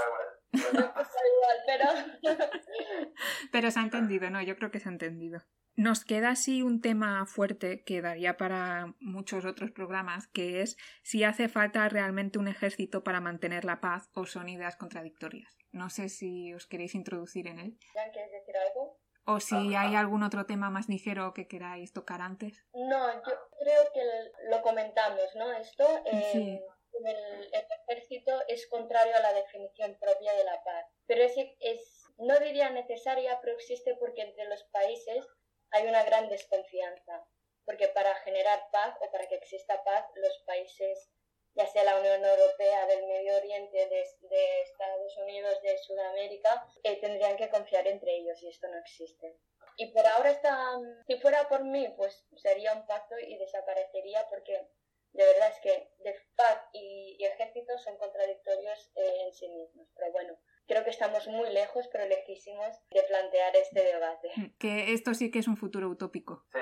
[0.53, 1.85] igual, pero...
[3.51, 4.41] pero se ha entendido, ¿no?
[4.43, 5.41] Yo creo que se ha entendido.
[5.75, 11.23] Nos queda así un tema fuerte que daría para muchos otros programas, que es si
[11.23, 15.57] hace falta realmente un ejército para mantener la paz o son ideas contradictorias.
[15.71, 17.77] No sé si os queréis introducir en él.
[18.11, 18.99] ¿Quieres decir algo?
[19.25, 22.65] O si hay algún otro tema más ligero que queráis tocar antes.
[22.73, 24.01] No, yo creo que
[24.49, 25.51] lo comentamos, ¿no?
[25.51, 26.61] Esto, eh,
[26.93, 27.51] el,
[27.87, 30.85] ejército es contrario a la definición propia de la paz.
[31.05, 35.25] Pero es, es, no diría necesaria, pero existe porque entre los países
[35.71, 37.25] hay una gran desconfianza,
[37.65, 41.09] porque para generar paz o para que exista paz, los países,
[41.53, 47.37] ya sea la Unión Europea, del Medio Oriente, de, Estados Unidos, de Sudamérica, eh, tendrían
[47.37, 49.37] que confiar entre ellos y esto no existe.
[49.77, 54.67] Y por ahora está, si fuera por mí, pues sería un pacto y desaparecería porque
[55.13, 59.87] de verdad es que de paz y, ejército son contradictorios eh, en sí mismos.
[59.95, 64.29] Pero bueno, creo que estamos muy lejos, pero lejísimos de plantear este debate.
[64.35, 66.45] Mm, que esto sí que es un futuro utópico.
[66.51, 66.59] Sí,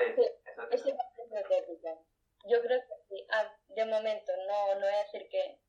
[0.70, 2.06] es utópico.
[2.48, 3.26] Yo creo que sí.
[3.30, 5.60] Ah, de momento, no, no voy a decir que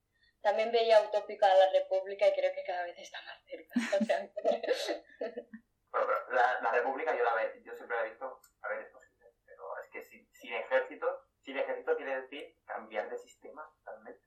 [0.42, 3.74] también veía utópica la República y creo que cada vez está más cerca.
[5.92, 8.90] bueno, pero la, la, República yo, la, yo siempre la he visto, a ver, es
[8.90, 14.20] posible, pero es que sin, sin ejército, sin ejército quiere decir cambiar de sistema totalmente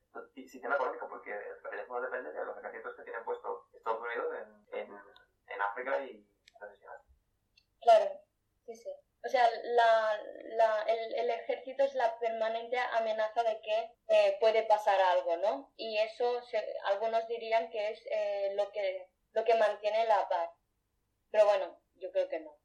[0.48, 4.34] sistema económico, porque el capitalismo depende de los ejércitos que tienen puesto Estados Unidos
[4.72, 4.98] en, en,
[5.48, 6.26] en África y
[7.82, 8.10] Claro,
[8.64, 8.90] sí, sí.
[9.24, 10.20] O sea, la,
[10.56, 15.72] la, el, el, ejército es la permanente amenaza de que eh, puede pasar algo, ¿no?
[15.76, 20.50] Y eso se, algunos dirían que es eh, lo, que, lo que mantiene la paz.
[21.30, 22.56] Pero bueno, yo creo que no,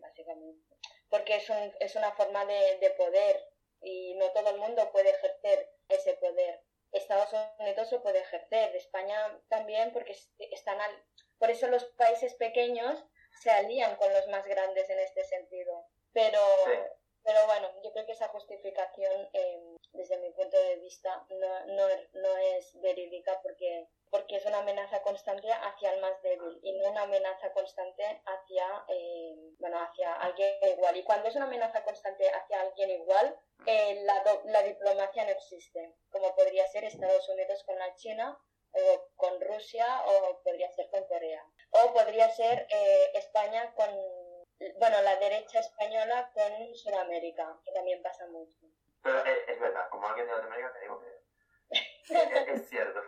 [0.00, 0.76] básicamente.
[1.10, 3.49] Porque es, un, es una forma de, de poder
[3.82, 6.62] y no todo el mundo puede ejercer ese poder.
[6.92, 11.04] Estados Unidos lo puede ejercer, España también, porque están al...
[11.38, 13.04] por eso los países pequeños
[13.40, 15.86] se alían con los más grandes en este sentido.
[16.12, 16.40] Pero,
[17.22, 21.88] pero bueno, yo creo que esa justificación, em, desde mi punto de vista, no, no,
[22.14, 26.90] no, es verídica porque, porque es una amenaza constante hacia el más débil y no
[26.90, 30.96] una amenaza constante hacia, em, bueno, hacia alguien igual.
[30.96, 35.94] Y cuando es una amenaza constante hacia alguien igual, eh, la, la diplomacia no existe,
[36.10, 38.38] como podría ser Estados Unidos con la China
[38.72, 41.44] o con Rusia o podría ser con Corea.
[41.70, 43.90] O podría ser eh, España con,
[44.78, 48.58] bueno, la derecha española con Sudamérica, que también pasa mucho.
[49.02, 51.20] Pero es, es verdad, como alguien de Latinoamérica te digo que
[51.70, 53.00] es, cierto, es cierto.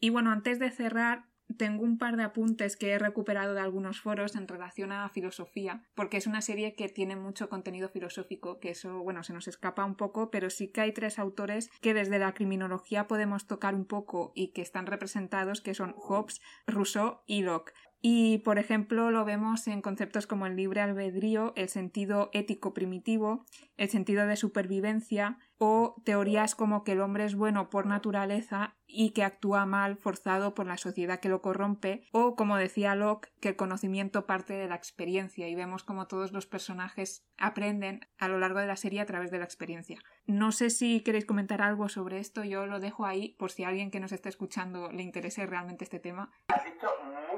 [0.00, 1.24] Y bueno, antes de cerrar,
[1.56, 5.82] tengo un par de apuntes que he recuperado de algunos foros en relación a filosofía,
[5.94, 9.84] porque es una serie que tiene mucho contenido filosófico, que eso, bueno, se nos escapa
[9.84, 13.86] un poco, pero sí que hay tres autores que desde la criminología podemos tocar un
[13.86, 17.72] poco y que están representados, que son Hobbes, Rousseau y Locke.
[18.00, 23.44] Y, por ejemplo, lo vemos en conceptos como el libre albedrío, el sentido ético primitivo,
[23.76, 29.10] el sentido de supervivencia o teorías como que el hombre es bueno por naturaleza y
[29.10, 33.50] que actúa mal forzado por la sociedad que lo corrompe o, como decía Locke, que
[33.50, 38.38] el conocimiento parte de la experiencia y vemos como todos los personajes aprenden a lo
[38.38, 39.98] largo de la serie a través de la experiencia.
[40.26, 43.68] No sé si queréis comentar algo sobre esto, yo lo dejo ahí por si a
[43.68, 46.30] alguien que nos está escuchando le interese realmente este tema.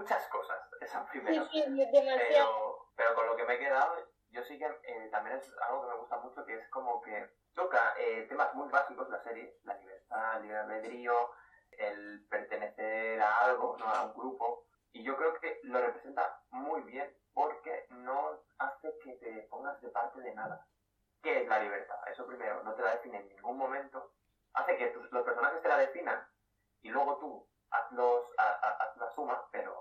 [0.01, 1.49] Muchas cosas, esa primera.
[1.53, 3.97] pero, pero, con lo que me he quedado,
[4.31, 7.29] yo sí que eh, también es algo que me gusta mucho, que es como que
[7.55, 11.31] toca eh, temas muy básicos la serie, la libertad, el libre albedrío,
[11.73, 13.87] el pertenecer a algo, ¿no?
[13.87, 19.13] a un grupo, y yo creo que lo representa muy bien porque no hace que
[19.15, 20.67] te pongas de parte de nada.
[21.23, 21.97] ¿Qué es la libertad?
[22.11, 24.13] Eso primero, no te la define en ningún momento.
[24.55, 26.27] Hace que los personajes te la definan
[26.83, 27.93] y luego tú haz,
[28.97, 29.75] la suma, pero,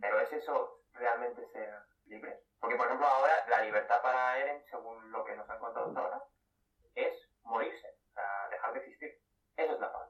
[0.00, 1.70] pero ¿es eso realmente ser
[2.06, 2.40] libre?
[2.60, 6.00] Porque, por ejemplo, ahora la libertad para Eren, según lo que nos han contado hasta
[6.00, 6.22] ahora,
[6.94, 7.12] es
[7.42, 9.20] morirse, o sea, dejar de existir.
[9.56, 10.08] Eso es la paz.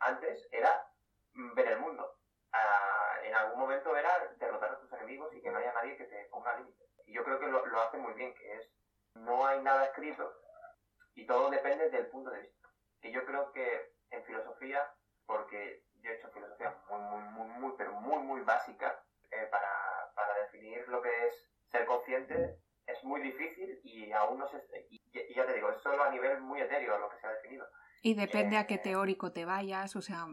[0.00, 0.86] Antes era
[1.54, 2.16] ver el mundo.
[2.52, 6.04] Ah, en algún momento era derrotar a tus enemigos y que no haya nadie que
[6.04, 6.88] te ponga límites.
[7.06, 8.68] Y yo creo que lo, lo hace muy bien, que es
[9.14, 10.32] no hay nada escrito
[11.14, 12.68] y todo depende del punto de vista.
[13.02, 14.92] Y yo creo que en filosofía,
[15.26, 18.99] porque yo he hecho filosofía muy, muy, muy, muy, pero muy, muy básica,
[20.70, 21.34] definir lo que es
[21.70, 24.62] ser consciente, es muy difícil y aún no se...
[24.90, 25.00] Y,
[25.34, 27.66] ya te digo, es solo a nivel muy etéreo lo que se ha definido.
[28.02, 30.26] Y depende a qué eh, teórico te vayas, o sea,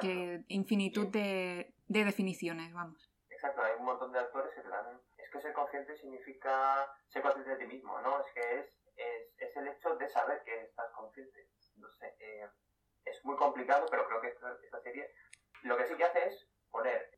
[0.00, 3.10] que infinitud de, de definiciones, vamos.
[3.30, 7.22] Exacto, hay un montón de actores que te dan es que ser consciente significa ser
[7.22, 8.20] consciente de ti mismo, ¿no?
[8.20, 8.66] Es que es,
[8.96, 11.48] es, es el hecho de saber que estás consciente.
[11.76, 12.48] No sé, eh,
[13.04, 15.10] es muy complicado, pero creo que esta, esta, serie
[15.62, 17.10] lo que sí que hace es poner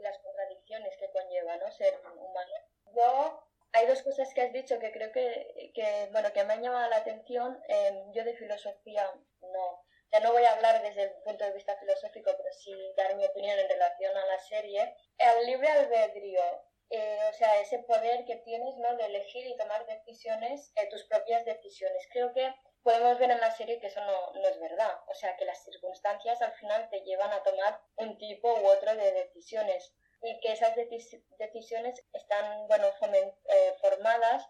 [0.00, 1.70] las contradicciones que conlleva ¿no?
[1.70, 2.52] ser humano.
[2.94, 6.62] Yo, hay dos cosas que has dicho que creo que, que bueno, que me han
[6.62, 7.60] llamado la atención.
[7.68, 9.10] Eh, yo de filosofía
[9.40, 9.82] no.
[10.12, 13.26] Ya no voy a hablar desde el punto de vista filosófico, pero sí dar mi
[13.26, 14.94] opinión en relación a la serie.
[15.18, 16.42] El libre albedrío,
[16.90, 18.96] eh, o sea, ese poder que tienes ¿no?
[18.96, 22.06] de elegir y tomar decisiones, eh, tus propias decisiones.
[22.12, 22.54] Creo que
[22.86, 25.00] podemos ver en la serie que eso no, no, es verdad.
[25.08, 28.94] O sea, que las circunstancias al final te llevan a tomar un tipo u otro
[28.94, 29.92] de decisiones
[30.22, 34.48] y que esas decisiones están, bueno, eh, formadas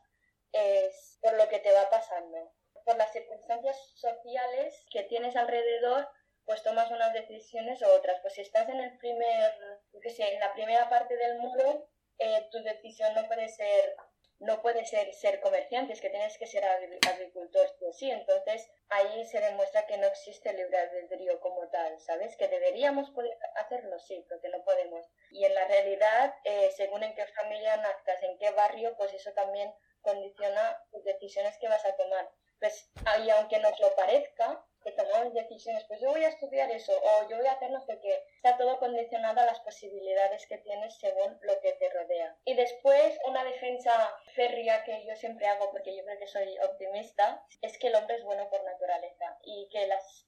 [1.23, 2.53] por lo que te va pasando.
[2.85, 6.07] Por las circunstancias sociales que tienes alrededor,
[6.45, 8.21] pues tomas unas decisiones u otras.
[8.21, 11.89] Pues si estás en el primer, que sé, en la primera parte del muro,
[12.19, 13.97] eh, tu decisión no puede ser
[14.39, 19.41] no puede ser ser comerciante, es que tienes que ser agricultor sí Entonces ahí se
[19.41, 22.37] demuestra que no existe el libre albedrío como tal, ¿sabes?
[22.37, 25.07] Que deberíamos poder hacerlo, sí, pero que no podemos.
[25.31, 29.33] Y en la realidad, eh, según en qué familia nazcas, en qué barrio, pues eso
[29.33, 29.73] también
[30.03, 32.31] condiciona tus decisiones que vas a tomar.
[32.59, 36.93] Pues ahí, aunque nos lo parezca, que tomamos decisiones, pues yo voy a estudiar eso
[36.93, 38.23] o yo voy a hacer no sé qué.
[38.37, 42.37] Está todo condicionado a las posibilidades que tienes según lo que te rodea.
[42.45, 43.93] Y después, una defensa
[44.37, 48.17] férrea que yo siempre hago, porque yo creo que soy optimista, es que el hombre
[48.17, 50.25] es bueno por naturaleza y que las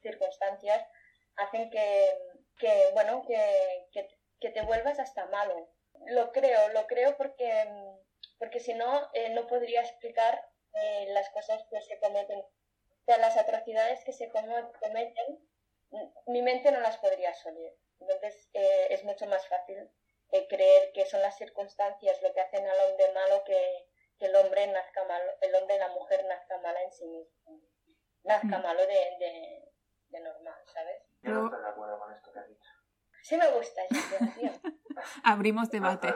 [0.00, 0.86] circunstancias
[1.36, 2.16] hacen que,
[2.58, 4.08] que bueno, que, que,
[4.40, 5.68] que, te vuelvas hasta malo.
[6.06, 7.66] Lo creo, lo creo porque,
[8.38, 12.42] porque si no, eh, no podría explicar eh, las cosas que se cometen
[13.04, 15.48] sea, las atrocidades que se cometen,
[16.26, 17.72] mi mente no las podría asumir.
[18.00, 19.88] Entonces eh, es mucho más fácil
[20.30, 23.86] eh, creer que son las circunstancias lo que hacen al hombre malo que,
[24.18, 27.60] que, el hombre nazca malo, el hombre y la mujer nazca mala en sí mismo.
[28.24, 28.62] Nazca mm.
[28.62, 29.72] malo de, de,
[30.08, 31.02] de, normal, ¿sabes?
[31.22, 32.70] Yo no estoy de acuerdo con esto que has dicho.
[33.22, 34.50] Sí me gusta, tío.
[35.24, 36.12] Abrimos debate.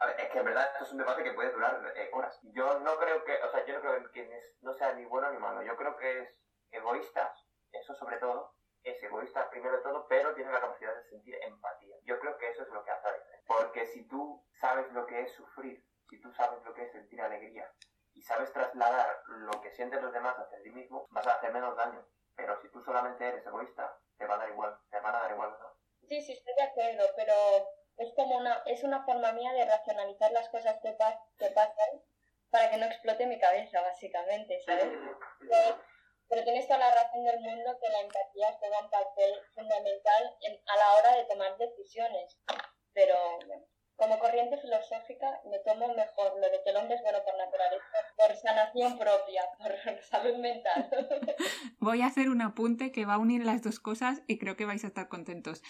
[0.00, 2.38] A ver, es que en verdad esto es un debate que puede durar eh, horas.
[2.42, 5.38] Yo no creo que, o sea, yo no creo que no sea ni bueno ni
[5.38, 5.62] malo.
[5.62, 6.38] Yo creo que es
[6.70, 7.34] egoísta,
[7.72, 11.96] eso sobre todo, es egoísta primero de todo, pero tiene la capacidad de sentir empatía.
[12.04, 13.08] Yo creo que eso es lo que hace
[13.46, 17.20] Porque si tú sabes lo que es sufrir, si tú sabes lo que es sentir
[17.20, 17.72] alegría
[18.12, 21.76] y sabes trasladar lo que sienten los demás hacia ti mismo, vas a hacer menos
[21.76, 22.06] daño.
[22.36, 25.32] Pero si tú solamente eres egoísta, te va a dar igual, te van a dar
[25.32, 25.74] igual, ¿no?
[26.06, 27.34] Sí, sí, estoy de acuerdo, pero
[27.98, 30.96] es como una, es una forma mía de racionalizar las cosas que,
[31.38, 32.02] que pasan
[32.50, 34.88] para que no explote mi cabeza, básicamente, ¿sabes?
[36.28, 40.36] Pero, tienes toda la razón del mundo que la empatía juega un papel fundamental
[40.66, 42.38] a la hora de tomar decisiones.
[42.92, 43.14] Pero
[43.96, 47.84] como corriente filosófica me tomo mejor lo de que el hombre es bueno por naturaleza,
[48.16, 50.90] por sanación propia, por salud mental.
[51.78, 54.66] Voy a hacer un apunte que va a unir las dos cosas y creo que
[54.66, 55.62] vais a estar contentos.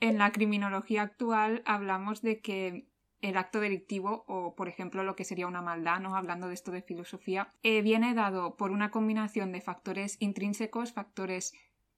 [0.00, 2.88] En la criminología actual hablamos de que
[3.22, 6.16] el acto delictivo o, por ejemplo, lo que sería una maldad, ¿no?
[6.16, 11.54] hablando de esto de filosofía, eh, viene dado por una combinación de factores intrínsecos, factores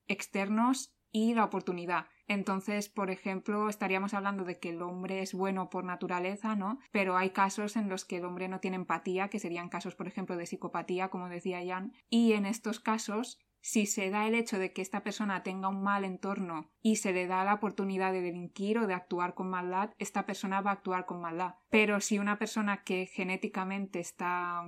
[0.07, 2.07] externos y la oportunidad.
[2.27, 6.79] Entonces, por ejemplo, estaríamos hablando de que el hombre es bueno por naturaleza, ¿no?
[6.93, 10.07] Pero hay casos en los que el hombre no tiene empatía, que serían casos, por
[10.07, 14.59] ejemplo, de psicopatía, como decía Jan, y en estos casos si se da el hecho
[14.59, 18.23] de que esta persona tenga un mal entorno y se le da la oportunidad de
[18.23, 21.55] delinquir o de actuar con maldad, esta persona va a actuar con maldad.
[21.71, 24.63] Pero si una persona que genéticamente está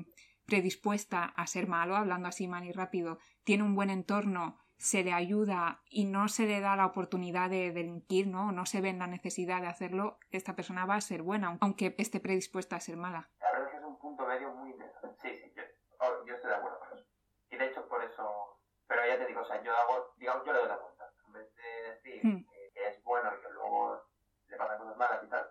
[0.47, 5.13] predispuesta a ser malo, hablando así mal y rápido, tiene un buen entorno, se le
[5.13, 8.51] ayuda y no se le da la oportunidad de delinquir, ¿no?
[8.51, 11.95] No se ve en la necesidad de hacerlo, esta persona va a ser buena, aunque
[11.99, 13.31] esté predispuesta a ser mala.
[13.39, 15.17] Es un punto medio muy interesante.
[15.21, 15.63] Sí, sí, yo,
[16.01, 17.07] oh, yo estoy de acuerdo con eso.
[17.51, 18.61] Y de hecho por eso
[18.91, 21.13] pero ya te digo, o sea, yo hago, digamos, yo le doy la vuelta.
[21.27, 22.45] En vez de decir hmm.
[22.73, 24.03] que es bueno y que luego
[24.49, 25.51] le pasan cosas malas y tal,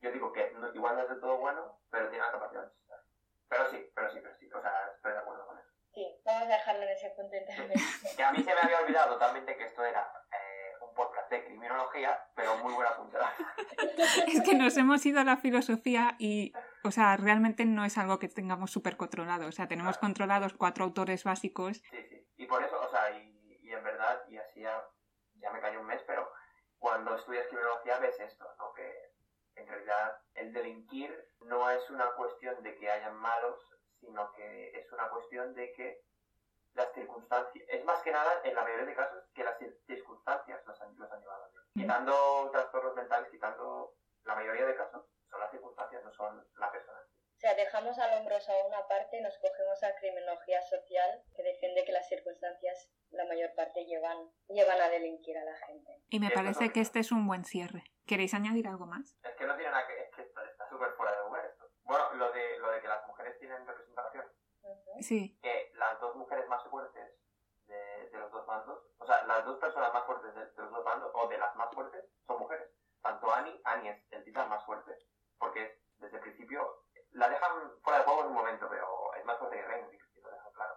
[0.00, 3.00] yo digo que igual no es de todo bueno, pero tiene la capacidad de chistar.
[3.48, 5.68] Pero sí, pero sí, pero sí, o sea, estoy de acuerdo con eso.
[5.92, 7.74] Sí, vamos a dejarlo en ese punto intermedio.
[8.16, 11.44] que a mí se me había olvidado totalmente que esto era eh, un podcast de
[11.44, 13.32] criminología, pero muy buena puntada.
[14.26, 16.52] es que nos hemos ido a la filosofía y,
[16.82, 19.46] o sea, realmente no es algo que tengamos súper controlado.
[19.46, 21.78] O sea, tenemos controlados cuatro autores básicos.
[21.90, 24.82] Sí, sí y por eso, o sea, y, y en verdad, y así ya,
[25.36, 26.30] ya, me cayó un mes, pero
[27.14, 28.72] cuando estudias criminología ves esto, ¿no?
[28.72, 29.12] Que
[29.54, 33.56] en realidad el delinquir no es una cuestión de que hayan malos,
[34.00, 36.02] sino que es una cuestión de que
[36.74, 40.80] las circunstancias, es más que nada, en la mayoría de casos, que las circunstancias los
[40.80, 45.50] han, los han llevado a Quitando trastornos mentales, quitando la mayoría de casos, son las
[45.52, 46.98] circunstancias, no son la persona
[47.46, 51.84] sea, dejamos al hombros a una parte y nos cogemos a criminología social que defiende
[51.84, 56.00] que las circunstancias la mayor parte llevan, llevan a delinquir a la gente.
[56.08, 57.84] Y me parece que este es un buen cierre.
[58.06, 59.16] ¿Queréis añadir algo más?
[59.22, 60.04] Es que no tiene nada que...
[60.04, 61.68] Es que está súper fuera de lugar esto.
[61.82, 62.54] Bueno, lo de
[65.00, 65.38] Sí.
[65.42, 67.12] que las dos mujeres más fuertes
[67.66, 67.76] de,
[68.10, 70.84] de los dos bandos, o sea, las dos personas más fuertes de, de los dos
[70.84, 72.70] bandos, o de las más fuertes, son mujeres.
[73.02, 74.96] Tanto Annie, Annie es el titán más fuerte,
[75.38, 76.83] porque es, desde el principio,
[77.14, 77.50] la dejan
[77.82, 80.52] fuera de juego en un momento, pero es más fuerte que Reigns, y lo dejan
[80.52, 80.74] claro.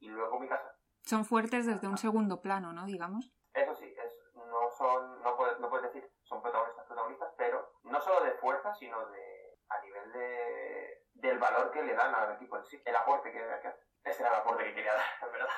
[0.00, 2.86] Y luego Mikasa, Son fuertes desde un segundo plano, ¿no?
[2.86, 3.32] Digamos.
[3.54, 8.00] eso sí, es, no son, no puedes, no puedes decir, son protagonistas, protagonistas, pero no
[8.00, 12.56] solo de fuerza, sino de, a nivel de, del valor que le dan al equipo
[12.56, 13.80] en sí, el aporte que, que hace.
[14.04, 15.48] Ese era el aporte que quería dar, en verdad.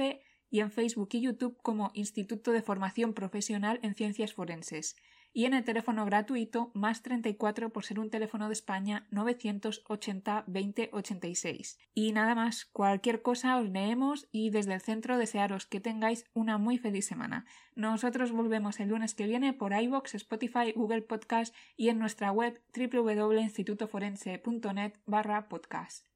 [0.49, 4.97] y en Facebook y YouTube como Instituto de Formación Profesional en Ciencias Forenses.
[5.33, 10.89] Y en el teléfono gratuito más 34 por ser un teléfono de España 980 20
[10.91, 11.77] 86.
[11.93, 16.57] Y nada más, cualquier cosa os leemos y desde el centro desearos que tengáis una
[16.57, 17.45] muy feliz semana.
[17.75, 22.59] Nosotros volvemos el lunes que viene por iVoox, Spotify, Google Podcast y en nuestra web
[22.75, 26.06] www.institutoforense.net barra podcast.